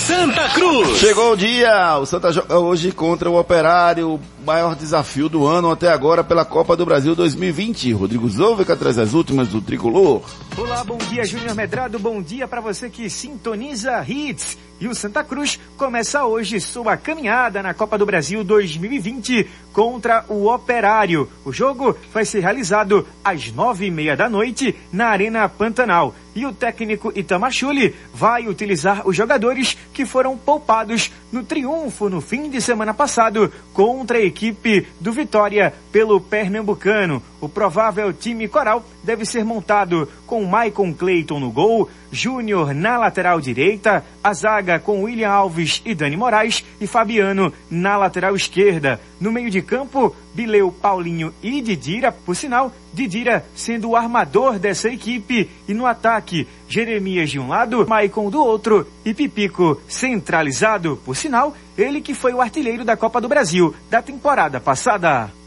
Santa 0.00 0.48
Cruz. 0.48 0.98
Chegou 0.98 1.32
o 1.32 1.36
dia, 1.36 1.98
o 1.98 2.06
Santa 2.06 2.32
joga 2.32 2.58
hoje 2.58 2.90
contra 2.90 3.30
o 3.30 3.38
Operário, 3.38 4.14
o 4.14 4.20
maior 4.46 4.74
desafio 4.74 5.28
do 5.28 5.46
ano 5.46 5.70
até 5.70 5.88
agora 5.88 6.24
pela 6.24 6.42
Copa 6.42 6.74
do 6.74 6.86
Brasil 6.86 7.14
2020. 7.14 7.92
Rodrigo 7.92 8.28
Zouveca 8.28 8.74
traz 8.74 8.98
as 8.98 9.12
últimas 9.12 9.48
do 9.48 9.60
Tricolor. 9.60 10.22
Olá, 10.56 10.82
bom 10.84 10.96
dia, 10.96 11.24
Júnior 11.24 11.54
Medrado. 11.54 11.98
Bom 11.98 12.22
dia 12.22 12.48
para 12.48 12.62
você 12.62 12.88
que 12.88 13.10
sintoniza 13.10 14.02
Hits. 14.08 14.56
E 14.80 14.88
o 14.88 14.94
Santa 14.94 15.22
Cruz 15.22 15.60
começa 15.76 16.24
hoje 16.24 16.58
sua 16.58 16.96
caminhada 16.96 17.62
na 17.62 17.74
Copa 17.74 17.98
do 17.98 18.06
Brasil 18.06 18.42
2020 18.42 19.46
contra 19.74 20.24
o 20.26 20.50
Operário. 20.50 21.28
O 21.44 21.52
jogo 21.52 21.94
vai 22.14 22.24
ser 22.24 22.40
realizado 22.40 23.06
às 23.22 23.52
nove 23.52 23.84
e 23.84 23.90
meia 23.90 24.16
da 24.16 24.30
noite 24.30 24.74
na 24.90 25.08
Arena 25.08 25.46
Pantanal. 25.50 26.14
E 26.34 26.46
o 26.46 26.52
técnico 26.52 27.12
Itamachule 27.14 27.94
vai 28.14 28.46
utilizar 28.46 29.06
os 29.06 29.16
jogadores 29.16 29.76
que 29.92 30.06
foram 30.06 30.36
poupados 30.36 31.10
no 31.32 31.42
triunfo 31.42 32.08
no 32.08 32.20
fim 32.20 32.48
de 32.48 32.60
semana 32.60 32.94
passado 32.94 33.52
contra 33.72 34.18
a 34.18 34.22
equipe 34.22 34.86
do 35.00 35.12
Vitória 35.12 35.74
pelo 35.90 36.20
Pernambucano. 36.20 37.22
O 37.40 37.48
provável 37.48 38.12
time 38.12 38.46
coral 38.46 38.84
deve 39.02 39.24
ser 39.24 39.44
montado 39.44 40.08
com 40.26 40.44
Maicon 40.44 40.92
Clayton 40.92 41.40
no 41.40 41.50
gol, 41.50 41.88
Júnior 42.12 42.74
na 42.74 42.98
lateral 42.98 43.40
direita, 43.40 44.04
a 44.22 44.32
zaga 44.32 44.78
com 44.78 45.02
William 45.02 45.30
Alves 45.30 45.80
e 45.84 45.94
Dani 45.94 46.16
Moraes 46.16 46.64
e 46.80 46.86
Fabiano 46.86 47.52
na 47.70 47.96
lateral 47.96 48.34
esquerda. 48.36 49.00
No 49.20 49.32
meio 49.32 49.50
de 49.50 49.62
campo, 49.62 50.14
Bileu, 50.34 50.70
Paulinho 50.70 51.32
e 51.42 51.60
Didira, 51.60 52.12
por 52.12 52.36
sinal, 52.36 52.72
Didira 52.92 53.44
sendo 53.54 53.90
o 53.90 53.96
armador 53.96 54.58
dessa 54.58 54.88
equipe. 54.88 55.48
E 55.66 55.74
no 55.74 55.86
ataque, 55.86 56.46
Jeremias 56.68 57.30
de 57.30 57.38
um 57.38 57.48
lado, 57.48 57.86
Maicon 57.88 58.30
do 58.30 58.42
outro 58.42 58.86
e 59.04 59.14
Pipico 59.14 59.80
centralizado, 59.88 61.00
por 61.04 61.16
sinal, 61.16 61.54
ele 61.76 62.00
que 62.00 62.14
foi 62.14 62.32
o 62.32 62.40
artilheiro 62.40 62.84
da 62.84 62.96
Copa 62.96 63.20
do 63.20 63.28
Brasil 63.28 63.74
da 63.90 64.02
temporada 64.02 64.60
passada. 64.60 65.39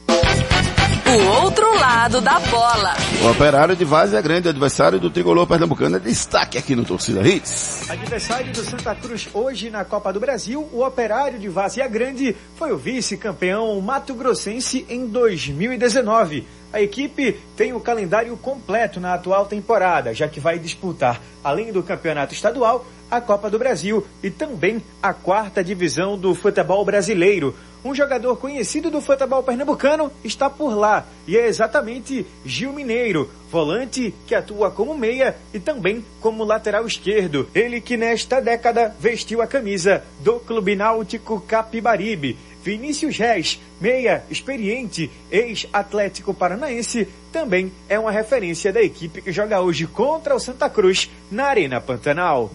O 1.13 1.43
outro 1.43 1.71
lado 1.76 2.19
da 2.21 2.39
bola. 2.39 2.95
O 3.23 3.30
Operário 3.30 3.76
de 3.76 3.86
Vaz 3.86 4.15
é 4.15 4.21
grande 4.21 4.49
adversário 4.49 4.99
do 4.99 5.12
Tricolor 5.12 5.45
Pernambucano. 5.45 5.97
É 5.97 5.99
destaque 5.99 6.58
aqui 6.58 6.76
no 6.76 6.84
Torcida 6.84 7.21
Hits. 7.21 7.88
Adversário 7.88 8.52
do 8.52 8.63
Santa 8.63 8.95
Cruz 8.95 9.30
hoje 9.32 9.69
na 9.69 9.86
Copa 9.86 10.12
do 10.12 10.19
Brasil, 10.19 10.67
o 10.73 10.84
Operário 10.84 11.38
de 11.38 11.47
Várzea 11.49 11.88
Grande 11.88 12.36
foi 12.56 12.71
o 12.71 12.78
vice-campeão 12.78 13.80
mato-grossense 13.80 14.88
em 14.89 15.06
2019. 15.06 16.47
A 16.73 16.82
equipe 16.82 17.39
tem 17.56 17.73
o 17.73 17.80
calendário 17.80 18.36
completo 18.36 18.99
na 18.99 19.13
atual 19.13 19.45
temporada, 19.45 20.15
já 20.15 20.28
que 20.28 20.39
vai 20.39 20.58
disputar, 20.58 21.21
além 21.43 21.71
do 21.71 21.84
campeonato 21.84 22.34
estadual, 22.34 22.88
a 23.13 23.21
Copa 23.21 23.47
do 23.47 23.60
Brasil 23.60 24.04
e 24.23 24.32
também 24.32 24.82
a 25.02 25.13
quarta 25.13 25.63
divisão 25.63 26.17
do 26.17 26.34
futebol 26.34 26.84
brasileiro. 26.84 27.56
Um 27.86 27.93
jogador 27.93 28.38
conhecido 28.38 28.89
do 28.89 29.02
futebol 29.02 29.43
pernambucano 29.43 30.12
está 30.23 30.49
por 30.49 30.73
lá 30.73 31.06
e 31.28 31.38
é 31.38 31.47
exatamente 31.47 32.26
Gil 32.43 32.73
Mineiro, 32.73 33.30
volante 33.52 34.13
que 34.26 34.34
atua 34.34 34.71
como 34.71 34.97
meia 34.97 35.36
e 35.54 35.60
também 35.60 36.04
como 36.21 36.43
lateral 36.43 36.88
esquerdo. 36.88 37.47
Ele 37.54 37.82
que 37.82 37.97
nesta 37.97 38.41
década 38.41 38.95
vestiu 38.99 39.41
a 39.41 39.47
camisa 39.47 40.04
do 40.21 40.39
Clube 40.39 40.76
Náutico 40.76 41.39
Capibaribe. 41.41 42.38
Vinícius 42.63 43.17
Reis, 43.17 43.60
meia 43.82 44.23
experiente, 44.30 45.12
ex-Atlético 45.30 46.34
Paranaense, 46.34 47.08
também 47.32 47.71
é 47.89 47.99
uma 47.99 48.12
referência 48.12 48.71
da 48.71 48.82
equipe 48.82 49.21
que 49.21 49.32
joga 49.32 49.60
hoje 49.60 49.86
contra 49.86 50.36
o 50.36 50.39
Santa 50.39 50.69
Cruz 50.69 51.10
na 51.30 51.45
Arena 51.45 51.82
Pantanal. 51.82 52.52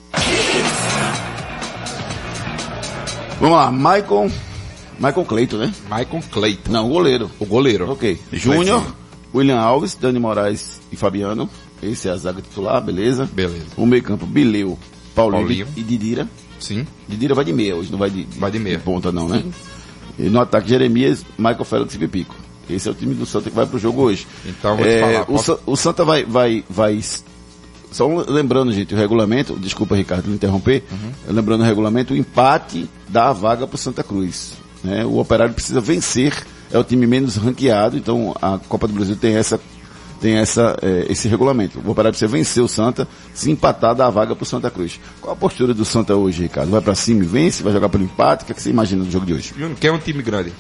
Vamos 3.41 3.57
lá, 3.57 3.71
Maicon. 3.71 4.31
Maicon 4.99 5.25
Cleiton, 5.25 5.59
né? 5.59 5.73
Maicon 5.89 6.21
Cleiton. 6.21 6.73
Não, 6.73 6.87
o 6.87 6.89
goleiro. 6.89 7.31
O 7.39 7.47
goleiro. 7.47 7.91
Ok. 7.93 8.19
Júnior, 8.33 8.85
William 9.33 9.61
Alves, 9.61 9.95
Dani 9.95 10.19
Moraes 10.19 10.81
e 10.91 10.97
Fabiano. 10.97 11.49
Esse 11.81 12.09
é 12.09 12.11
a 12.11 12.17
zaga 12.17 12.43
titular, 12.43 12.81
beleza? 12.83 13.29
Beleza. 13.33 13.67
O 13.77 13.87
meio 13.87 14.03
campo, 14.03 14.27
Bileu, 14.27 14.77
Paulinho, 15.15 15.43
Paulinho. 15.43 15.69
e 15.77 15.83
Didira. 15.83 16.27
Sim. 16.59 16.85
Didira 17.07 17.35
vai 17.37 17.45
de 17.45 17.53
meia 17.53 17.77
hoje, 17.77 17.93
não 17.93 17.99
vai 17.99 18.11
de, 18.11 18.25
Vai 18.37 18.51
de 18.51 18.59
meia. 18.59 18.81
ponta 18.81 19.13
não, 19.13 19.29
né? 19.29 19.45
E 20.19 20.29
no 20.29 20.41
ataque, 20.41 20.69
Jeremias, 20.69 21.25
Michael 21.39 21.65
Félix 21.65 21.95
e 21.95 21.99
Pipico. 21.99 22.35
Esse 22.69 22.89
é 22.89 22.91
o 22.91 22.95
time 22.95 23.15
do 23.15 23.25
Santa 23.25 23.49
que 23.49 23.57
vai 23.57 23.67
pro 23.67 23.79
jogo 23.79 24.03
hoje. 24.03 24.27
Então, 24.45 24.77
vou 24.77 24.85
É, 24.85 25.01
falar, 25.01 25.23
o, 25.23 25.27
posso- 25.27 25.61
o 25.65 25.77
Santa 25.77 26.05
vai, 26.05 26.25
vai, 26.25 26.65
vai... 26.69 27.01
Só 27.91 28.07
lembrando, 28.29 28.71
gente, 28.73 28.95
o 28.95 28.99
regulamento, 28.99 29.57
desculpa, 29.57 29.97
Ricardo, 29.97 30.29
me 30.29 30.35
interromper, 30.35 30.85
Uhum. 30.93 31.35
lembrando 31.35 31.63
o 31.63 31.65
regulamento, 31.65 32.13
o 32.13 32.17
empate 32.17 32.89
dá 33.09 33.31
a 33.31 33.33
vaga 33.33 33.67
pro 33.67 33.79
Santa 33.79 34.03
Cruz. 34.03 34.53
né? 34.85 35.05
O 35.07 35.19
Operário 35.19 35.55
precisa 35.55 35.81
vencer, 35.81 36.35
é 36.71 36.79
o 36.79 36.85
time 36.85 37.07
menos 37.07 37.37
ranqueado, 37.37 37.97
então 37.97 38.35
a 38.43 38.59
Copa 38.69 38.87
do 38.87 38.93
Brasil 38.93 39.17
tem 39.17 39.35
essa 39.37 39.59
tem 40.21 40.37
essa, 40.37 40.77
é, 40.83 41.07
esse 41.09 41.29
regulamento. 41.29 41.79
O 41.85 41.91
Operário 41.91 42.13
precisa 42.13 42.31
vencer 42.31 42.63
o 42.63 42.69
Santa, 42.69 43.07
se 43.35 43.51
empatar, 43.51 43.95
dá 43.95 44.07
a 44.07 44.11
vaga 44.11 44.35
pro 44.35 44.45
Santa 44.45 44.71
Cruz. 44.71 44.99
Qual 45.21 45.33
a 45.33 45.37
postura 45.37 45.73
do 45.73 45.85
Santa 45.85 46.15
hoje, 46.17 46.43
Ricardo? 46.43 46.71
Vai 46.71 46.81
pra 46.81 46.95
cima 46.95 47.23
e 47.23 47.27
vence? 47.27 47.63
Vai 47.63 47.73
jogar 47.73 47.89
pelo 47.89 48.05
empate? 48.05 48.43
O 48.43 48.47
que, 48.47 48.53
é 48.53 48.55
que 48.55 48.63
você 48.63 48.71
imagina 48.71 49.05
do 49.05 49.11
jogo 49.11 49.25
de 49.27 49.35
hoje? 49.35 49.53
Júnior, 49.57 49.77
quem 49.79 49.91
é 49.91 49.93
um 49.93 49.99
time 49.99 50.23
grande? 50.23 50.53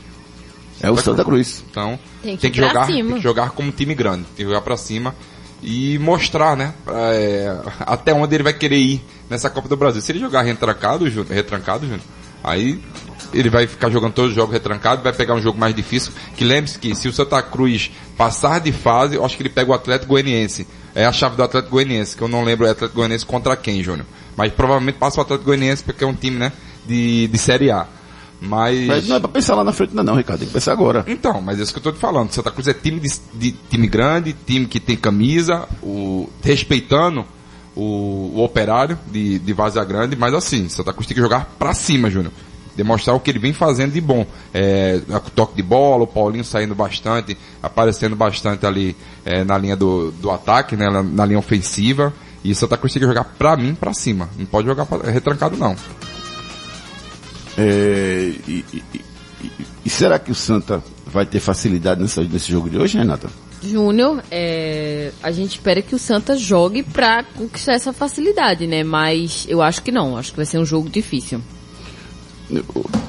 É 0.81 0.91
o 0.91 0.97
Santa 0.97 1.25
Cruz. 1.25 1.65
Então, 1.71 1.99
Tem 2.23 2.37
que 2.37 2.43
tem 2.43 2.51
que, 2.53 2.59
jogar, 2.61 2.87
cima. 2.87 3.09
tem 3.09 3.17
que 3.17 3.23
jogar 3.23 3.51
como 3.51 3.73
time 3.73 3.95
grande. 3.95 4.23
Tem 4.37 4.45
que 4.47 4.53
jogar 4.53 4.61
pra 4.61 4.77
cima. 4.77 5.13
e 5.61 5.99
mostrar, 5.99 6.57
né, 6.57 6.73
é, 6.89 7.53
até 7.81 8.15
onde 8.15 8.33
ele 8.33 8.45
vai 8.45 8.53
querer 8.53 8.79
ir 8.79 9.05
nessa 9.29 9.51
Copa 9.51 9.69
do 9.69 9.77
Brasil. 9.77 10.01
Se 10.01 10.13
ele 10.13 10.21
jogar 10.21 10.43
retrancado, 10.43 11.11
Júnior, 11.11 11.33
retrancado, 11.35 11.81
Júnior, 11.85 12.01
aí 12.45 12.81
ele 13.33 13.51
vai 13.51 13.67
ficar 13.67 13.91
jogando 13.91 14.13
todos 14.13 14.31
os 14.31 14.37
jogos 14.37 14.53
retrancados, 14.53 15.03
vai 15.03 15.13
pegar 15.13 15.35
um 15.35 15.41
jogo 15.41 15.59
mais 15.59 15.75
difícil. 15.75 16.13
Que 16.37 16.45
lembre-se 16.45 16.79
que 16.79 16.95
se 16.95 17.09
o 17.09 17.13
Santa 17.13 17.43
Cruz 17.43 17.91
passar 18.17 18.61
de 18.61 18.73
fase, 18.73 19.17
eu 19.17 19.25
acho 19.25 19.37
que 19.37 19.43
ele 19.43 19.51
pega 19.51 19.71
o 19.71 19.75
Atlético 19.75 20.13
Goianiense. 20.13 20.67
É 20.95 21.05
a 21.05 21.13
chave 21.13 21.37
do 21.37 21.43
Atlético 21.43 21.73
Goianiense, 21.73 22.17
que 22.17 22.23
eu 22.23 22.29
não 22.29 22.43
lembro 22.43 22.67
o 22.67 22.71
Atlético 22.71 22.97
Goianiense 22.97 23.27
contra 23.27 23.57
quem, 23.57 23.83
Júnior. 23.83 24.07
Mas 24.37 24.53
provavelmente 24.53 24.97
passa 24.97 25.19
o 25.19 25.23
Atlético 25.23 25.47
Goianiense 25.47 25.83
porque 25.83 26.05
é 26.05 26.07
um 26.07 26.15
time, 26.15 26.37
né, 26.37 26.53
de, 26.87 27.29
de 27.29 27.39
Série 27.39 27.71
A. 27.71 27.87
Mas... 28.41 28.87
Mas 28.87 29.09
não 29.09 29.17
é 29.17 29.21
pra 29.21 29.29
pensar 29.29 29.55
lá 29.55 29.65
na 29.65 29.73
frente 29.73 29.91
ainda 29.91 30.05
não, 30.05 30.15
Ricardo. 30.15 30.41
Tem 30.41 30.49
que 30.49 30.55
pensar 30.55 30.73
agora. 30.73 31.05
Então, 31.09 31.41
mas 31.41 31.59
é 31.59 31.63
isso 31.63 31.73
que 31.73 31.79
eu 31.79 31.83
tô 31.83 31.93
te 31.93 31.99
falando. 31.99 32.31
Santa 32.31 32.51
Cruz 32.51 32.69
é 32.69 32.75
time 32.75 33.01
de, 33.01 33.09
de 33.35 33.53
time 33.69 33.87
grande, 33.89 34.35
time 34.47 34.67
que 34.67 34.79
tem 34.79 34.97
camisa, 34.97 35.69
o, 35.83 36.29
respeitando 36.43 37.25
o, 37.75 38.33
o 38.37 38.45
operário 38.45 38.99
de, 39.11 39.39
de 39.39 39.53
Vazia 39.53 39.85
Grande, 39.85 40.17
mas 40.17 40.35
assim, 40.35 40.69
Santa 40.69 40.93
Cruz 40.93 41.07
tem 41.07 41.15
que 41.15 41.21
jogar 41.21 41.55
pra 41.59 41.73
cima, 41.75 42.11
Júnior. 42.11 42.33
Demonstrar 42.79 43.17
o 43.17 43.19
que 43.21 43.29
ele 43.29 43.41
vem 43.41 43.53
fazendo 43.53 43.93
de 43.93 44.01
bom. 44.01 44.25
É, 44.55 45.01
toque 45.35 45.57
de 45.57 45.63
bola, 45.65 46.05
o 46.05 46.07
Paulinho 46.07 46.45
saindo 46.45 46.77
bastante, 46.77 47.37
aparecendo 47.61 48.15
bastante 48.15 48.65
ali 48.65 48.97
é, 49.25 49.43
na 49.43 49.59
linha 49.59 49.75
do, 49.75 50.13
do 50.13 50.31
ataque, 50.31 50.77
né, 50.77 50.89
na, 50.89 51.03
na 51.03 51.27
linha 51.27 51.41
ofensiva. 51.41 52.15
E 52.45 52.55
Santa 52.55 52.77
Cruz 52.77 52.93
tem 52.93 53.01
que 53.03 53.09
jogar 53.09 53.25
pra 53.25 53.57
mim 53.57 53.75
pra 53.75 53.93
cima. 53.93 54.29
Não 54.39 54.47
pode 54.47 54.69
jogar 54.69 54.87
pra, 54.87 55.11
retrancado 55.11 55.57
não. 55.57 55.75
É, 57.57 58.33
e, 58.47 58.65
e- 58.73 58.83
e- 58.95 59.01
e 59.85 59.91
será 59.91 60.19
que 60.21 60.31
o 60.31 60.35
Santa 60.35 60.81
vai 61.07 61.27
ter 61.27 61.41
facilidade 61.41 62.01
nessa- 62.01 62.23
nesse 62.23 62.51
jogo 62.53 62.71
de 62.71 62.79
hoje, 62.79 62.97
Renata? 62.99 63.29
Júnior, 63.61 64.23
é, 64.31 65.11
a 65.21 65.33
gente 65.33 65.53
espera 65.57 65.83
que 65.83 65.95
o 65.95 65.99
Santa 65.99 66.37
jogue 66.37 66.85
pra 66.85 67.25
conquistar 67.25 67.73
essa 67.73 67.93
facilidade, 67.93 68.69
né? 68.69 68.85
Mas 68.85 69.47
eu 69.49 69.61
acho 69.61 69.83
que 69.83 69.91
não, 69.91 70.17
acho 70.17 70.31
que 70.31 70.37
vai 70.37 70.47
ser 70.47 70.59
um 70.59 70.65
jogo 70.65 70.89
difícil. 70.89 71.41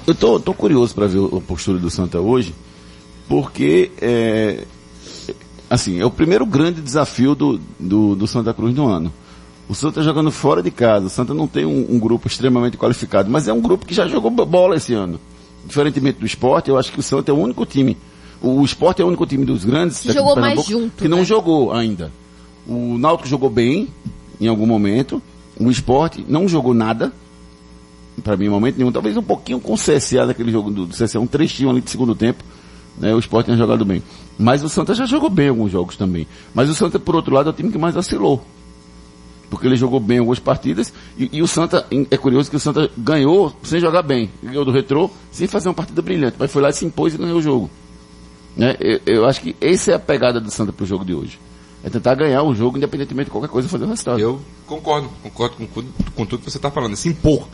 Eu 0.08 0.16
tô, 0.16 0.40
tô 0.40 0.54
curioso 0.54 0.94
para 0.94 1.08
ver 1.08 1.20
a 1.20 1.40
postura 1.42 1.78
do 1.78 1.90
Santa 1.90 2.20
hoje, 2.20 2.54
porque 3.28 3.92
é, 4.02 4.66
assim, 5.70 6.00
é 6.00 6.06
o 6.06 6.12
primeiro 6.12 6.46
grande 6.46 6.82
desafio 6.82 7.36
do, 7.36 7.60
do, 7.80 8.16
do 8.16 8.28
Santa 8.28 8.54
Cruz 8.54 8.76
no 8.76 8.88
ano. 8.88 9.14
O 9.70 9.76
Santa 9.76 10.02
jogando 10.02 10.32
fora 10.32 10.64
de 10.64 10.72
casa, 10.72 11.06
o 11.06 11.10
Santa 11.10 11.34
não 11.34 11.48
tem 11.48 11.64
um, 11.66 11.86
um 11.96 12.00
grupo 12.00 12.28
extremamente 12.28 12.76
qualificado, 12.76 13.30
mas 13.30 13.48
é 13.48 13.54
um 13.54 13.62
grupo 13.62 13.86
que 13.86 13.94
já 13.94 14.08
jogou 14.08 14.32
bo- 14.32 14.46
bola 14.46 14.76
esse 14.76 14.94
ano. 14.94 15.20
Diferentemente 15.66 16.20
do 16.20 16.26
esporte, 16.26 16.70
eu 16.70 16.78
acho 16.78 16.92
que 16.92 17.00
o 17.00 17.04
Santa 17.04 17.32
é 17.32 17.34
o 17.34 17.38
único 17.38 17.66
time. 17.66 17.96
O, 18.42 18.62
o 18.62 18.66
esporte 18.66 19.02
é 19.02 19.06
o 19.06 19.08
único 19.08 19.26
time 19.28 19.46
dos 19.46 19.64
grandes 19.64 20.00
Que 20.00 20.12
jogou 20.12 20.36
mais 20.36 20.66
junto, 20.66 21.04
que 21.04 21.08
não 21.08 21.20
né? 21.20 21.24
jogou 21.26 21.72
ainda. 21.72 22.12
O 22.68 22.98
Náutico 22.98 23.28
jogou 23.30 23.50
bem 23.50 23.88
em 24.42 24.48
algum 24.48 24.66
momento. 24.66 25.22
O 25.60 25.70
esporte 25.70 26.26
não 26.28 26.48
jogou 26.48 26.74
nada. 26.74 27.14
Pra 28.22 28.38
mim, 28.38 28.50
momento 28.50 28.78
nenhum. 28.78 28.92
Talvez 28.92 29.16
um 29.18 29.24
pouquinho 29.24 29.60
com 29.60 29.74
o 29.74 29.78
CSA 29.78 30.26
naquele 30.26 30.52
jogo 30.52 30.70
do, 30.72 30.86
do 30.86 30.96
CSA, 30.96 31.20
um 31.20 31.28
trechinho 31.28 31.70
ali 31.70 31.82
de 31.82 31.90
segundo 31.90 32.16
tempo. 32.16 32.44
Né, 32.98 33.14
o 33.14 33.20
Sport 33.20 33.46
tinha 33.46 33.58
jogado 33.58 33.86
bem. 33.86 34.04
Mas 34.38 34.64
o 34.64 34.70
Santa 34.70 34.94
já 34.94 35.06
jogou 35.06 35.30
bem 35.30 35.48
em 35.48 35.50
alguns 35.50 35.72
jogos 35.72 35.96
também. 35.96 36.28
Mas 36.54 36.70
o 36.70 36.76
Santa, 36.76 37.00
por 37.00 37.16
outro 37.16 37.34
lado, 37.34 37.50
é 37.50 37.52
o 37.52 37.56
time 37.56 37.72
que 37.72 37.78
mais 37.78 37.96
oscilou. 37.96 38.44
Porque 39.50 39.66
ele 39.66 39.76
jogou 39.76 40.00
bem 40.00 40.20
algumas 40.20 40.40
partidas. 40.40 40.94
E, 41.18 41.30
e 41.34 41.42
o 41.42 41.48
Santa, 41.48 41.86
é 42.12 42.18
curioso 42.18 42.50
que 42.50 42.56
o 42.56 42.60
Santa 42.60 42.90
ganhou 42.98 43.54
sem 43.64 43.80
jogar 43.80 44.02
bem. 44.02 44.30
Ganhou 44.44 44.64
do 44.64 44.72
Retrô 44.72 45.10
sem 45.32 45.48
fazer 45.48 45.70
uma 45.70 45.74
partida 45.74 46.02
brilhante. 46.02 46.36
Mas 46.38 46.52
foi 46.52 46.62
lá, 46.62 46.72
se 46.72 46.86
impôs 46.86 47.14
e 47.14 47.18
ganhou 47.18 47.40
o 47.40 47.42
jogo. 47.42 47.70
Né? 48.56 48.76
Eu, 48.80 49.00
eu 49.06 49.26
acho 49.26 49.42
que 49.42 49.56
essa 49.62 49.92
é 49.92 49.96
a 49.96 50.00
pegada 50.00 50.40
do 50.40 50.52
Santa 50.52 50.72
pro 50.74 50.86
jogo 50.86 51.06
de 51.06 51.14
hoje. 51.14 51.40
É 51.84 51.90
tentar 51.90 52.14
ganhar 52.16 52.44
o 52.44 52.54
jogo, 52.54 52.78
independentemente 52.78 53.26
de 53.26 53.32
qualquer 53.32 53.50
coisa, 53.50 53.70
fazer 53.70 53.86
o 53.86 53.88
resultado. 53.88 54.20
Eu 54.20 54.42
concordo, 54.68 55.10
concordo 55.24 55.56
com, 55.56 55.84
com 56.14 56.26
tudo 56.26 56.44
que 56.44 56.52
você 56.52 56.58
está 56.58 56.70
falando. 56.70 56.96
Se 56.96 57.08
impor 57.08 57.48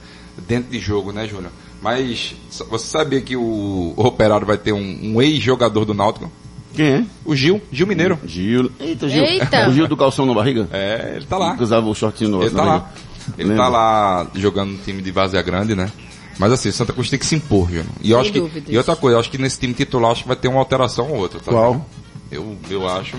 dentro 0.47 0.71
de 0.71 0.79
jogo, 0.79 1.11
né, 1.11 1.27
Júnior? 1.27 1.51
Mas 1.81 2.35
você 2.69 2.87
sabia 2.87 3.21
que 3.21 3.35
o, 3.35 3.93
o 3.95 4.05
Operário 4.05 4.45
vai 4.47 4.57
ter 4.57 4.73
um, 4.73 4.99
um 5.03 5.21
ex-jogador 5.21 5.85
do 5.85 5.93
Náutico? 5.93 6.31
Quem 6.73 6.85
é? 6.87 7.05
O 7.23 7.35
Gil, 7.35 7.61
Gil 7.71 7.87
Mineiro. 7.87 8.19
Gil. 8.25 8.69
Eita, 8.79 9.07
Gil. 9.07 9.23
Eita. 9.23 9.69
O 9.69 9.73
Gil 9.73 9.87
do 9.87 9.95
calção 9.95 10.25
na 10.25 10.33
barriga? 10.33 10.67
É, 10.73 11.13
ele 11.15 11.25
tá 11.25 11.37
lá. 11.37 11.55
Que 11.55 11.63
usava 11.63 11.87
o 11.87 11.95
shortinho 11.95 12.31
no 12.31 12.41
Ele 12.41 12.49
tá 12.49 12.57
barriga. 12.57 12.75
lá. 12.77 12.91
Ele 13.37 13.49
Lembra? 13.49 13.63
tá 13.63 13.69
lá 13.69 14.27
jogando 14.35 14.71
no 14.71 14.77
time 14.79 15.01
de 15.01 15.09
Vazia 15.11 15.41
Grande, 15.41 15.73
né? 15.75 15.89
Mas 16.37 16.51
assim, 16.51 16.67
o 16.69 16.73
Santa 16.73 16.91
Cruz 16.91 17.09
tem 17.09 17.17
que 17.17 17.25
se 17.25 17.35
impor, 17.35 17.67
Júnior. 17.69 17.85
E, 18.01 18.11
eu 18.11 18.17
Sem 18.17 18.21
acho 18.23 18.33
que, 18.33 18.39
dúvidas. 18.41 18.73
e 18.73 18.77
outra 18.77 18.95
coisa, 18.95 19.15
eu 19.15 19.19
acho 19.21 19.31
que 19.31 19.37
nesse 19.37 19.57
time 19.59 19.73
titular 19.73 20.11
acho 20.11 20.23
que 20.23 20.27
vai 20.27 20.35
ter 20.37 20.49
uma 20.49 20.59
alteração 20.59 21.09
ou 21.09 21.17
outra, 21.19 21.39
tá? 21.39 21.49
Qual? 21.51 21.87
Eu, 22.29 22.57
eu 22.69 22.87
acho. 22.89 23.15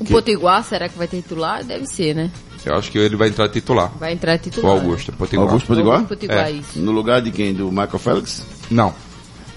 O 0.00 0.04
Potiguar, 0.04 0.62
será 0.64 0.88
que 0.88 0.96
vai 0.96 1.08
ter 1.08 1.16
titular? 1.22 1.64
Deve 1.64 1.86
ser, 1.86 2.14
né? 2.14 2.30
Eu 2.64 2.74
acho 2.76 2.90
que 2.90 2.98
ele 2.98 3.16
vai 3.16 3.28
entrar 3.28 3.48
titular. 3.48 3.90
Vai 3.98 4.12
entrar 4.12 4.36
O 4.36 4.38
titular. 4.38 4.72
Augusto, 4.72 5.12
Potiguar. 5.12 5.46
Augusto 5.48 5.66
Potiguar? 5.66 5.94
Augusto 6.00 6.08
Potiguar, 6.14 6.46
É. 6.48 6.52
isso. 6.52 6.78
No 6.78 6.92
lugar 6.92 7.22
de 7.22 7.30
quem? 7.30 7.54
Do 7.54 7.68
Michael 7.70 7.98
Félix? 7.98 8.44
Não. 8.70 8.94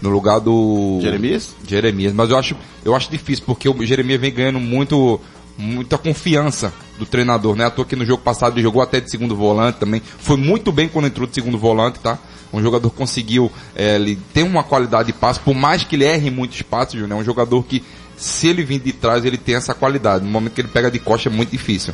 No 0.01 0.09
lugar 0.09 0.39
do. 0.39 0.99
Jeremias? 1.01 1.55
Jeremias. 1.67 2.13
Mas 2.13 2.29
eu 2.29 2.37
acho, 2.37 2.55
eu 2.83 2.95
acho 2.95 3.11
difícil, 3.11 3.43
porque 3.45 3.67
o 3.69 3.85
Jeremias 3.85 4.19
vem 4.19 4.33
ganhando 4.33 4.59
muito, 4.59 5.19
muita 5.57 5.97
confiança 5.97 6.73
do 6.97 7.05
treinador, 7.05 7.55
né? 7.55 7.65
À 7.65 7.69
toa 7.69 7.85
que 7.85 7.95
no 7.95 8.05
jogo 8.05 8.23
passado 8.23 8.53
ele 8.55 8.63
jogou 8.63 8.81
até 8.81 8.99
de 8.99 9.11
segundo 9.11 9.35
volante 9.35 9.77
também. 9.79 10.01
Foi 10.19 10.37
muito 10.37 10.71
bem 10.71 10.87
quando 10.87 11.05
entrou 11.05 11.27
de 11.27 11.35
segundo 11.35 11.57
volante, 11.57 11.99
tá? 11.99 12.17
Um 12.53 12.61
jogador 12.61 12.89
que 12.89 12.97
conseguiu, 12.97 13.51
é, 13.75 13.95
ele 13.95 14.17
tem 14.33 14.43
uma 14.43 14.63
qualidade 14.63 15.07
de 15.07 15.13
passe, 15.13 15.39
por 15.39 15.53
mais 15.55 15.83
que 15.83 15.95
ele 15.95 16.03
erre 16.03 16.29
muito 16.29 16.53
espaço, 16.55 16.97
Júnior, 16.97 17.17
é 17.19 17.21
um 17.21 17.23
jogador 17.23 17.63
que, 17.63 17.81
se 18.21 18.47
ele 18.47 18.63
vir 18.63 18.79
de 18.79 18.93
trás, 18.93 19.25
ele 19.25 19.37
tem 19.37 19.55
essa 19.55 19.73
qualidade. 19.73 20.23
No 20.23 20.29
momento 20.29 20.53
que 20.53 20.61
ele 20.61 20.67
pega 20.67 20.91
de 20.91 20.99
costa 20.99 21.27
é 21.27 21.31
muito 21.31 21.49
difícil. 21.49 21.93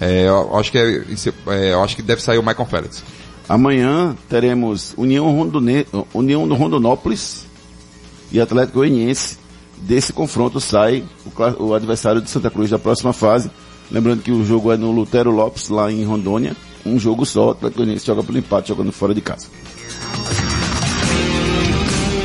É, 0.00 0.28
eu 0.28 0.56
acho 0.56 0.70
que 0.70 0.78
é, 0.78 1.04
é, 1.48 1.72
eu 1.72 1.82
acho 1.82 1.96
que 1.96 2.02
deve 2.02 2.22
sair 2.22 2.38
o 2.38 2.46
Michael 2.46 2.66
Félix. 2.66 3.02
Amanhã 3.48 4.16
teremos 4.28 4.94
União, 4.96 5.30
Rondone... 5.30 5.86
União 6.14 6.46
do 6.46 6.54
Rondonópolis 6.54 7.44
e 8.30 8.40
Atlético 8.40 8.78
Goianiense. 8.78 9.36
Desse 9.76 10.12
confronto 10.12 10.60
sai 10.60 11.04
o, 11.26 11.64
o 11.64 11.74
adversário 11.74 12.22
de 12.22 12.30
Santa 12.30 12.50
Cruz 12.50 12.70
da 12.70 12.78
próxima 12.78 13.12
fase. 13.12 13.50
Lembrando 13.90 14.22
que 14.22 14.30
o 14.30 14.44
jogo 14.44 14.72
é 14.72 14.76
no 14.76 14.92
Lutero 14.92 15.32
Lopes, 15.32 15.68
lá 15.68 15.90
em 15.90 16.04
Rondônia. 16.04 16.56
Um 16.86 16.98
jogo 17.00 17.26
só, 17.26 17.48
o 17.48 17.50
Atlético 17.50 17.78
Goianiense 17.78 18.06
joga 18.06 18.22
pelo 18.22 18.38
empate, 18.38 18.68
jogando 18.68 18.92
fora 18.92 19.12
de 19.12 19.20
casa. 19.20 19.48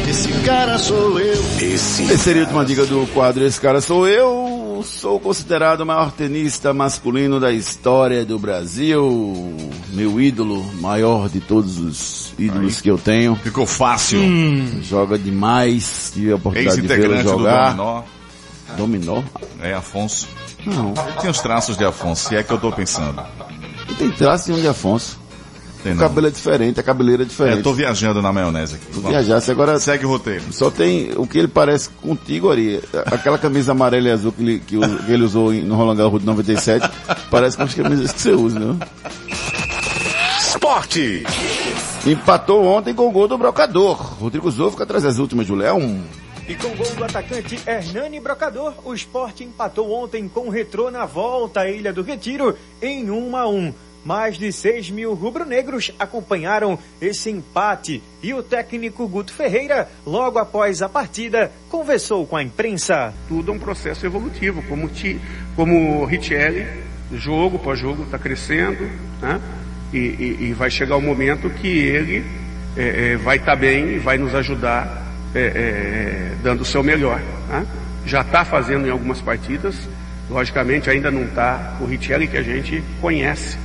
Esse 0.10 0.32
cara 0.42 0.80
sou 0.80 1.20
eu. 1.20 1.40
Esse 1.62 2.08
Terceira 2.08 2.40
e 2.40 2.42
última 2.42 2.66
dica 2.66 2.84
do 2.84 3.06
quadro 3.14 3.46
Esse 3.46 3.62
Cara 3.62 3.80
Sou 3.80 4.08
Eu. 4.08 4.84
Sou 4.84 5.20
considerado 5.20 5.82
o 5.82 5.86
maior 5.86 6.12
tenista 6.12 6.74
masculino 6.74 7.40
da 7.40 7.52
história 7.52 8.26
do 8.26 8.40
Brasil. 8.40 9.56
Meu 9.94 10.20
ídolo, 10.20 10.66
maior 10.82 11.30
de 11.30 11.40
todos 11.40 11.78
os 11.78 12.34
ídolos 12.40 12.82
que 12.82 12.90
eu 12.90 12.98
tenho. 12.98 13.36
Ficou 13.36 13.68
fácil. 13.68 14.20
Joga 14.82 15.16
demais. 15.16 16.10
Tive 16.12 16.32
a 16.32 16.38
oportunidade 16.38 16.82
de 16.82 16.88
vê-lo 16.88 17.04
Ex-integrante 17.04 17.24
do 17.32 17.44
jogar. 17.44 17.76
Dominó. 17.76 18.04
Dominó? 18.78 19.24
É, 19.62 19.76
Afonso. 19.76 20.28
Não. 20.66 20.88
Ele 20.88 21.22
tem 21.22 21.30
os 21.30 21.40
traços 21.40 21.78
de 21.78 21.86
Afonso, 21.86 22.30
se 22.30 22.36
é 22.36 22.42
que 22.42 22.52
eu 22.52 22.58
tô 22.58 22.72
pensando. 22.72 23.22
Não 23.88 23.96
tem 23.96 24.10
traço 24.10 24.50
nenhum 24.50 24.62
de 24.62 24.68
Afonso. 24.70 25.20
Tem 25.84 25.94
O 25.94 25.96
não. 25.96 26.02
cabelo 26.02 26.28
é 26.28 26.30
diferente, 26.30 26.80
a 26.80 26.84
cabeleira 26.84 27.24
é 27.24 27.26
É, 27.26 27.28
diferente. 27.28 27.64
tô 27.64 27.74
viajando 27.74 28.22
na 28.22 28.34
maionese 28.34 28.76
aqui. 28.76 28.94
Se 28.94 29.00
viajasse 29.00 29.50
agora. 29.52 29.80
Segue 29.80 30.06
o 30.06 30.10
roteiro. 30.10 30.44
Só 30.52 30.70
tem 30.70 31.12
o 31.16 31.26
que 31.26 31.38
ele 31.40 31.48
parece 31.48 31.90
contigo, 31.90 32.52
Ari. 32.52 32.82
Aquela 33.06 33.38
camisa 33.38 33.72
amarela 33.72 34.10
e 34.10 34.12
azul 34.12 34.32
que 34.34 34.42
ele, 34.44 34.60
que 34.60 34.76
ele 35.12 35.24
usou 35.24 35.52
no 35.54 35.76
Roland 35.76 35.96
Garros 35.96 36.20
de 36.20 36.26
97, 36.26 36.90
parece 37.32 37.56
com 37.58 37.64
as 37.64 37.74
camisas 37.74 38.12
que 38.12 38.22
você 38.22 38.32
usa, 38.32 38.60
né? 38.60 38.78
Esporte. 40.38 41.24
Empatou 42.06 42.66
ontem 42.66 42.94
com 42.94 43.08
o 43.08 43.12
gol 43.12 43.28
do 43.28 43.38
Brocador. 43.38 43.96
Rodrigo 44.20 44.50
Zou 44.52 44.72
fica 44.72 44.84
atrás 44.84 45.04
das 45.04 45.18
últimas 45.18 45.48
do 45.48 45.56
Léo. 45.56 45.80
E 46.48 46.56
com 46.56 46.68
o 46.70 46.76
gol 46.76 46.96
do 46.96 47.04
atacante 47.04 47.60
Hernani 47.68 48.20
Brocador, 48.20 48.74
o 48.84 48.94
esporte 48.94 49.44
empatou 49.44 49.92
ontem 49.92 50.28
com 50.28 50.48
o 50.48 50.50
Retrô 50.50 50.90
na 50.90 51.06
volta 51.06 51.62
à 51.62 51.70
Ilha 51.70 51.94
do 51.94 52.02
Retiro 52.02 52.56
em 52.82 53.10
1 53.10 53.36
a 53.38 53.48
1. 53.48 53.74
Mais 54.06 54.38
de 54.38 54.52
6 54.52 54.90
mil 54.92 55.14
rubro-negros 55.14 55.92
acompanharam 56.00 56.80
esse 57.02 57.30
empate 57.30 58.02
e 58.24 58.34
o 58.34 58.42
técnico 58.42 59.08
Guto 59.08 59.34
Ferreira, 59.34 59.88
logo 60.06 60.40
após 60.40 60.82
a 60.82 60.88
partida, 60.90 61.52
conversou 61.70 62.26
com 62.26 62.36
a 62.38 62.44
imprensa. 62.44 63.14
tudo 63.28 63.52
é 63.52 63.56
um 63.56 63.60
processo 63.60 64.06
evolutivo, 64.06 64.62
como, 64.64 64.88
ti, 64.90 65.20
como 65.56 66.06
Richelli, 66.06 66.66
jogo 67.14 67.58
após 67.58 67.80
jogo, 67.80 68.04
está 68.04 68.18
crescendo, 68.18 68.90
né? 69.22 69.40
e, 69.92 69.98
e- 69.98 70.38
e 70.50 70.54
vai 70.54 70.70
chegar 70.72 70.96
o 70.96 71.02
momento 71.02 71.50
que 71.50 71.68
ele 71.68 72.24
é, 72.78 73.14
é, 73.14 73.18
vai 73.18 73.38
estar 73.38 73.56
bem 73.56 73.96
e 73.96 74.00
vai 74.00 74.18
nos 74.18 74.34
ajudar 74.36 75.06
é, 75.36 75.40
é, 75.40 76.32
dando 76.42 76.62
o 76.62 76.66
seu 76.66 76.84
melhor. 76.84 77.20
né? 77.50 77.66
Já 78.06 78.22
está 78.22 78.46
fazendo 78.46 78.88
em 78.88 78.92
algumas 78.92 79.22
partidas, 79.22 79.76
logicamente 80.30 80.90
ainda 80.90 81.12
não 81.12 81.24
está 81.24 81.78
o 81.82 81.86
Richelli 81.86 82.28
que 82.28 82.38
a 82.38 82.42
gente 82.44 82.84
conhece, 83.02 83.58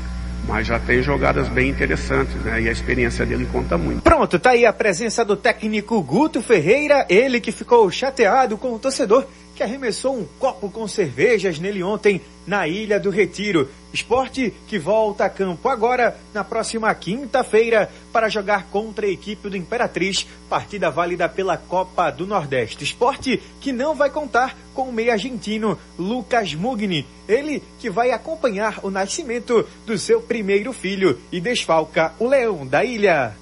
mas 0.46 0.66
já 0.66 0.78
tem 0.78 1.02
jogadas 1.02 1.48
bem 1.48 1.70
interessantes, 1.70 2.34
né? 2.36 2.62
E 2.62 2.68
a 2.68 2.72
experiência 2.72 3.24
dele 3.24 3.48
conta 3.50 3.78
muito. 3.78 4.02
Pronto, 4.02 4.38
tá 4.38 4.50
aí 4.50 4.66
a 4.66 4.72
presença 4.72 5.24
do 5.24 5.36
técnico 5.36 6.00
Guto 6.02 6.42
Ferreira, 6.42 7.06
ele 7.08 7.40
que 7.40 7.52
ficou 7.52 7.90
chateado 7.90 8.56
com 8.56 8.72
o 8.72 8.78
torcedor 8.78 9.26
que 9.54 9.62
arremessou 9.62 10.16
um 10.16 10.26
copo 10.38 10.68
com 10.68 10.86
cervejas 10.88 11.58
nele 11.58 11.82
ontem 11.82 12.20
na 12.46 12.66
Ilha 12.66 12.98
do 12.98 13.10
Retiro. 13.10 13.68
Esporte 13.94 14.52
que 14.66 14.76
volta 14.76 15.24
a 15.24 15.30
campo 15.30 15.68
agora 15.68 16.16
na 16.34 16.42
próxima 16.42 16.92
quinta-feira 16.92 17.88
para 18.12 18.28
jogar 18.28 18.64
contra 18.64 19.06
a 19.06 19.08
equipe 19.08 19.48
do 19.48 19.56
Imperatriz, 19.56 20.26
partida 20.50 20.90
válida 20.90 21.28
pela 21.28 21.56
Copa 21.56 22.10
do 22.10 22.26
Nordeste. 22.26 22.82
Esporte 22.82 23.40
que 23.60 23.72
não 23.72 23.94
vai 23.94 24.10
contar 24.10 24.56
com 24.74 24.88
o 24.88 24.92
meio 24.92 25.12
argentino 25.12 25.78
Lucas 25.96 26.54
Mugni, 26.54 27.06
ele 27.28 27.62
que 27.78 27.88
vai 27.88 28.10
acompanhar 28.10 28.80
o 28.82 28.90
nascimento 28.90 29.64
do 29.86 29.96
seu 29.96 30.20
primeiro 30.20 30.72
filho 30.72 31.20
e 31.30 31.40
desfalca 31.40 32.12
o 32.18 32.26
Leão 32.26 32.66
da 32.66 32.84
Ilha. 32.84 33.36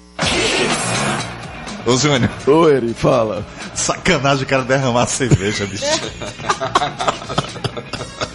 Ô 1.83 1.97
Júnior. 1.97 2.29
Oi, 2.45 2.75
Eri, 2.75 2.93
fala. 2.93 3.43
Sacanagem 3.73 4.43
o 4.43 4.47
cara 4.47 4.63
derramar 4.63 5.07
cerveja, 5.07 5.65
bicho. 5.65 5.83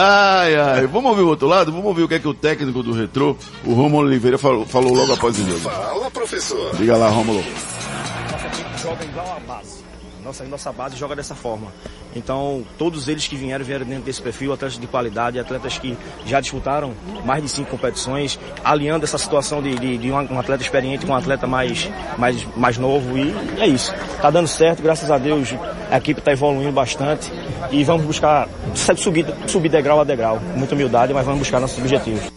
Ai, 0.00 0.54
ai. 0.54 0.86
Vamos 0.86 1.10
ouvir 1.10 1.22
o 1.22 1.28
outro 1.28 1.48
lado? 1.48 1.72
Vamos 1.72 1.86
ouvir 1.86 2.04
o 2.04 2.08
que 2.08 2.14
é 2.14 2.18
que 2.20 2.28
o 2.28 2.34
técnico 2.34 2.84
do 2.84 2.92
Retrô, 2.92 3.36
o 3.64 3.74
Romulo 3.74 4.06
Oliveira, 4.06 4.38
falou, 4.38 4.64
falou 4.64 4.94
logo 4.94 5.12
após 5.12 5.36
o 5.36 5.44
jogo. 5.44 5.58
Fala, 5.58 6.08
professor. 6.10 6.76
Diga 6.76 6.96
lá, 6.96 7.08
Romulo. 7.08 7.42
Nossa 8.30 8.46
equipe 8.46 8.78
joga 8.80 9.04
igual 9.04 9.36
a 9.36 9.40
base. 9.40 9.77
Nossa, 10.28 10.44
nossa 10.44 10.70
base 10.70 10.94
joga 10.94 11.16
dessa 11.16 11.34
forma. 11.34 11.72
Então, 12.14 12.62
todos 12.76 13.08
eles 13.08 13.26
que 13.26 13.34
vieram, 13.34 13.64
vieram 13.64 13.86
dentro 13.86 14.04
desse 14.04 14.20
perfil, 14.20 14.52
atletas 14.52 14.78
de 14.78 14.86
qualidade, 14.86 15.38
atletas 15.38 15.78
que 15.78 15.96
já 16.26 16.38
disputaram 16.38 16.92
mais 17.24 17.42
de 17.42 17.48
cinco 17.48 17.70
competições, 17.70 18.38
alinhando 18.62 19.06
essa 19.06 19.16
situação 19.16 19.62
de, 19.62 19.74
de, 19.76 19.96
de 19.96 20.12
um 20.12 20.38
atleta 20.38 20.62
experiente 20.62 21.06
com 21.06 21.12
um 21.12 21.16
atleta 21.16 21.46
mais, 21.46 21.88
mais, 22.18 22.46
mais 22.54 22.76
novo 22.76 23.16
e 23.16 23.34
é 23.58 23.66
isso. 23.66 23.94
Tá 24.20 24.28
dando 24.28 24.48
certo, 24.48 24.82
graças 24.82 25.10
a 25.10 25.16
Deus, 25.16 25.54
a 25.90 25.96
equipe 25.96 26.20
está 26.20 26.30
evoluindo 26.30 26.72
bastante 26.72 27.32
e 27.70 27.82
vamos 27.82 28.04
buscar 28.04 28.46
subir, 28.98 29.24
subir 29.46 29.70
degrau 29.70 29.98
a 29.98 30.04
degrau. 30.04 30.38
Muita 30.54 30.74
humildade, 30.74 31.14
mas 31.14 31.24
vamos 31.24 31.38
buscar 31.38 31.58
nossos 31.58 31.78
objetivos. 31.78 32.30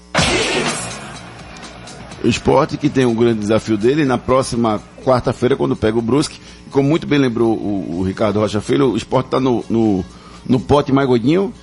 O 2.24 2.28
esporte 2.28 2.78
que 2.78 2.90
tem 2.90 3.06
um 3.06 3.16
grande 3.16 3.40
desafio 3.40 3.78
dele 3.78 4.06
na 4.06 4.18
próxima 4.18 4.82
quarta-feira, 5.04 5.56
quando 5.56 5.76
pega 5.76 5.98
o 5.98 6.02
Brusque. 6.02 6.40
Como 6.70 6.88
muito 6.88 7.08
bem 7.08 7.20
lembrou 7.20 7.54
o, 7.54 8.00
o 8.00 8.04
Ricardo 8.04 8.40
Rocha 8.40 8.62
Filho, 8.62 8.92
o 8.92 8.98
esporte 8.98 9.28
está 9.28 9.40
no, 9.40 9.64
no, 9.70 10.06
no, 10.48 10.60
pote 10.60 10.92
mais 10.92 11.08
gordinho, 11.08 11.54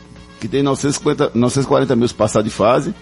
que 0.40 0.49
tem 0.49 0.62
950, 0.62 1.32
940 1.34 1.96
mil 1.96 2.09
passar 2.11 2.42
de 2.42 2.51
fase. 2.51 2.94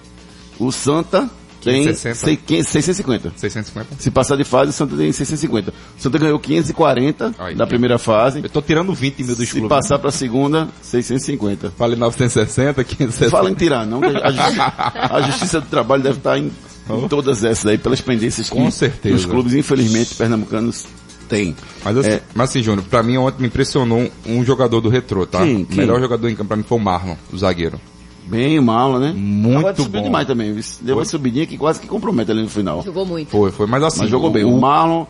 O 0.58 0.70
Santa 0.70 1.28
tem 1.62 1.92
650. 1.92 3.32
650. 3.36 3.96
Se 3.98 4.10
passar 4.10 4.36
de 4.36 4.44
fase, 4.44 4.70
o 4.70 4.72
Santa 4.72 4.96
tem 4.96 5.10
650. 5.10 5.70
O 5.70 5.74
Santa 6.00 6.18
ganhou 6.18 6.38
540 6.38 7.34
Aí, 7.38 7.54
da 7.54 7.66
primeira 7.66 7.98
fase. 7.98 8.40
Eu 8.42 8.48
tô 8.48 8.62
tirando 8.62 8.94
20 8.94 9.24
mil 9.24 9.34
Se 9.34 9.34
clubes. 9.34 9.50
Se 9.50 9.68
passar 9.68 9.94
né? 9.96 10.00
para 10.00 10.08
a 10.10 10.12
segunda, 10.12 10.68
650. 10.80 11.72
Falei 11.76 11.98
960, 11.98 12.84
560. 12.84 13.30
Fala 13.30 13.50
em 13.50 13.54
tirar, 13.54 13.84
não. 13.84 14.00
A 14.02 14.30
justiça, 14.30 14.74
a 14.94 15.20
justiça 15.22 15.60
do 15.60 15.66
Trabalho 15.66 16.02
deve 16.02 16.18
estar 16.18 16.38
em 16.38 16.50
em 16.88 17.08
todas 17.08 17.42
essas 17.42 17.66
aí, 17.66 17.78
pelas 17.78 18.00
pendências 18.00 18.48
Com 18.48 18.66
que 18.66 18.72
certeza. 18.72 19.16
os 19.16 19.26
clubes, 19.26 19.54
infelizmente, 19.54 20.14
pernambucanos 20.14 20.86
têm. 21.26 21.54
Mas 21.84 21.96
assim, 21.98 22.08
É. 22.10 22.22
mas 22.34 22.50
assim 22.50 22.62
Júnior, 22.62 22.84
pra 22.88 23.02
mim 23.02 23.16
ontem 23.18 23.42
me 23.42 23.48
impressionou 23.48 23.98
um, 23.98 24.10
um 24.26 24.44
jogador 24.44 24.80
do 24.80 24.88
retrô, 24.88 25.26
tá? 25.26 25.40
Quem? 25.40 25.66
O 25.70 25.74
melhor 25.74 26.00
jogador 26.00 26.28
em 26.28 26.34
campo 26.34 26.48
pra 26.48 26.56
mim 26.56 26.62
foi 26.62 26.78
o 26.78 26.80
Marlon, 26.80 27.16
o 27.32 27.36
zagueiro. 27.36 27.80
Bem 28.24 28.60
mal, 28.60 28.98
né? 28.98 29.12
Muito 29.16 29.58
Agora 29.58 29.76
subiu 29.76 30.00
bom. 30.00 30.06
demais 30.06 30.26
também. 30.26 30.52
viu? 30.52 30.64
Deu 30.80 30.96
uma 30.96 31.04
subidinha 31.04 31.46
que 31.46 31.56
quase 31.56 31.78
que 31.78 31.86
compromete 31.86 32.30
ali 32.30 32.42
no 32.42 32.48
final. 32.48 32.82
Jogou 32.82 33.06
muito. 33.06 33.28
Foi, 33.30 33.52
foi, 33.52 33.66
mas 33.66 33.82
assim. 33.84 34.00
Mas 34.00 34.10
jogou 34.10 34.30
bem. 34.30 34.42
O 34.44 34.58
Marlon, 34.58 35.04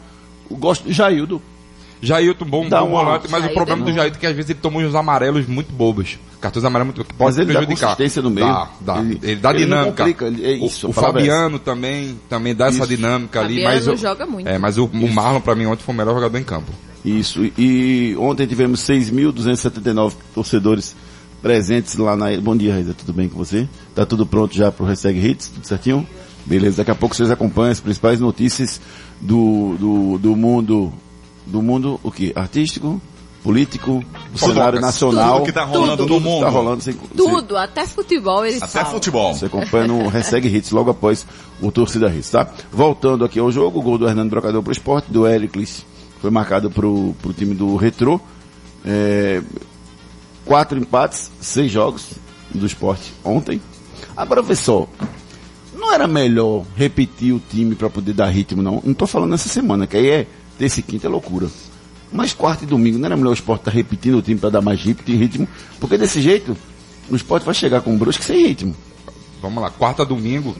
gosto 0.50 0.84
do 0.84 0.92
Jaildo. 0.92 1.40
Jailton, 2.02 2.44
bom, 2.44 2.68
Dá 2.68 2.80
bom 2.80 2.88
uma- 2.90 3.04
volante, 3.04 3.26
mas 3.30 3.44
o 3.44 3.48
problema 3.50 3.82
é 3.82 3.84
do. 3.86 3.92
Jailton 3.94 4.16
é 4.16 4.20
que 4.20 4.26
às 4.26 4.34
vezes 4.36 4.50
ele 4.50 4.58
toma 4.60 4.78
uns 4.80 4.94
amarelos 4.94 5.46
muito 5.46 5.72
bobos. 5.72 6.18
Cartões 6.40 6.64
amarelos 6.64 6.94
muito 6.94 7.08
que 7.08 7.14
pode 7.14 7.36
ele 7.40 7.46
dá 7.46 7.58
prejudicar. 7.60 7.86
consistência 7.88 8.20
no 8.22 8.30
meio. 8.30 8.46
Dá, 8.46 8.68
dá. 8.80 8.98
Ele- 8.98 9.18
Ele, 9.22 9.36
dá 9.36 9.50
ele 9.50 9.58
dinâmica. 9.64 9.92
complica, 10.04 10.26
ele- 10.26 10.44
é 10.44 10.52
isso, 10.52 10.86
o, 10.86 10.90
o 10.90 10.92
é 10.92 10.94
Fabiano 10.94 11.58
também, 11.58 12.20
também 12.28 12.54
dá 12.54 12.66
essa 12.66 12.78
Isso. 12.80 12.88
dinâmica 12.88 13.40
ali, 13.40 13.54
Fabiano 13.62 13.74
mas 13.74 13.86
eu- 13.86 13.96
joga 13.96 14.26
muito. 14.26 14.46
É, 14.48 14.58
mas 14.58 14.76
o, 14.78 14.84
o 14.84 15.12
Marlon 15.12 15.40
pra 15.40 15.54
mim 15.54 15.66
ontem 15.66 15.82
foi 15.82 15.94
o 15.94 15.98
melhor 15.98 16.14
jogador 16.14 16.36
em 16.38 16.44
campo. 16.44 16.70
Isso. 17.04 17.44
E, 17.44 17.52
e 17.56 18.16
ontem 18.18 18.46
tivemos 18.46 18.80
6.279 18.80 20.14
torcedores 20.34 20.94
presentes 21.42 21.96
lá 21.96 22.16
na. 22.16 22.26
Bom 22.40 22.56
dia, 22.56 22.74
Reza. 22.74 22.94
Tudo 22.94 23.12
bem 23.12 23.28
com 23.28 23.38
você? 23.38 23.68
Tá 23.94 24.04
tudo 24.04 24.26
pronto 24.26 24.54
já 24.54 24.70
pro 24.70 24.84
Hashtag 24.84 25.18
Hits? 25.26 25.48
Tudo 25.48 25.66
certinho? 25.66 26.06
Beleza. 26.44 26.78
Daqui 26.78 26.90
a 26.90 26.94
pouco 26.94 27.14
vocês 27.16 27.30
acompanham 27.30 27.72
as 27.72 27.80
principais 27.80 28.20
notícias 28.20 28.80
do, 29.20 29.76
do, 29.78 30.18
do 30.18 30.36
mundo. 30.36 30.92
Do 31.46 31.62
mundo, 31.62 32.00
o 32.02 32.10
que? 32.10 32.32
Artístico? 32.34 33.00
Político? 33.42 34.04
Do 34.32 34.38
cenário 34.38 34.80
nacional. 34.80 35.34
Tudo 35.36 35.46
que 35.46 35.52
tá 35.52 35.64
rolando 35.64 35.96
Tudo. 35.98 36.14
no 36.14 36.20
mundo. 36.20 36.42
Tá 36.42 36.48
rolando 36.48 36.82
sem, 36.82 36.94
Tudo, 36.94 37.56
até 37.56 37.86
futebol 37.86 38.44
eles 38.44 38.60
Até 38.60 38.80
falam. 38.80 38.90
futebol. 38.90 39.32
Você 39.34 39.46
acompanha 39.46 39.86
no 39.86 40.08
Hashtag 40.08 40.48
Hits 40.48 40.72
logo 40.72 40.90
após 40.90 41.24
o 41.62 41.70
Torcida 41.70 42.12
Hits, 42.12 42.30
tá? 42.30 42.48
Voltando 42.72 43.24
aqui 43.24 43.38
ao 43.38 43.52
jogo, 43.52 43.78
o 43.78 43.82
gol 43.82 43.98
do 43.98 44.08
Hernando 44.08 44.30
Brocador 44.30 44.62
pro 44.62 44.72
esporte, 44.72 45.12
do 45.12 45.26
Ericles 45.28 45.86
foi 46.20 46.30
marcado 46.30 46.70
pro, 46.70 47.14
pro 47.22 47.32
time 47.32 47.54
do 47.54 47.76
Retrô. 47.76 48.20
É, 48.84 49.40
quatro 50.44 50.76
empates, 50.78 51.30
seis 51.40 51.70
jogos 51.70 52.06
do 52.52 52.66
esporte 52.66 53.12
ontem. 53.24 53.60
Agora, 54.16 54.42
só, 54.56 54.88
não 55.74 55.92
era 55.92 56.08
melhor 56.08 56.64
repetir 56.74 57.32
o 57.32 57.40
time 57.50 57.74
para 57.74 57.90
poder 57.90 58.12
dar 58.12 58.26
ritmo, 58.26 58.62
não? 58.62 58.82
Não 58.84 58.94
tô 58.94 59.06
falando 59.06 59.30
nessa 59.30 59.48
semana, 59.48 59.86
que 59.86 59.96
aí 59.96 60.08
é 60.10 60.26
terça 60.58 60.80
e 60.80 60.82
quinta 60.82 61.06
é 61.06 61.10
loucura. 61.10 61.48
Mas 62.12 62.32
quarta 62.32 62.64
e 62.64 62.66
domingo, 62.66 62.98
não 62.98 63.06
era 63.06 63.16
melhor 63.16 63.30
o 63.30 63.34
esporte 63.34 63.62
estar 63.62 63.70
repetindo 63.72 64.18
o 64.18 64.22
time 64.22 64.38
para 64.38 64.50
dar 64.50 64.60
mais 64.62 64.80
rit- 64.80 65.02
ritmo? 65.06 65.46
Porque 65.80 65.98
desse 65.98 66.20
jeito, 66.20 66.56
o 67.10 67.16
esporte 67.16 67.44
vai 67.44 67.54
chegar 67.54 67.80
com 67.80 67.94
o 67.94 67.98
Brusque 67.98 68.24
sem 68.24 68.46
ritmo. 68.46 68.74
Vamos 69.42 69.62
lá, 69.62 69.70
quarta 69.70 70.04
domingo, 70.04 70.56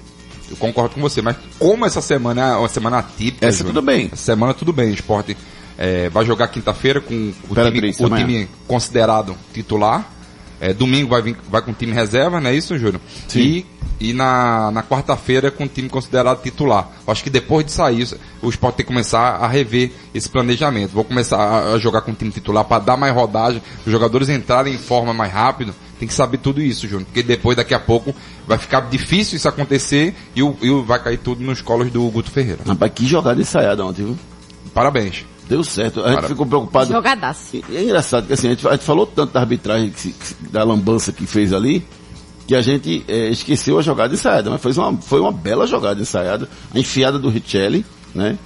eu 0.50 0.56
concordo 0.56 0.94
com 0.94 1.00
você, 1.00 1.22
mas 1.22 1.36
como 1.58 1.86
essa 1.86 2.00
semana 2.00 2.52
é 2.52 2.56
uma 2.56 2.68
semana 2.68 2.98
atípica. 2.98 3.46
Essa 3.46 3.58
Júnior, 3.58 3.74
tudo 3.74 3.84
bem. 3.86 4.06
essa 4.12 4.16
semana 4.24 4.52
tudo 4.54 4.72
bem, 4.72 4.90
o 4.90 4.94
esporte 4.94 5.36
é, 5.78 6.08
vai 6.08 6.24
jogar 6.26 6.48
quinta-feira 6.48 7.00
com 7.00 7.32
o, 7.48 7.54
time, 7.70 7.80
o 8.04 8.08
time 8.26 8.48
considerado 8.66 9.34
titular. 9.54 10.12
É, 10.60 10.72
domingo 10.72 11.10
vai, 11.10 11.22
vir, 11.22 11.36
vai 11.50 11.60
com 11.62 11.70
o 11.70 11.74
time 11.74 11.92
reserva, 11.92 12.40
não 12.40 12.50
é 12.50 12.54
isso, 12.54 12.78
Júnior? 12.78 13.00
Sim. 13.28 13.40
E, 13.40 13.66
e 13.98 14.12
na, 14.12 14.70
na 14.70 14.82
quarta-feira 14.82 15.50
com 15.50 15.64
o 15.64 15.68
time 15.68 15.88
considerado 15.88 16.42
titular. 16.42 16.90
Acho 17.06 17.22
que 17.22 17.30
depois 17.30 17.64
de 17.64 17.72
sair, 17.72 18.06
o 18.42 18.48
esporte 18.48 18.76
tem 18.76 18.86
que 18.86 18.92
começar 18.92 19.36
a 19.36 19.46
rever 19.46 19.92
esse 20.14 20.28
planejamento. 20.28 20.92
Vou 20.92 21.04
começar 21.04 21.36
a, 21.36 21.74
a 21.74 21.78
jogar 21.78 22.02
com 22.02 22.10
o 22.10 22.14
time 22.14 22.30
titular 22.30 22.64
para 22.64 22.82
dar 22.82 22.96
mais 22.96 23.14
rodagem, 23.14 23.62
os 23.84 23.92
jogadores 23.92 24.28
entrarem 24.28 24.74
em 24.74 24.78
forma 24.78 25.12
mais 25.12 25.32
rápido. 25.32 25.74
Tem 25.98 26.06
que 26.06 26.12
saber 26.12 26.38
tudo 26.38 26.60
isso, 26.60 26.86
Júnior. 26.86 27.06
Porque 27.06 27.22
depois, 27.22 27.56
daqui 27.56 27.72
a 27.72 27.80
pouco, 27.80 28.14
vai 28.46 28.58
ficar 28.58 28.80
difícil 28.82 29.36
isso 29.36 29.48
acontecer 29.48 30.14
e, 30.34 30.42
o, 30.42 30.54
e 30.60 30.70
vai 30.82 31.02
cair 31.02 31.18
tudo 31.18 31.42
nos 31.42 31.62
colos 31.62 31.90
do 31.90 32.06
Guto 32.10 32.30
Ferreira. 32.30 32.60
Rapaz, 32.66 32.92
que 32.94 33.06
jogada 33.06 33.40
ensaiada 33.40 33.84
ontem, 33.84 34.04
viu? 34.04 34.18
Parabéns. 34.74 35.24
Deu 35.48 35.62
certo. 35.62 36.02
A 36.04 36.10
gente 36.12 36.26
ficou 36.26 36.44
preocupado. 36.46 36.92
Jogadaço. 36.92 37.56
E 37.56 37.76
É 37.76 37.82
engraçado 37.82 38.26
que 38.26 38.32
assim, 38.32 38.48
a 38.48 38.50
gente, 38.50 38.66
a 38.66 38.72
gente 38.72 38.84
falou 38.84 39.06
tanto 39.06 39.32
da 39.32 39.40
arbitragem, 39.40 39.90
que 39.90 40.00
se- 40.00 40.36
da 40.50 40.64
lambança 40.64 41.12
que 41.12 41.24
fez 41.26 41.52
ali, 41.52 41.86
que 42.46 42.54
a 42.54 42.60
gente 42.62 43.04
eh, 43.08 43.28
esqueceu 43.30 43.78
a 43.78 43.82
jogada 43.82 44.12
ensaiada, 44.14 44.50
mas 44.50 44.60
foi 44.60 44.72
uma, 44.72 44.96
foi 44.98 45.20
uma 45.20 45.32
bela 45.32 45.66
jogada 45.66 46.00
ensaiada. 46.00 46.48
A 46.74 46.78
enfiada 46.78 47.18
do 47.18 47.28
Richelli, 47.28 47.84
né? 48.14 48.36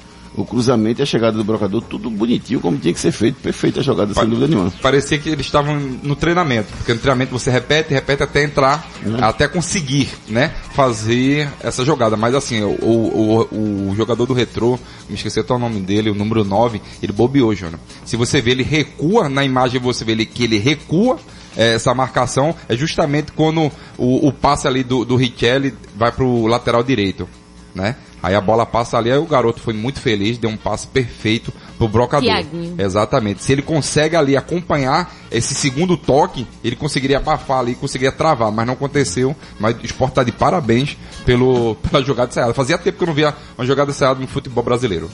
O 0.40 0.44
cruzamento 0.44 1.00
e 1.00 1.02
a 1.02 1.06
chegada 1.06 1.36
do 1.36 1.44
brocador, 1.44 1.82
tudo 1.82 2.10
bonitinho, 2.10 2.60
como 2.60 2.78
tinha 2.78 2.94
que 2.94 3.00
ser 3.00 3.12
feito. 3.12 3.36
Perfeita 3.40 3.80
a 3.80 3.82
jogada, 3.82 4.14
sem 4.14 4.26
dúvida 4.26 4.48
nenhuma. 4.48 4.72
Parecia 4.82 5.18
que 5.18 5.28
eles 5.28 5.46
estavam 5.46 5.78
no 5.78 6.16
treinamento, 6.16 6.68
porque 6.76 6.92
no 6.92 6.98
treinamento 6.98 7.32
você 7.32 7.50
repete, 7.50 7.92
repete 7.92 8.22
até 8.22 8.44
entrar, 8.44 8.88
até 9.20 9.46
conseguir, 9.48 10.08
né, 10.28 10.52
fazer 10.74 11.48
essa 11.62 11.84
jogada. 11.84 12.16
Mas 12.16 12.34
assim, 12.34 12.62
o, 12.62 12.68
o, 12.82 13.90
o 13.90 13.94
jogador 13.96 14.26
do 14.26 14.34
retrô, 14.34 14.78
me 15.08 15.14
esqueci 15.14 15.40
até 15.40 15.52
o 15.52 15.58
nome 15.58 15.80
dele, 15.80 16.10
o 16.10 16.14
número 16.14 16.44
9, 16.44 16.80
ele 17.02 17.12
bobeou, 17.12 17.54
Júnior. 17.54 17.80
Se 18.04 18.16
você 18.16 18.40
vê, 18.40 18.52
ele 18.52 18.62
recua, 18.62 19.28
na 19.28 19.44
imagem 19.44 19.80
você 19.80 20.04
vê 20.04 20.12
ele, 20.12 20.26
que 20.26 20.44
ele 20.44 20.58
recua, 20.58 21.18
eh, 21.56 21.74
essa 21.74 21.92
marcação, 21.94 22.54
é 22.68 22.76
justamente 22.76 23.32
quando 23.32 23.70
o, 23.98 24.28
o 24.28 24.32
passe 24.32 24.68
ali 24.68 24.82
do, 24.82 25.04
do 25.04 25.16
Richelli 25.16 25.74
vai 25.96 26.12
pro 26.12 26.46
lateral 26.46 26.82
direito, 26.82 27.28
né? 27.74 27.96
Aí 28.22 28.34
a 28.34 28.40
bola 28.40 28.66
passa 28.66 28.98
ali, 28.98 29.10
aí 29.10 29.18
o 29.18 29.24
garoto 29.24 29.60
foi 29.60 29.72
muito 29.72 30.00
feliz, 30.00 30.36
deu 30.36 30.50
um 30.50 30.56
passe 30.56 30.86
perfeito 30.86 31.52
pro 31.78 31.88
brocador. 31.88 32.28
Tiaguinho. 32.28 32.74
Exatamente. 32.78 33.42
Se 33.42 33.52
ele 33.52 33.62
consegue 33.62 34.14
ali 34.14 34.36
acompanhar 34.36 35.14
esse 35.30 35.54
segundo 35.54 35.96
toque, 35.96 36.46
ele 36.62 36.76
conseguiria 36.76 37.16
abafar 37.16 37.60
ali, 37.60 37.74
conseguiria 37.74 38.12
travar, 38.12 38.52
mas 38.52 38.66
não 38.66 38.74
aconteceu. 38.74 39.34
Mas 39.58 39.74
o 39.76 39.84
esporte 39.84 40.14
tá 40.14 40.22
de 40.22 40.32
parabéns 40.32 40.96
pelo, 41.24 41.76
pela 41.90 42.04
jogada 42.04 42.30
ensaiada. 42.30 42.52
Fazia 42.52 42.76
tempo 42.76 42.98
que 42.98 43.04
eu 43.04 43.08
não 43.08 43.14
via 43.14 43.34
uma 43.56 43.66
jogada 43.66 43.90
ensaiada 43.90 44.20
no 44.20 44.26
futebol 44.26 44.62
brasileiro. 44.62 45.10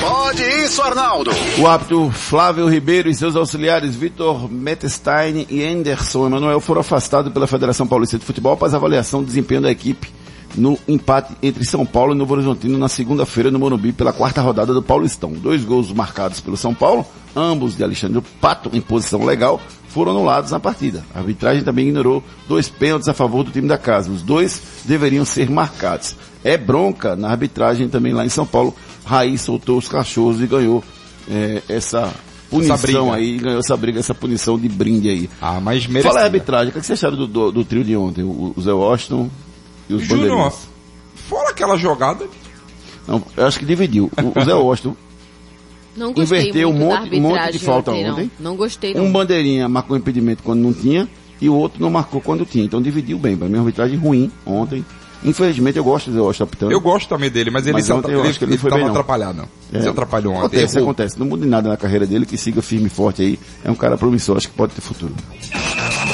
Pode 0.00 0.42
isso, 0.42 0.80
Arnaldo. 0.80 1.30
O 1.58 1.66
árbitro 1.66 2.10
Flávio 2.10 2.68
Ribeiro 2.68 3.10
e 3.10 3.14
seus 3.14 3.34
auxiliares 3.34 3.96
Vitor 3.96 4.50
Metestein 4.50 5.44
e 5.50 5.64
Anderson 5.64 6.26
Emanuel 6.26 6.60
foram 6.60 6.80
afastados 6.80 7.32
pela 7.32 7.48
Federação 7.48 7.86
Paulista 7.86 8.16
de 8.16 8.24
Futebol 8.24 8.52
após 8.52 8.72
avaliação 8.74 9.20
do 9.20 9.26
desempenho 9.26 9.60
da 9.60 9.70
equipe 9.70 10.08
no 10.56 10.78
empate 10.88 11.34
entre 11.42 11.64
São 11.64 11.84
Paulo 11.84 12.14
e 12.14 12.16
Novo 12.16 12.34
Horizontino 12.34 12.78
na 12.78 12.88
segunda-feira 12.88 13.50
no 13.50 13.58
Morumbi 13.58 13.92
pela 13.92 14.12
quarta 14.12 14.40
rodada 14.40 14.72
do 14.72 14.82
Paulistão. 14.82 15.32
Dois 15.32 15.64
gols 15.64 15.92
marcados 15.92 16.40
pelo 16.40 16.56
São 16.56 16.74
Paulo, 16.74 17.06
ambos 17.36 17.76
de 17.76 17.84
Alexandre 17.84 18.22
Pato 18.40 18.70
em 18.72 18.80
posição 18.80 19.24
legal, 19.24 19.60
foram 19.88 20.12
anulados 20.12 20.50
na 20.50 20.60
partida. 20.60 21.04
A 21.14 21.18
arbitragem 21.18 21.62
também 21.62 21.88
ignorou 21.88 22.22
dois 22.48 22.68
pênaltis 22.68 23.08
a 23.08 23.14
favor 23.14 23.42
do 23.44 23.50
time 23.50 23.68
da 23.68 23.78
casa. 23.78 24.10
Os 24.10 24.22
dois 24.22 24.60
deveriam 24.84 25.24
ser 25.24 25.50
marcados. 25.50 26.16
É 26.44 26.56
bronca 26.56 27.16
na 27.16 27.30
arbitragem 27.30 27.88
também 27.88 28.12
lá 28.12 28.24
em 28.24 28.28
São 28.28 28.46
Paulo. 28.46 28.74
Raiz 29.04 29.40
soltou 29.40 29.78
os 29.78 29.88
cachorros 29.88 30.40
e 30.40 30.46
ganhou 30.46 30.84
é, 31.30 31.62
essa 31.68 32.12
punição 32.50 33.12
aí, 33.12 33.38
ganhou 33.38 33.60
essa 33.60 33.76
briga, 33.76 33.98
essa 33.98 34.14
punição 34.14 34.58
de 34.58 34.68
brinde 34.68 35.08
aí. 35.08 35.30
Ah, 35.40 35.60
mas 35.60 35.84
Fala 35.84 35.92
merecida. 35.94 36.18
aí, 36.18 36.24
arbitragem, 36.24 36.68
o 36.68 36.72
que, 36.72 36.78
é 36.78 36.80
que 36.80 36.86
você 36.86 36.92
acharam 36.94 37.16
do, 37.16 37.26
do, 37.26 37.52
do 37.52 37.64
trio 37.64 37.84
de 37.84 37.96
ontem? 37.96 38.22
O, 38.22 38.52
o 38.56 38.60
Zé 38.60 38.72
Washington 38.72 39.30
e 39.88 39.94
os 39.94 40.02
Júnior, 40.02 40.28
bandeirinhas? 40.28 40.68
fora 41.14 41.50
aquela 41.50 41.76
jogada, 41.76 42.26
Não, 43.06 43.22
eu 43.36 43.46
acho 43.46 43.58
que 43.58 43.64
dividiu. 43.64 44.10
O, 44.22 44.40
o 44.40 44.44
Zé 44.44 44.54
Washington 44.54 44.96
Não 45.96 46.12
inverteu 46.16 46.68
um 46.70 46.72
monte, 46.72 47.16
um 47.16 47.20
monte 47.20 47.52
de 47.52 47.58
falta 47.58 47.90
ontem, 47.90 48.04
não. 48.04 48.12
ontem. 48.12 48.30
Não 48.38 48.56
gostei, 48.56 48.94
não. 48.94 49.04
Um 49.04 49.12
bandeirinha 49.12 49.68
marcou 49.68 49.96
impedimento 49.96 50.42
quando 50.42 50.60
não 50.60 50.72
tinha 50.72 51.08
e 51.40 51.48
o 51.48 51.54
outro 51.54 51.80
não 51.80 51.90
marcou 51.90 52.20
quando 52.20 52.44
tinha. 52.44 52.64
Então 52.64 52.80
dividiu 52.82 53.18
bem. 53.18 53.36
Para 53.36 53.48
mim, 53.48 53.54
uma 53.54 53.60
arbitragem 53.60 53.96
ruim 53.96 54.30
ontem. 54.44 54.84
Infelizmente, 55.24 55.76
eu 55.76 55.82
gosto 55.82 56.10
do 56.10 56.16
Zé 56.16 56.20
Washington 56.20 56.44
apitando. 56.44 56.72
eu 56.72 56.80
gosto 56.80 57.08
também 57.08 57.28
dele, 57.28 57.50
mas 57.50 57.66
ele 57.66 57.82
se 57.82 57.92
ontem 57.92 58.12
ele 58.12 58.20
ele 58.20 58.50
não 58.52 58.58
foi 58.58 58.70
tava 58.70 58.76
bem, 58.76 58.84
não. 58.84 58.90
atrapalhado, 58.90 59.38
não. 59.38 59.48
Ele 59.72 59.82
se 59.82 59.88
atrapalhou 59.88 60.32
ontem. 60.32 60.46
Acontece, 60.46 60.78
acontece. 60.78 61.18
Não 61.18 61.26
muda 61.26 61.44
nada 61.44 61.68
na 61.68 61.76
carreira 61.76 62.06
dele, 62.06 62.24
que 62.24 62.36
siga 62.36 62.62
firme 62.62 62.86
e 62.86 62.90
forte 62.90 63.22
aí. 63.22 63.38
É 63.64 63.70
um 63.70 63.74
cara 63.74 63.98
promissor, 63.98 64.36
acho 64.36 64.48
que 64.48 64.54
pode 64.54 64.74
ter 64.74 64.80
futuro. 64.80 65.14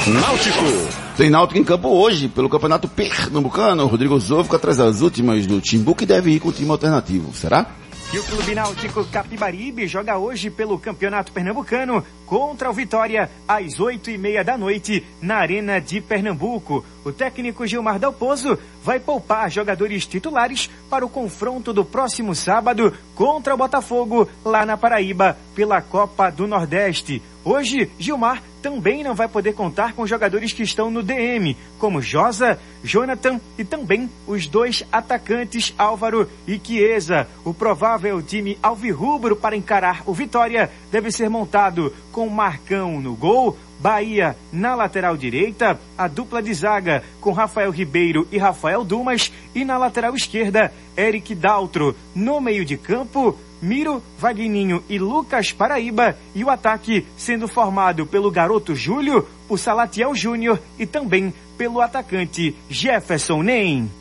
Náutico. 0.07 1.04
Tem 1.17 1.29
Náutico 1.29 1.57
em 1.57 1.63
campo 1.63 1.87
hoje, 1.87 2.27
pelo 2.27 2.49
Campeonato 2.49 2.89
Pernambucano. 2.89 3.87
Rodrigo 3.87 4.19
Zou 4.19 4.43
fica 4.43 4.57
atrás 4.57 4.75
das 4.75 4.99
últimas 4.99 5.47
do 5.47 5.61
Timbu, 5.61 5.95
que 5.95 6.05
deve 6.05 6.31
ir 6.31 6.41
com 6.41 6.49
o 6.49 6.51
time 6.51 6.69
alternativo. 6.69 7.33
Será? 7.33 7.67
E 8.13 8.19
o 8.19 8.23
Clube 8.23 8.53
Náutico 8.53 9.03
Capibaribe 9.05 9.87
joga 9.87 10.17
hoje 10.17 10.49
pelo 10.49 10.77
Campeonato 10.77 11.31
Pernambucano 11.31 12.03
contra 12.25 12.69
o 12.69 12.73
Vitória 12.73 13.29
às 13.47 13.79
oito 13.79 14.09
e 14.09 14.17
meia 14.17 14.43
da 14.43 14.57
noite 14.57 15.05
na 15.21 15.37
Arena 15.37 15.79
de 15.79 16.01
Pernambuco. 16.01 16.83
O 17.03 17.11
técnico 17.11 17.67
Gilmar 17.67 17.99
Dalpozo 17.99 18.57
vai 18.83 18.99
poupar 18.99 19.49
jogadores 19.51 20.05
titulares 20.05 20.69
para 20.89 21.05
o 21.05 21.09
confronto 21.09 21.71
do 21.71 21.85
próximo 21.85 22.33
sábado 22.33 22.93
contra 23.13 23.53
o 23.53 23.57
Botafogo 23.57 24.27
lá 24.43 24.65
na 24.65 24.75
Paraíba 24.75 25.37
pela 25.55 25.81
Copa 25.81 26.29
do 26.29 26.47
Nordeste. 26.47 27.21
Hoje, 27.43 27.91
Gilmar 27.99 28.41
também 28.59 29.03
não 29.03 29.13
vai 29.13 29.27
poder 29.27 29.53
contar 29.53 29.93
com 29.93 30.07
jogadores 30.07 30.51
que 30.51 30.63
estão 30.63 30.89
no 30.89 31.03
DM, 31.03 31.55
como 31.77 32.01
Josa, 32.01 32.59
Jonathan 32.83 33.39
e 33.59 33.63
também 33.63 34.09
os 34.25 34.47
dois 34.47 34.83
atacantes 34.91 35.71
Álvaro 35.77 36.27
e 36.47 36.59
Chiesa. 36.59 37.27
O 37.43 37.53
provável 37.53 38.19
time 38.23 38.57
alvirrubro 38.63 39.35
para 39.35 39.55
encarar 39.55 40.01
o 40.07 40.13
Vitória 40.15 40.71
deve 40.91 41.11
ser 41.11 41.29
montado 41.29 41.93
com 42.15 42.29
Marcão 42.29 43.01
no 43.01 43.13
gol, 43.13 43.57
Bahia 43.77 44.37
na 44.49 44.73
lateral 44.73 45.17
direita, 45.17 45.77
a 45.97 46.07
dupla 46.07 46.41
de 46.41 46.53
zaga 46.53 47.03
com 47.19 47.33
Rafael 47.33 47.69
Ribeiro 47.69 48.25
e 48.31 48.37
Rafael 48.37 48.85
Dumas 48.85 49.33
e 49.53 49.65
na 49.65 49.77
lateral 49.77 50.15
esquerda, 50.15 50.71
Eric 50.97 51.35
Daltro. 51.35 51.93
No 52.15 52.39
meio 52.39 52.63
de 52.63 52.77
campo, 52.77 53.37
Miro, 53.61 54.01
Vagninho 54.17 54.81
e 54.87 54.97
Lucas 54.97 55.51
Paraíba 55.51 56.17
e 56.33 56.41
o 56.41 56.49
ataque 56.49 57.05
sendo 57.17 57.49
formado 57.49 58.05
pelo 58.05 58.31
garoto 58.31 58.73
Júlio, 58.73 59.27
o 59.49 59.57
Salatiel 59.57 60.15
Júnior 60.15 60.57
e 60.79 60.85
também 60.85 61.33
pelo 61.57 61.81
atacante 61.81 62.55
Jefferson 62.69 63.43
Nem. 63.43 63.91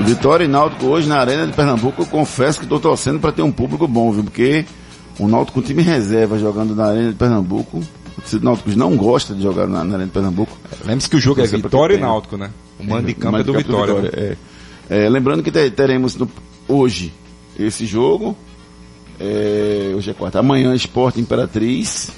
Vitória 0.00 0.44
e 0.44 0.48
Náutico 0.48 0.84
hoje 0.84 1.08
na 1.08 1.18
Arena 1.18 1.46
de 1.46 1.54
Pernambuco. 1.54 2.02
Eu 2.02 2.06
confesso 2.06 2.58
que 2.58 2.66
estou 2.66 2.78
torcendo 2.78 3.18
para 3.20 3.32
ter 3.32 3.40
um 3.40 3.52
público 3.52 3.88
bom, 3.88 4.12
viu? 4.12 4.24
Porque 4.24 4.66
o 5.24 5.28
Náutico 5.28 5.60
com 5.60 5.66
time 5.66 5.82
reserva 5.82 6.38
jogando 6.38 6.74
na 6.74 6.86
Arena 6.86 7.08
de 7.10 7.14
Pernambuco. 7.16 7.78
O 7.80 8.44
Náutico 8.44 8.70
não 8.70 8.96
gosta 8.96 9.34
de 9.34 9.42
jogar 9.42 9.66
na, 9.66 9.84
na 9.84 9.94
Arena 9.94 10.04
de 10.06 10.10
Pernambuco. 10.12 10.56
Lembre-se 10.84 11.08
que 11.08 11.16
o 11.16 11.20
jogo 11.20 11.40
é 11.40 11.46
Vitória 11.46 11.94
e 11.94 11.96
pena. 11.98 12.08
Náutico, 12.08 12.36
né? 12.36 12.50
O 12.78 12.84
mando 12.84 13.06
de 13.06 13.12
É, 13.12 13.14
campo 13.14 13.36
é 13.38 13.42
do 13.42 13.52
de 13.56 13.64
campo 13.64 13.80
Vitória. 13.86 14.02
né? 14.02 14.10
é. 14.12 14.36
É, 15.06 15.08
lembrando 15.08 15.42
que 15.42 15.50
te- 15.52 15.70
teremos 15.70 16.16
no- 16.16 16.28
hoje 16.68 17.12
esse 17.58 17.86
jogo. 17.86 18.36
É, 19.18 19.92
hoje 19.96 20.10
é 20.10 20.14
quarta. 20.14 20.38
Amanhã 20.38 20.74
Esporte 20.74 21.20
Imperatriz. 21.20 22.10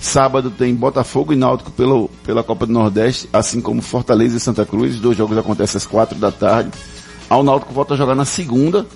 Sábado 0.00 0.50
tem 0.50 0.72
Botafogo 0.74 1.32
e 1.32 1.36
Náutico 1.36 1.72
pelo, 1.72 2.08
pela 2.24 2.44
Copa 2.44 2.64
do 2.66 2.72
Nordeste, 2.72 3.28
assim 3.32 3.60
como 3.60 3.82
Fortaleza 3.82 4.36
e 4.36 4.40
Santa 4.40 4.64
Cruz. 4.64 4.94
Os 4.94 5.00
dois 5.00 5.16
jogos 5.18 5.36
acontecem 5.36 5.76
às 5.76 5.86
quatro 5.86 6.16
da 6.18 6.30
tarde. 6.30 6.70
Ao 7.28 7.42
Náutico 7.42 7.72
volta 7.74 7.94
a 7.94 7.96
jogar 7.96 8.14
na 8.14 8.24
segunda. 8.24 8.86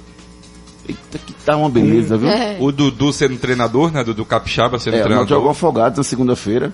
Eita, 0.89 1.19
que 1.19 1.33
tá 1.33 1.57
uma 1.57 1.71
beleza, 1.71 2.17
viu? 2.17 2.29
O 2.61 2.73
Dudu 2.73 3.13
sendo 3.13 3.37
treinador, 3.37 3.93
né? 3.93 4.03
Dudu 4.03 4.25
Capixaba 4.25 4.79
sendo 4.79 4.97
É, 4.97 5.01
o 5.01 5.05
treinador. 5.05 5.29
jogou 5.29 5.51
Afogados 5.51 5.99
na 5.99 6.05
segunda-feira, 6.05 6.73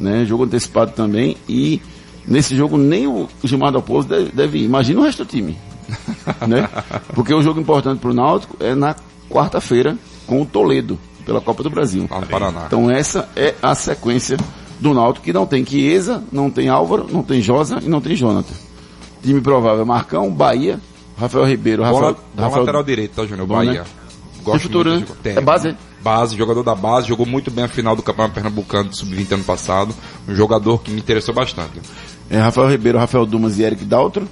né? 0.00 0.24
Jogo 0.24 0.44
antecipado 0.44 0.92
também. 0.92 1.36
E 1.48 1.80
nesse 2.26 2.56
jogo 2.56 2.76
nem 2.78 3.06
o 3.06 3.28
Gilmar 3.44 3.72
Dalpozo 3.72 4.08
deve, 4.08 4.32
deve 4.32 4.58
ir. 4.58 4.64
Imagina 4.64 5.00
o 5.00 5.04
resto 5.04 5.24
do 5.24 5.28
time. 5.28 5.56
né? 6.48 6.68
Porque 7.14 7.34
o 7.34 7.42
jogo 7.42 7.60
importante 7.60 7.98
pro 8.00 8.14
Náutico 8.14 8.56
é 8.60 8.74
na 8.74 8.96
quarta-feira 9.28 9.96
com 10.26 10.40
o 10.40 10.46
Toledo, 10.46 10.98
pela 11.26 11.40
Copa 11.40 11.62
do 11.62 11.70
Brasil. 11.70 12.02
No 12.02 12.26
Paraná. 12.26 12.64
Então 12.66 12.90
essa 12.90 13.28
é 13.36 13.54
a 13.62 13.74
sequência 13.74 14.38
do 14.80 14.94
Náutico, 14.94 15.24
que 15.24 15.32
não 15.32 15.46
tem 15.46 15.64
Chiesa, 15.64 16.22
não 16.32 16.50
tem 16.50 16.68
Álvaro, 16.68 17.06
não 17.10 17.22
tem 17.22 17.40
Josa 17.40 17.78
e 17.82 17.88
não 17.88 18.00
tem 18.00 18.16
Jonathan. 18.16 18.54
Time 19.22 19.40
provável, 19.40 19.84
Marcão, 19.86 20.30
Bahia, 20.30 20.80
Rafael 21.16 21.44
Ribeiro, 21.44 21.82
Rafael... 21.82 22.14
bola 22.14 22.16
Rafael 22.36 22.60
lateral 22.60 22.82
direito, 22.82 23.14
tá, 23.14 23.26
Júnior? 23.26 23.46
Bahia. 23.46 23.82
né? 23.82 23.84
Tem 24.44 24.58
futuro, 24.58 24.90
muito 24.90 25.12
né? 25.12 25.18
Tem. 25.22 25.36
É 25.36 25.40
base? 25.40 25.76
Base, 26.02 26.36
jogador 26.36 26.64
da 26.64 26.74
base, 26.74 27.06
jogou 27.06 27.24
muito 27.24 27.50
bem 27.50 27.64
a 27.64 27.68
final 27.68 27.94
do 27.94 28.02
Campeonato 28.02 28.34
Pernambucano 28.34 28.88
do 28.88 28.96
Sub-20 28.96 29.32
ano 29.32 29.44
passado. 29.44 29.94
Um 30.28 30.34
jogador 30.34 30.82
que 30.82 30.90
me 30.90 30.98
interessou 30.98 31.32
bastante. 31.32 31.80
É 32.28 32.38
Rafael 32.38 32.68
Ribeiro, 32.68 32.98
Rafael 32.98 33.24
Dumas 33.24 33.58
e 33.58 33.62
Eric 33.62 33.84
Daltro. 33.84 34.26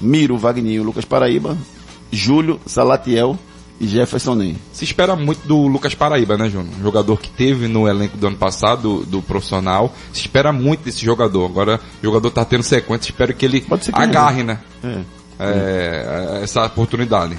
Miro, 0.00 0.36
Wagninho, 0.36 0.82
Lucas 0.82 1.04
Paraíba. 1.04 1.56
Júlio, 2.10 2.60
Salatiel 2.66 3.38
e 3.80 3.86
Jefferson 3.86 4.34
Nem. 4.34 4.56
Se 4.72 4.84
espera 4.84 5.14
muito 5.14 5.46
do 5.46 5.66
Lucas 5.68 5.94
Paraíba, 5.94 6.36
né, 6.36 6.50
Júnior? 6.50 6.74
Um 6.78 6.82
jogador 6.82 7.16
que 7.18 7.30
teve 7.30 7.68
no 7.68 7.86
elenco 7.86 8.16
do 8.16 8.26
ano 8.26 8.36
passado, 8.36 8.82
do, 8.82 9.06
do 9.06 9.22
profissional. 9.22 9.94
Se 10.12 10.20
espera 10.20 10.52
muito 10.52 10.82
desse 10.82 11.04
jogador. 11.04 11.46
Agora, 11.46 11.78
o 12.02 12.04
jogador 12.04 12.30
tá 12.30 12.44
tendo 12.44 12.64
sequência, 12.64 13.10
espero 13.10 13.32
que 13.34 13.44
ele 13.44 13.64
agarre, 13.92 14.42
não. 14.42 14.54
né? 14.54 14.60
É. 14.82 15.19
É, 15.40 16.40
essa 16.42 16.64
oportunidade. 16.64 17.38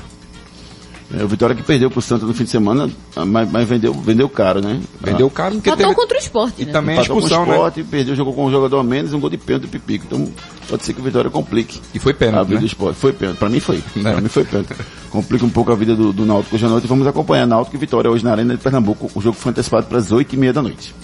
É, 1.14 1.24
o 1.24 1.28
Vitória 1.28 1.54
que 1.54 1.62
perdeu 1.62 1.92
pro 1.92 2.02
Santa 2.02 2.26
no 2.26 2.34
fim 2.34 2.46
de 2.46 2.50
semana, 2.50 2.90
mas, 3.28 3.52
mas 3.52 3.68
vendeu, 3.68 3.94
vendeu 3.94 4.30
caro, 4.30 4.62
né? 4.62 4.80
Vendeu 5.02 5.30
caro 5.30 5.56
porque 5.56 5.70
Empatou 5.70 5.88
teve... 5.90 6.02
contra 6.02 6.18
o 6.18 6.20
esporte, 6.22 6.62
E 6.62 6.66
né? 6.66 6.72
também 6.72 6.98
a 6.98 7.00
Empatou 7.00 7.18
expulsão, 7.18 7.44
com 7.44 7.52
o 7.52 7.54
né? 7.54 7.58
Sport, 7.58 7.88
perdeu, 7.90 8.16
jogou 8.16 8.34
com 8.34 8.46
um 8.46 8.52
jogador 8.52 8.80
a 8.80 8.84
menos, 8.84 9.12
um 9.12 9.20
gol 9.20 9.30
de 9.30 9.38
pênalti 9.38 9.64
do 9.64 9.68
Pipico. 9.68 10.06
Então, 10.08 10.32
pode 10.70 10.86
ser 10.86 10.94
que 10.94 11.02
o 11.02 11.04
Vitória 11.04 11.30
complique. 11.30 11.82
E 11.94 12.00
foi 12.00 12.14
a 12.14 12.16
pênalti, 12.16 12.48
vida 12.48 12.56
né? 12.56 12.62
do 12.62 12.66
esporte. 12.68 12.98
Foi 12.98 13.12
pênalti. 13.12 13.40
Pra 13.40 13.50
mim 13.50 13.60
foi. 13.60 13.84
Né? 13.96 14.12
Pra 14.14 14.22
mim 14.22 14.30
foi 14.30 14.46
pênalti. 14.46 14.74
Complica 15.10 15.46
um 15.46 15.50
pouco 15.50 15.72
a 15.74 15.76
vida 15.76 15.96
do, 15.96 16.14
do 16.14 16.26
Náutico 16.26 16.56
hoje 16.56 16.66
à 16.66 16.70
noite. 16.70 16.88
Vamos 16.88 17.06
acompanhar 17.06 17.46
Náutico 17.46 17.76
e 17.76 17.80
Vitória 17.80 18.10
hoje 18.10 18.24
na 18.24 18.32
Arena 18.32 18.56
de 18.56 18.62
Pernambuco. 18.62 19.12
O 19.14 19.22
jogo 19.22 19.36
foi 19.36 19.52
antecipado 19.52 19.88
para 19.88 19.98
as 19.98 20.14
oito 20.14 20.34
e 20.34 20.38
meia 20.38 20.54
da 20.54 20.62
noite. 20.62 20.96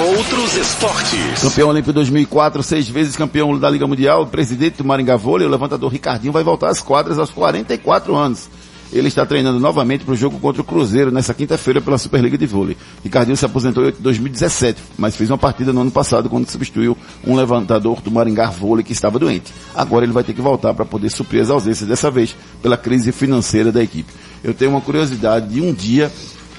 Outros 0.00 0.56
esportes. 0.56 1.42
Campeão 1.42 1.68
olímpico 1.68 1.92
2004, 1.92 2.62
seis 2.62 2.88
vezes 2.88 3.16
campeão 3.16 3.58
da 3.58 3.68
Liga 3.68 3.86
Mundial, 3.86 4.26
presidente 4.26 4.78
do 4.78 4.84
Maringá 4.84 5.14
Vôlei, 5.14 5.46
o 5.46 5.50
levantador 5.50 5.92
Ricardinho 5.92 6.32
vai 6.32 6.42
voltar 6.42 6.70
às 6.70 6.80
quadras 6.80 7.18
aos 7.18 7.30
44 7.30 8.16
anos. 8.16 8.48
Ele 8.90 9.08
está 9.08 9.26
treinando 9.26 9.60
novamente 9.60 10.02
para 10.02 10.14
o 10.14 10.16
jogo 10.16 10.40
contra 10.40 10.62
o 10.62 10.64
Cruzeiro 10.64 11.10
nessa 11.10 11.34
quinta-feira 11.34 11.82
pela 11.82 11.98
Superliga 11.98 12.38
de 12.38 12.46
Vôlei. 12.46 12.78
Ricardinho 13.04 13.36
se 13.36 13.44
aposentou 13.44 13.86
em 13.86 13.92
2017, 13.98 14.80
mas 14.96 15.14
fez 15.14 15.28
uma 15.28 15.36
partida 15.36 15.70
no 15.70 15.82
ano 15.82 15.90
passado 15.90 16.30
quando 16.30 16.48
substituiu 16.48 16.96
um 17.26 17.36
levantador 17.36 18.00
do 18.00 18.10
Maringá 18.10 18.48
Vôlei 18.48 18.82
que 18.82 18.92
estava 18.94 19.18
doente. 19.18 19.52
Agora 19.74 20.06
ele 20.06 20.14
vai 20.14 20.24
ter 20.24 20.32
que 20.32 20.40
voltar 20.40 20.72
para 20.72 20.86
poder 20.86 21.10
suprir 21.10 21.42
as 21.42 21.50
ausências, 21.50 21.86
dessa 21.86 22.10
vez 22.10 22.34
pela 22.62 22.78
crise 22.78 23.12
financeira 23.12 23.70
da 23.70 23.82
equipe. 23.82 24.10
Eu 24.42 24.54
tenho 24.54 24.70
uma 24.70 24.80
curiosidade 24.80 25.46
de 25.46 25.60
um 25.60 25.74
dia 25.74 26.10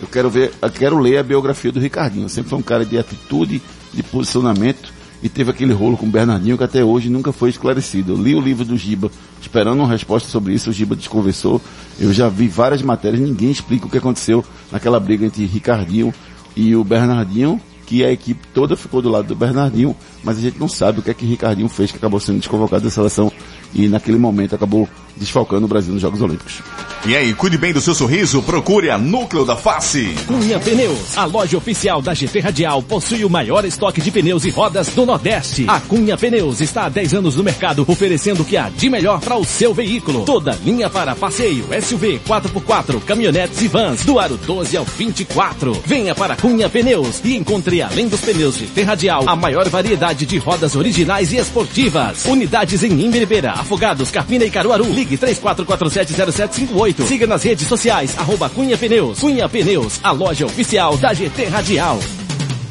eu 0.02 0.08
quero 0.08 0.30
ver, 0.30 0.52
eu 0.62 0.70
quero 0.72 0.98
ler 0.98 1.18
a 1.18 1.24
biografia 1.24 1.72
do 1.72 1.80
Ricardinho. 1.80 2.28
Sempre 2.28 2.50
foi 2.50 2.60
um 2.60 2.64
cara 2.64 2.84
de 2.84 2.98
atitude, 2.98 3.62
de 3.94 4.04
posicionamento 4.04 4.92
e 5.22 5.30
teve 5.30 5.52
aquele 5.52 5.74
rolo 5.74 5.96
com 5.96 6.08
o 6.08 6.10
Bernardinho 6.10 6.58
que 6.58 6.64
até 6.64 6.84
hoje 6.84 7.08
nunca 7.08 7.32
foi 7.32 7.50
esclarecido. 7.50 8.14
Eu 8.14 8.18
li 8.18 8.34
o 8.34 8.42
livro 8.42 8.66
do 8.66 8.76
Giba, 8.76 9.12
esperando 9.40 9.80
uma 9.80 9.88
resposta 9.88 10.28
sobre 10.28 10.54
isso, 10.54 10.72
o 10.72 10.74
Giba 10.74 10.96
desconversou. 10.96 11.62
Eu 12.00 12.12
já 12.12 12.28
vi 12.28 12.48
várias 12.48 12.82
matérias, 12.82 13.22
ninguém 13.22 13.52
explica 13.52 13.86
o 13.86 13.90
que 13.90 14.00
aconteceu 14.00 14.44
naquela 14.72 15.00
briga 15.00 15.26
entre 15.26 15.46
Ricardinho 15.46 16.12
e 16.56 16.76
o 16.76 16.84
Bernardinho, 16.84 17.62
que 17.86 18.04
a 18.04 18.12
equipe 18.12 18.48
toda 18.54 18.76
ficou 18.76 19.02
do 19.02 19.10
lado 19.10 19.28
do 19.28 19.36
Bernardinho, 19.36 19.96
mas 20.24 20.38
a 20.38 20.42
gente 20.42 20.60
não 20.60 20.68
sabe 20.68 21.00
o 21.00 21.02
que 21.04 21.12
é 21.12 21.14
que 21.14 21.26
Ricardinho 21.26 21.70
fez, 21.70 21.92
que 21.92 21.98
acabou 21.98 22.20
sendo 22.20 22.40
desconvocado 22.40 22.84
da 22.84 22.90
seleção 22.90 23.32
e 23.74 23.88
naquele 23.88 24.18
momento 24.18 24.56
acabou 24.56 24.88
desfalcando 25.16 25.66
o 25.66 25.68
Brasil 25.68 25.94
nos 25.94 26.02
Jogos 26.02 26.22
Olímpicos. 26.22 26.62
E 27.06 27.16
aí, 27.16 27.34
cuide 27.34 27.58
bem 27.58 27.74
do 27.74 27.82
seu 27.82 27.96
sorriso, 27.96 28.44
procure 28.44 28.90
a 28.90 28.98
Núcleo 28.98 29.44
da 29.44 29.56
Face. 29.56 30.14
Cunha 30.28 30.60
Pneus, 30.60 31.18
a 31.18 31.26
loja 31.26 31.58
oficial 31.58 32.02
da 32.02 32.14
GT 32.14 32.40
Radial, 32.40 32.84
possui 32.84 33.26
o 33.26 33.30
maior 33.30 33.66
estoque 33.66 34.02
de 34.02 34.12
pneus 34.12 34.46
e 34.46 34.50
rodas 34.50 34.90
do 34.90 35.06
Nordeste. 35.06 35.66
A 35.68 35.80
Cunha 35.80 36.16
Pneus 36.16 36.62
está 36.62 36.86
há 36.86 36.90
10 36.90 37.16
anos 37.16 37.36
no 37.36 37.44
mercado, 37.44 37.84
oferecendo 37.88 38.44
o 38.44 38.46
que 38.46 38.56
há 38.56 38.70
de 38.70 38.90
melhor 38.90 39.20
para 39.20 39.36
o 39.36 39.44
seu 39.44 39.74
veículo. 39.74 40.26
Toda 40.26 40.58
linha 40.64 40.90
para 40.90 41.16
passeio, 41.16 41.66
SUV, 41.82 42.22
4x4, 42.28 43.02
caminhonetes 43.02 43.62
e 43.62 43.68
vans, 43.68 44.06
do 44.06 44.20
aro 44.20 44.38
12 44.38 44.78
ao 44.78 44.86
24. 44.86 45.82
Venha 45.86 46.14
para 46.14 46.36
Cunha 46.36 46.70
Pneus 46.70 47.20
e 47.24 47.36
encontre, 47.36 47.82
além 47.82 48.08
dos 48.08 48.22
pneus 48.22 48.58
GT 48.58 48.84
Radial, 48.84 49.24
a 49.28 49.36
maior 49.36 49.68
variedade 49.70 50.11
de 50.14 50.38
rodas 50.38 50.76
originais 50.76 51.32
e 51.32 51.38
esportivas. 51.38 52.26
Unidades 52.26 52.84
em 52.84 52.92
Imbiribeira, 53.02 53.52
Afogados, 53.52 54.12
Carpina 54.12 54.46
e 54.46 54.50
Caruaru. 54.50 54.86
Ligue 54.86 55.18
34470758. 55.18 57.06
Siga 57.08 57.28
nas 57.28 57.44
redes 57.44 57.68
sociais, 57.68 58.18
arroba 58.18 58.50
Cunha 58.50 58.78
Pneus. 58.78 59.20
Cunha 59.20 59.48
Pneus, 59.50 60.00
a 60.04 60.12
loja 60.12 60.46
oficial 60.46 60.98
da 60.98 61.14
GT 61.14 61.46
Radial. 61.46 62.00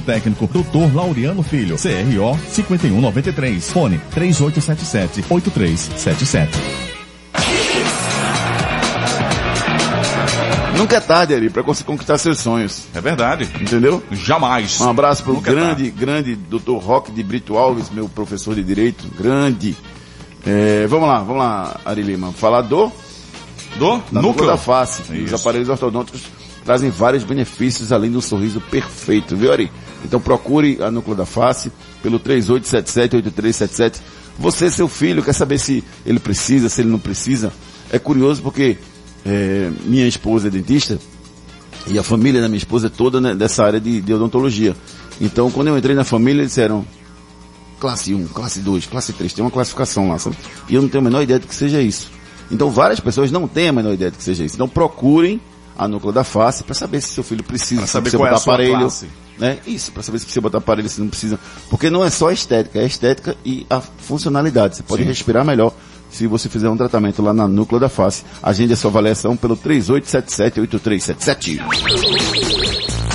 técnico, 0.00 0.46
Dr. 0.46 0.94
Laureano 0.94 1.42
Filho, 1.42 1.76
CRO 1.76 2.38
5193, 2.48 3.70
fone 3.70 4.00
3877-8377. 4.14 6.48
Nunca 10.76 10.96
é 10.96 11.00
tarde, 11.00 11.34
Ari, 11.34 11.50
para 11.50 11.62
você 11.62 11.84
conquistar 11.84 12.18
seus 12.18 12.40
sonhos. 12.40 12.86
É 12.94 13.00
verdade. 13.00 13.48
Entendeu? 13.60 14.02
Jamais. 14.10 14.80
Um 14.80 14.90
abraço 14.90 15.22
pro 15.22 15.34
Nunca 15.34 15.50
é 15.50 15.54
grande, 15.54 15.90
grande 15.90 16.34
Dr. 16.34 16.78
Roque 16.82 17.12
de 17.12 17.22
Brito 17.22 17.56
Alves, 17.56 17.90
meu 17.90 18.08
professor 18.08 18.54
de 18.54 18.62
Direito. 18.62 19.04
Grande. 19.16 19.76
É, 20.44 20.86
vamos 20.88 21.08
lá, 21.08 21.18
vamos 21.20 21.38
lá, 21.38 21.80
Ari 21.84 22.02
Lima. 22.02 22.32
Falar 22.32 22.62
do... 22.62 22.90
Do? 23.76 24.02
Da 24.10 24.20
Núcleo. 24.20 24.46
da 24.46 24.56
face. 24.56 25.02
Os 25.02 25.10
Isso. 25.10 25.36
aparelhos 25.36 25.68
ortodônticos 25.68 26.22
trazem 26.64 26.90
vários 26.90 27.24
benefícios 27.24 27.92
além 27.92 28.10
do 28.10 28.22
sorriso 28.22 28.60
perfeito, 28.60 29.36
viu, 29.36 29.52
Ari? 29.52 29.70
Então 30.04 30.20
procure 30.20 30.78
a 30.82 30.90
núcleo 30.90 31.16
da 31.16 31.26
face 31.26 31.70
pelo 32.02 32.18
3877-8377. 32.20 34.00
Você, 34.38 34.70
seu 34.70 34.88
filho, 34.88 35.22
quer 35.22 35.32
saber 35.32 35.58
se 35.58 35.84
ele 36.04 36.18
precisa, 36.18 36.68
se 36.68 36.80
ele 36.80 36.90
não 36.90 36.98
precisa? 36.98 37.52
É 37.90 37.98
curioso 37.98 38.42
porque 38.42 38.76
é, 39.24 39.70
minha 39.84 40.06
esposa 40.06 40.48
é 40.48 40.50
dentista 40.50 40.98
e 41.86 41.98
a 41.98 42.02
família 42.02 42.40
da 42.40 42.48
minha 42.48 42.58
esposa 42.58 42.86
é 42.86 42.90
toda 42.90 43.20
né, 43.20 43.34
dessa 43.34 43.64
área 43.64 43.80
de, 43.80 44.00
de 44.00 44.14
odontologia. 44.14 44.74
Então, 45.20 45.50
quando 45.50 45.68
eu 45.68 45.78
entrei 45.78 45.94
na 45.94 46.04
família, 46.04 46.40
eles 46.40 46.48
disseram 46.48 46.84
classe 47.78 48.14
1, 48.14 48.28
classe 48.28 48.60
2, 48.60 48.86
classe 48.86 49.12
3, 49.12 49.32
tem 49.32 49.44
uma 49.44 49.50
classificação 49.50 50.08
lá, 50.08 50.18
sabe? 50.18 50.36
E 50.68 50.74
eu 50.74 50.82
não 50.82 50.88
tenho 50.88 51.02
a 51.02 51.04
menor 51.04 51.22
ideia 51.22 51.38
do 51.38 51.46
que 51.46 51.54
seja 51.54 51.80
isso. 51.80 52.10
Então, 52.50 52.70
várias 52.70 53.00
pessoas 53.00 53.30
não 53.30 53.46
têm 53.46 53.68
a 53.68 53.72
menor 53.72 53.92
ideia 53.92 54.10
do 54.10 54.16
que 54.16 54.22
seja 54.22 54.44
isso. 54.44 54.54
Então, 54.54 54.68
procurem 54.68 55.40
a 55.76 55.86
núcleo 55.88 56.12
da 56.12 56.22
face 56.24 56.62
para 56.64 56.74
saber 56.74 57.00
se 57.00 57.08
seu 57.08 57.24
filho 57.24 57.42
precisa, 57.44 57.80
Pra 57.80 57.86
se 57.86 57.92
saber 57.92 58.02
precisa 58.10 58.18
qual 58.18 58.26
é 58.28 58.30
botar 58.30 58.42
sua 58.42 58.54
aparelho. 58.54 58.78
classe. 58.80 59.06
Né? 59.38 59.58
Isso, 59.66 59.90
para 59.92 60.02
saber 60.02 60.18
se 60.20 60.24
precisa 60.26 60.40
botar 60.40 60.58
aparelho, 60.58 60.88
se 60.88 61.00
não 61.00 61.08
precisa. 61.08 61.38
Porque 61.68 61.90
não 61.90 62.04
é 62.04 62.10
só 62.10 62.28
a 62.28 62.32
estética, 62.32 62.78
é 62.78 62.82
a 62.82 62.86
estética 62.86 63.36
e 63.44 63.66
a 63.68 63.80
funcionalidade. 63.80 64.76
Você 64.76 64.82
pode 64.84 65.02
Sim. 65.02 65.08
respirar 65.08 65.44
melhor 65.44 65.72
se 66.10 66.26
você 66.28 66.48
fizer 66.48 66.68
um 66.68 66.76
tratamento 66.76 67.20
lá 67.20 67.32
na 67.32 67.48
núcleo 67.48 67.80
da 67.80 67.88
face. 67.88 68.22
Agende 68.40 68.74
a 68.74 68.76
sua 68.76 68.90
avaliação 68.90 69.36
pelo 69.36 69.56
3877-8377. 69.56 71.58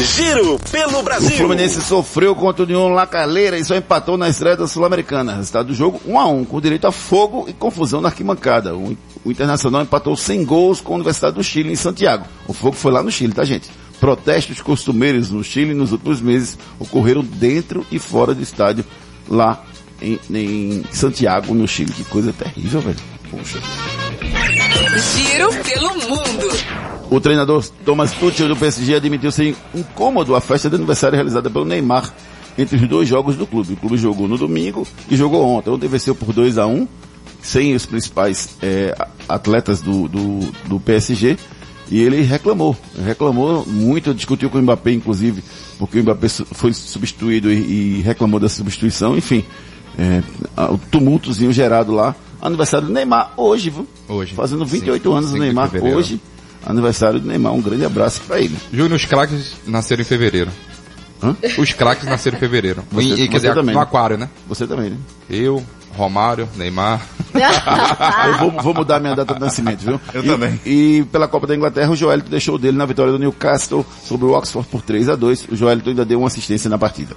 Giro 0.04 0.58
pelo 0.72 1.00
O 1.00 1.04
Brasil. 1.04 1.32
Fluminense 1.32 1.82
sofreu 1.82 2.34
contra 2.34 2.64
o 2.64 2.66
União 2.66 2.88
Lacaleira 2.90 3.58
e 3.58 3.66
só 3.66 3.76
empatou 3.76 4.18
na 4.18 4.30
estreia 4.30 4.56
da 4.56 4.68
Sul-Americana. 4.68 5.36
Resultado 5.36 5.68
do 5.68 5.74
jogo 5.74 6.00
1 6.06 6.20
a 6.20 6.28
1 6.28 6.46
com 6.46 6.62
direito 6.62 6.88
a 6.88 6.92
fogo 6.92 7.46
e 7.50 7.54
confusão 7.54 8.00
na 8.00 8.08
arquibancada. 8.08 8.76
O, 8.76 8.98
o 9.26 9.32
Internacional 9.32 9.82
empatou 9.82 10.16
sem 10.16 10.46
gols 10.46 10.80
com 10.80 10.94
a 10.94 10.96
Universidade 10.96 11.36
do 11.36 11.44
Chile 11.44 11.72
em 11.72 11.76
Santiago. 11.76 12.26
O 12.48 12.54
fogo 12.54 12.76
foi 12.76 12.92
lá 12.92 13.04
no 13.04 13.12
Chile, 13.12 13.34
tá 13.34 13.44
gente? 13.44 13.70
Protestos 14.00 14.62
costumeiros 14.62 15.32
no 15.32 15.44
Chile 15.44 15.74
nos 15.74 15.92
últimos 15.92 16.22
meses 16.22 16.58
ocorreram 16.80 17.22
dentro 17.24 17.86
e 17.92 18.00
fora 18.00 18.34
do 18.34 18.42
estádio 18.42 18.86
lá 19.28 19.62
em, 20.02 20.18
em 20.30 20.84
Santiago, 20.92 21.54
no 21.54 21.68
Chile. 21.68 21.92
Que 21.92 22.06
coisa 22.06 22.32
terrível, 22.32 22.80
velho. 22.80 23.19
Poxa. 23.30 23.60
Giro 25.16 25.50
pelo 25.64 25.90
mundo. 26.10 26.50
O 27.10 27.20
treinador 27.20 27.66
Thomas 27.86 28.12
Tuchel 28.14 28.48
do 28.48 28.56
PSG 28.56 28.96
admitiu 28.96 29.32
ser 29.32 29.56
incômodo 29.74 30.36
a 30.36 30.42
festa 30.42 30.70
de 30.70 30.76
aniversário 30.76 31.16
realizada 31.16 31.50
pelo 31.50 31.66
Neymar 31.66 32.14
entre 32.58 32.76
os 32.76 32.88
dois 32.88 33.08
jogos 33.08 33.36
do 33.36 33.48
clube. 33.48 33.74
O 33.74 33.78
clube 33.78 33.98
jogou 33.98 34.28
no 34.28 34.38
domingo 34.38 34.88
e 35.10 35.16
jogou 35.16 35.44
ontem. 35.46 35.70
Ontem 35.70 35.88
venceu 35.88 36.14
por 36.14 36.34
2 36.34 36.58
a 36.58 36.68
1 36.68 36.88
sem 37.42 37.74
os 37.74 37.86
principais 37.86 38.58
eh, 38.62 38.96
atletas 39.28 39.82
do, 39.82 40.08
do, 40.08 40.40
do 40.68 40.80
PSG. 40.80 41.38
E 41.90 42.00
ele 42.00 42.22
reclamou, 42.22 42.78
reclamou 43.04 43.66
muito, 43.66 44.14
discutiu 44.14 44.50
com 44.50 44.60
o 44.60 44.62
Mbappé, 44.62 44.92
inclusive, 44.92 45.44
porque 45.80 46.00
o 46.00 46.04
Mbappé 46.04 46.30
foi 46.30 46.72
substituído 46.72 47.52
e, 47.52 47.98
e 47.98 48.02
reclamou 48.02 48.40
da 48.40 48.48
substituição, 48.48 49.18
enfim, 49.18 49.44
é, 49.98 50.22
o 50.72 50.78
tumultozinho 50.78 51.52
gerado 51.52 51.92
lá. 51.92 52.16
Aniversário 52.42 52.88
do 52.88 52.94
Neymar 52.94 53.34
hoje, 53.38 53.70
viu? 53.70 53.88
Hoje. 54.08 54.34
Fazendo 54.34 54.66
28 54.66 55.04
Cinco- 55.04 55.16
anos 55.16 55.26
o 55.30 55.34
cinco 55.34 55.40
de 55.40 55.46
Neymar 55.46 55.70
hoje. 55.84 56.22
Aniversário 56.66 57.20
do 57.20 57.28
Neymar, 57.28 57.54
um 57.54 57.62
grande 57.62 57.86
abraço 57.86 58.22
pra 58.28 58.40
ele. 58.40 58.56
Júnior, 58.72 58.94
os 58.98 59.06
craques 59.06 59.56
nasceram 59.66 60.02
em 60.02 60.06
fevereiro. 60.06 60.52
Os 61.58 61.74
craques 61.74 62.06
nasceram 62.06 62.38
em 62.38 62.40
fevereiro. 62.40 62.84
Você- 62.92 63.08
E- 63.24 63.28
quer 63.28 63.38
dizer, 63.38 63.54
também, 63.54 63.74
no 63.74 63.80
né? 63.80 63.84
aquário, 63.86 64.18
né? 64.18 64.30
Você 64.48 64.66
também, 64.68 64.92
né? 64.92 64.98
Eu, 65.30 65.64
Romário, 65.96 66.48
Neymar. 66.56 67.02
Eu 68.28 68.38
vou, 68.52 68.62
vou 68.64 68.74
mudar 68.74 69.00
minha 69.00 69.16
data 69.16 69.34
de 69.34 69.40
nascimento, 69.40 69.80
viu? 69.82 70.00
Eu 70.14 70.24
E- 70.24 70.28
também. 70.28 70.60
E 70.66 71.06
pela 71.12 71.28
Copa 71.28 71.46
da 71.48 71.56
Inglaterra, 71.56 71.92
o 71.92 71.96
Joelito 71.96 72.30
deixou 72.30 72.58
dele 72.58 72.78
na 72.78 72.86
vitória 72.86 73.12
do 73.12 73.20
Newcastle 73.20 73.86
sobre 74.06 74.26
o 74.26 74.32
Oxford 74.32 74.68
por 74.70 74.82
3 74.82 75.10
a 75.10 75.16
2 75.16 75.48
O 75.52 75.56
Joelito 75.56 75.90
ainda 75.90 76.06
deu 76.06 76.20
uma 76.20 76.28
assistência 76.28 76.70
na 76.70 76.78
partida. 76.78 77.16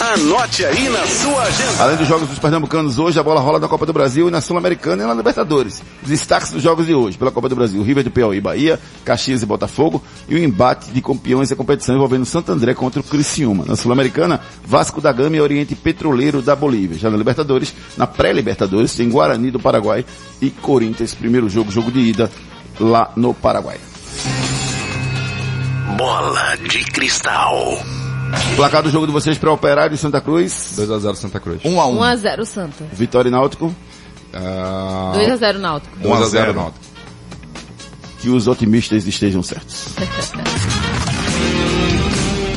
Anote 0.00 0.64
aí 0.64 0.88
na 0.88 1.06
sua 1.06 1.42
agenda. 1.42 1.82
Além 1.82 1.96
dos 1.98 2.08
jogos 2.08 2.26
dos 2.26 2.38
pernambucanos 2.38 2.98
hoje, 2.98 3.20
a 3.20 3.22
bola 3.22 3.38
rola 3.38 3.58
na 3.58 3.68
Copa 3.68 3.84
do 3.84 3.92
Brasil 3.92 4.28
e 4.28 4.30
na 4.30 4.40
Sul-Americana 4.40 5.04
e 5.04 5.06
na 5.06 5.12
Libertadores. 5.12 5.82
Os 6.02 6.08
destaques 6.08 6.50
dos 6.50 6.62
jogos 6.62 6.86
de 6.86 6.94
hoje, 6.94 7.18
pela 7.18 7.30
Copa 7.30 7.50
do 7.50 7.54
Brasil, 7.54 7.82
River 7.82 8.04
do 8.04 8.10
Piauí 8.10 8.40
Bahia, 8.40 8.80
Caxias 9.04 9.42
e 9.42 9.46
Botafogo, 9.46 10.02
e 10.26 10.34
o 10.34 10.38
embate 10.38 10.90
de 10.90 11.02
campeões 11.02 11.50
da 11.50 11.56
competição 11.56 11.94
envolvendo 11.94 12.24
Santo 12.24 12.50
André 12.50 12.72
contra 12.72 12.98
o 12.98 13.04
Criciúma. 13.04 13.66
Na 13.66 13.76
Sul-Americana, 13.76 14.40
Vasco 14.64 15.02
da 15.02 15.12
Gama 15.12 15.36
e 15.36 15.40
Oriente 15.42 15.74
Petroleiro 15.74 16.40
da 16.40 16.56
Bolívia. 16.56 16.96
Já 16.96 17.10
na 17.10 17.18
Libertadores, 17.18 17.74
na 17.94 18.06
pré-Libertadores, 18.06 18.94
tem 18.94 19.10
Guarani 19.10 19.50
do 19.50 19.60
Paraguai 19.60 20.06
e 20.40 20.48
Corinthians, 20.48 21.14
primeiro 21.14 21.46
jogo, 21.50 21.70
jogo 21.70 21.92
de 21.92 22.00
ida, 22.00 22.30
lá 22.80 23.12
no 23.16 23.34
Paraguai. 23.34 23.78
Bola 25.98 26.56
de 26.56 26.84
cristal. 26.86 27.99
Placar 28.56 28.82
do 28.82 28.90
jogo 28.90 29.06
de 29.06 29.12
vocês 29.12 29.38
para 29.38 29.52
Operário 29.52 29.94
e 29.94 29.98
Santa 29.98 30.20
Cruz. 30.20 30.74
2x0 30.76 31.14
Santa 31.14 31.40
Cruz. 31.40 31.60
1 31.64 31.80
a 31.80 31.86
1 31.86 31.98
1x0 31.98 32.44
Santa. 32.44 32.84
Vitória 32.92 33.28
e 33.28 33.32
Náutico. 33.32 33.74
Ah, 34.32 35.12
2x0 35.16 35.58
Náutico. 35.58 35.98
2x0 36.00 36.54
Náutico. 36.54 36.84
Que 38.20 38.28
os 38.28 38.46
otimistas 38.46 39.06
estejam 39.06 39.42
certos. 39.42 39.86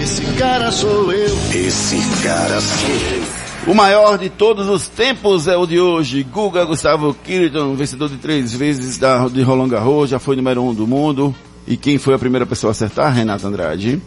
Esse 0.01 0.26
cara 0.34 0.71
sou 0.71 1.11
eu. 1.13 1.38
Esse 1.53 1.97
cara 2.21 2.59
sou 2.59 2.89
eu. 2.89 3.43
O 3.65 3.74
maior 3.74 4.17
de 4.17 4.30
todos 4.30 4.67
os 4.67 4.89
tempos 4.89 5.47
é 5.47 5.55
o 5.55 5.65
de 5.65 5.80
hoje. 5.80 6.21
Guga 6.24 6.65
Gustavo 6.65 7.13
Kirton, 7.13 7.74
vencedor 7.76 8.09
de 8.09 8.17
três 8.17 8.51
vezes 8.51 8.97
da, 8.97 9.26
de 9.30 9.41
Roland 9.41 9.69
Garros, 9.69 10.09
já 10.09 10.19
foi 10.19 10.36
número 10.36 10.61
um 10.61 10.74
do 10.74 10.86
mundo. 10.86 11.34
E 11.65 11.78
quem 11.78 11.97
foi 11.97 12.13
a 12.13 12.19
primeira 12.19 12.45
pessoa 12.45 12.71
a 12.71 12.74
acertar? 12.74 13.13
Renata 13.13 13.47
Andrade. 13.47 14.01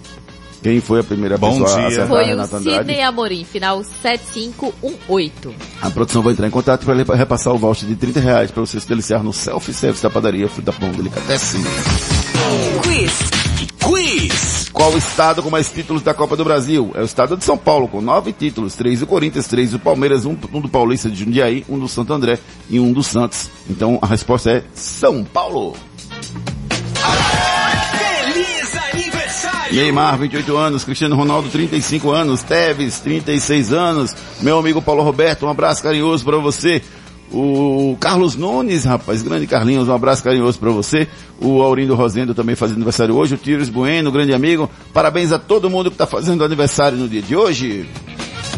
Quem 0.67 0.81
foi 0.81 0.99
a 0.99 1.05
primeira 1.05 1.39
Bom 1.39 1.61
pessoa 1.61 1.71
a 1.71 1.79
dia. 1.79 1.87
acertar? 1.87 2.09
Foi 2.09 2.25
o 2.25 2.27
Renata 2.27 2.57
Andrade. 2.57 2.79
Sidney 2.79 3.01
Amorim, 3.01 3.45
final 3.45 3.85
7518. 3.85 5.55
A 5.81 5.91
produção 5.91 6.23
vai 6.23 6.33
entrar 6.33 6.49
em 6.49 6.51
contato 6.51 6.85
para 6.85 7.15
repassar 7.15 7.55
o 7.55 7.57
voucher 7.57 7.89
de 7.89 7.95
30 7.95 8.19
reais 8.19 8.51
para 8.51 8.63
você 8.63 8.81
se 8.81 8.89
deliciar 8.89 9.23
no 9.23 9.33
self-service 9.33 10.03
da 10.03 10.11
padaria 10.11 10.49
Fruta 10.49 10.73
Pão 10.73 10.91
Delicatessen. 10.91 11.63
Quiz. 12.83 13.13
Quiz. 13.79 14.69
Qual 14.73 14.93
o 14.93 14.99
estado 14.99 15.41
com 15.41 15.51
mais 15.51 15.71
títulos 15.71 16.03
da 16.03 16.13
Copa 16.13 16.37
do 16.37 16.43
Brasil? 16.43 16.91
É 16.97 17.01
o 17.01 17.05
estado 17.05 17.37
de 17.37 17.45
São 17.45 17.57
Paulo, 17.57 17.87
com 17.87 18.01
nove 18.01 18.33
títulos. 18.33 18.75
Três 18.75 18.99
do 18.99 19.07
Corinthians, 19.07 19.47
três 19.47 19.71
do 19.71 19.79
Palmeiras, 19.79 20.25
um, 20.25 20.37
um 20.53 20.61
do 20.61 20.69
Paulista 20.69 21.09
de 21.09 21.25
Jundiaí, 21.25 21.65
um 21.69 21.79
do 21.79 21.87
Santo 21.87 22.13
André 22.13 22.41
e 22.69 22.81
um 22.81 22.93
do 22.93 23.05
Santos. 23.05 23.49
Então 23.71 24.01
a 24.03 24.07
resposta 24.07 24.51
é 24.51 24.65
São 24.75 25.23
Paulo. 25.23 25.77
Neymar, 29.71 30.17
28 30.19 30.57
anos, 30.57 30.85
Cristiano 30.85 31.17
Ronaldo, 31.17 31.49
35 31.49 32.11
anos, 32.11 32.43
Teves, 32.43 33.01
36 33.01 33.73
anos, 33.73 34.15
meu 34.41 34.59
amigo 34.59 34.81
Paulo 34.81 35.03
Roberto, 35.03 35.47
um 35.47 35.51
abraço 35.51 35.83
carinhoso 35.83 36.25
para 36.25 36.39
você. 36.39 36.83
O 37.33 37.97
Carlos 37.99 38.37
Nunes, 38.37 38.85
rapaz, 38.85 39.21
grande 39.21 39.49
Carlinhos, 39.49 39.89
um 39.89 39.93
abraço 39.93 40.23
carinhoso 40.23 40.59
para 40.61 40.71
você. 40.71 41.09
O 41.41 41.61
Aurindo 41.61 41.95
Rosendo 41.97 42.35
também 42.35 42.55
fazendo 42.55 42.77
aniversário 42.77 43.17
hoje. 43.17 43.35
O 43.35 43.39
Tires 43.39 43.69
Bueno, 43.69 44.13
grande 44.13 44.33
amigo. 44.33 44.71
Parabéns 44.93 45.33
a 45.33 45.39
todo 45.39 45.69
mundo 45.69 45.91
que 45.91 45.97
está 45.97 46.07
fazendo 46.07 46.45
aniversário 46.45 46.97
no 46.97 47.09
dia 47.09 47.21
de 47.21 47.35
hoje. 47.35 47.89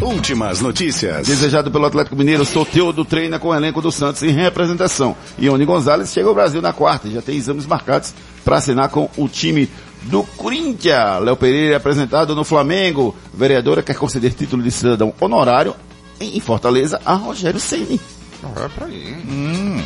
Últimas 0.02 0.60
notícias. 0.60 1.26
Desejado 1.26 1.70
pelo 1.70 1.86
Atlético 1.86 2.14
Mineiro, 2.14 2.44
Soteudo 2.44 3.04
treina 3.04 3.38
com 3.38 3.48
o 3.48 3.54
elenco 3.54 3.80
do 3.80 3.90
Santos 3.90 4.22
em 4.22 4.30
representação. 4.30 5.16
Ione 5.38 5.64
Gonzalez 5.64 6.12
chega 6.12 6.28
ao 6.28 6.34
Brasil 6.34 6.62
na 6.62 6.72
quarta 6.72 7.08
e 7.08 7.14
já 7.14 7.22
tem 7.22 7.36
exames 7.36 7.66
marcados 7.66 8.14
para 8.44 8.58
assinar 8.58 8.90
com 8.90 9.10
o 9.16 9.28
time 9.28 9.68
do 10.02 10.22
Corinthians. 10.36 11.22
Léo 11.22 11.36
Pereira 11.36 11.74
é 11.74 11.76
apresentado 11.76 12.34
no 12.34 12.44
Flamengo. 12.44 13.14
Vereadora 13.32 13.82
quer 13.82 13.94
conceder 13.94 14.32
título 14.34 14.62
de 14.62 14.70
cidadão 14.70 15.12
honorário 15.20 15.74
em 16.20 16.40
Fortaleza 16.40 17.00
a 17.04 17.14
Rogério 17.14 17.60
Ceni. 17.60 18.00
Olha 18.42 18.68
pra 18.68 18.86
aí. 18.86 19.14
Hum. 19.28 19.82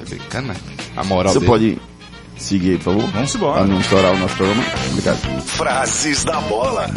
É 0.00 0.14
bacana. 0.16 0.54
A 0.96 1.04
moral 1.04 1.32
Você 1.32 1.38
dele. 1.40 1.50
pode 1.50 1.78
seguir 2.36 2.70
aí, 2.72 2.76
por 2.78 2.84
favor? 2.94 3.06
Vamos 3.12 3.34
embora. 3.34 3.54
Para 3.58 3.66
não 3.66 3.80
estourar 3.80 4.12
o 4.12 4.18
nosso 4.18 4.36
programa. 4.36 4.64
Obrigado. 4.90 5.18
Frases 5.42 6.24
da 6.24 6.40
bola. 6.42 6.90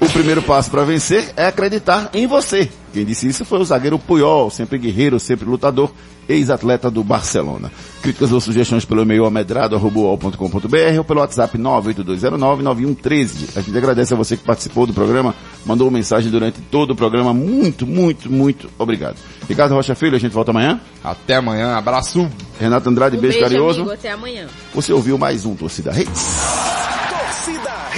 O 0.00 0.08
primeiro 0.08 0.42
passo 0.42 0.70
para 0.70 0.84
vencer 0.84 1.32
é 1.36 1.46
acreditar 1.46 2.10
em 2.14 2.26
você. 2.26 2.68
Quem 2.96 3.04
disse 3.04 3.28
isso 3.28 3.44
foi 3.44 3.58
o 3.58 3.64
zagueiro 3.64 3.98
Puyol, 3.98 4.48
sempre 4.48 4.78
guerreiro, 4.78 5.20
sempre 5.20 5.44
lutador, 5.44 5.90
ex-atleta 6.26 6.90
do 6.90 7.04
Barcelona. 7.04 7.70
Críticas 8.00 8.32
ou 8.32 8.40
sugestões 8.40 8.86
pelo 8.86 9.02
e-mail 9.02 9.26
amedrado.com.br 9.26 10.96
ou 10.96 11.04
pelo 11.04 11.20
WhatsApp 11.20 11.58
982099113. 11.58 13.54
A 13.54 13.60
gente 13.60 13.76
agradece 13.76 14.14
a 14.14 14.16
você 14.16 14.34
que 14.34 14.44
participou 14.44 14.86
do 14.86 14.94
programa, 14.94 15.34
mandou 15.66 15.90
mensagem 15.90 16.30
durante 16.30 16.58
todo 16.70 16.92
o 16.92 16.96
programa. 16.96 17.34
Muito, 17.34 17.86
muito, 17.86 18.32
muito 18.32 18.70
obrigado. 18.78 19.16
Ricardo 19.46 19.74
Rocha 19.74 19.94
Filho, 19.94 20.16
a 20.16 20.18
gente 20.18 20.32
volta 20.32 20.52
amanhã. 20.52 20.80
Até 21.04 21.34
amanhã, 21.34 21.76
abraço. 21.76 22.26
Renato 22.58 22.88
Andrade, 22.88 23.18
Um 23.18 23.20
beijo, 23.20 23.34
beijo, 23.38 23.46
carinhoso. 23.50 23.80
amigo, 23.80 23.94
até 23.94 24.10
amanhã. 24.10 24.46
Você 24.74 24.90
ouviu 24.90 25.18
mais 25.18 25.44
um 25.44 25.54
Torcida 25.54 25.92
Hits. 26.00 27.05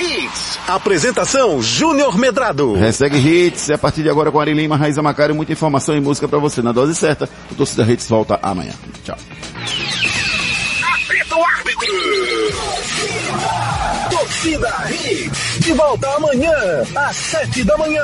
Hits. 0.01 0.59
Apresentação 0.67 1.63
Júnior 1.63 2.17
Medrado. 2.19 2.75
Hashtag 2.75 3.17
Hits, 3.17 3.71
é 3.71 3.75
a 3.75 3.79
partir 3.79 4.03
de 4.03 4.11
agora 4.11 4.31
com 4.31 4.39
Ari 4.41 4.55
Lima, 4.55 4.77
Raíza 4.77 5.03
Macário, 5.03 5.35
muita 5.35 5.53
informação 5.53 5.97
e 5.97 6.01
música 6.01 6.29
pra 6.29 6.39
você 6.39 6.63
na 6.63 6.73
dose 6.73 6.95
certa. 6.95 7.29
O 7.51 7.55
Torcida 7.55 7.83
Hits 7.83 8.09
volta 8.09 8.39
amanhã. 8.43 8.73
Tchau. 9.05 9.17
Apita 10.95 11.37
o 11.37 11.45
árbitro. 11.45 11.93
Torcida 14.11 14.73
Hits. 14.91 15.48
De 15.61 15.73
volta 15.73 16.09
amanhã, 16.15 16.53
às 16.95 17.17
sete 17.17 17.65
da 17.65 17.77
manhã. 17.77 18.03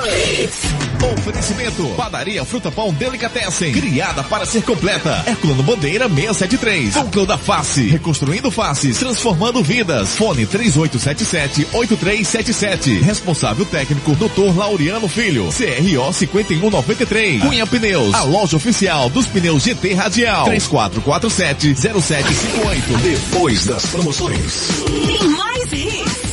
Oferecimento. 1.19 1.87
Padaria 1.97 2.45
Fruta 2.45 2.71
Pão 2.71 2.93
Delicatessen. 2.93 3.73
Criada 3.73 4.23
para 4.25 4.45
ser 4.47 4.63
completa. 4.63 5.23
Herculano 5.27 5.63
Bandeira 5.63 6.09
673. 6.09 6.95
Núcleo 6.97 7.27
da 7.27 7.37
Face. 7.37 7.89
Reconstruindo 7.89 8.51
faces. 8.51 8.99
Transformando 8.99 9.63
vidas. 9.63 10.17
Fone 10.17 10.47
3877-8377. 10.47 13.03
Responsável 13.03 13.67
técnico 13.67 14.15
Dr. 14.17 14.57
Laureano 14.57 15.07
Filho. 15.09 15.49
CRO 15.51 16.13
5193. 16.13 17.43
Cunha 17.43 17.67
Pneus. 17.67 18.15
A 18.15 18.23
loja 18.23 18.57
oficial 18.57 19.11
dos 19.11 19.27
pneus 19.27 19.63
GT 19.63 19.93
Radial. 19.95 20.47
3447-0758. 20.49 22.97
Depois 23.03 23.67
das 23.67 23.85
promoções. 23.87 24.69
Tem 25.07 25.29
mais 25.29 25.71
hits. 25.73 26.24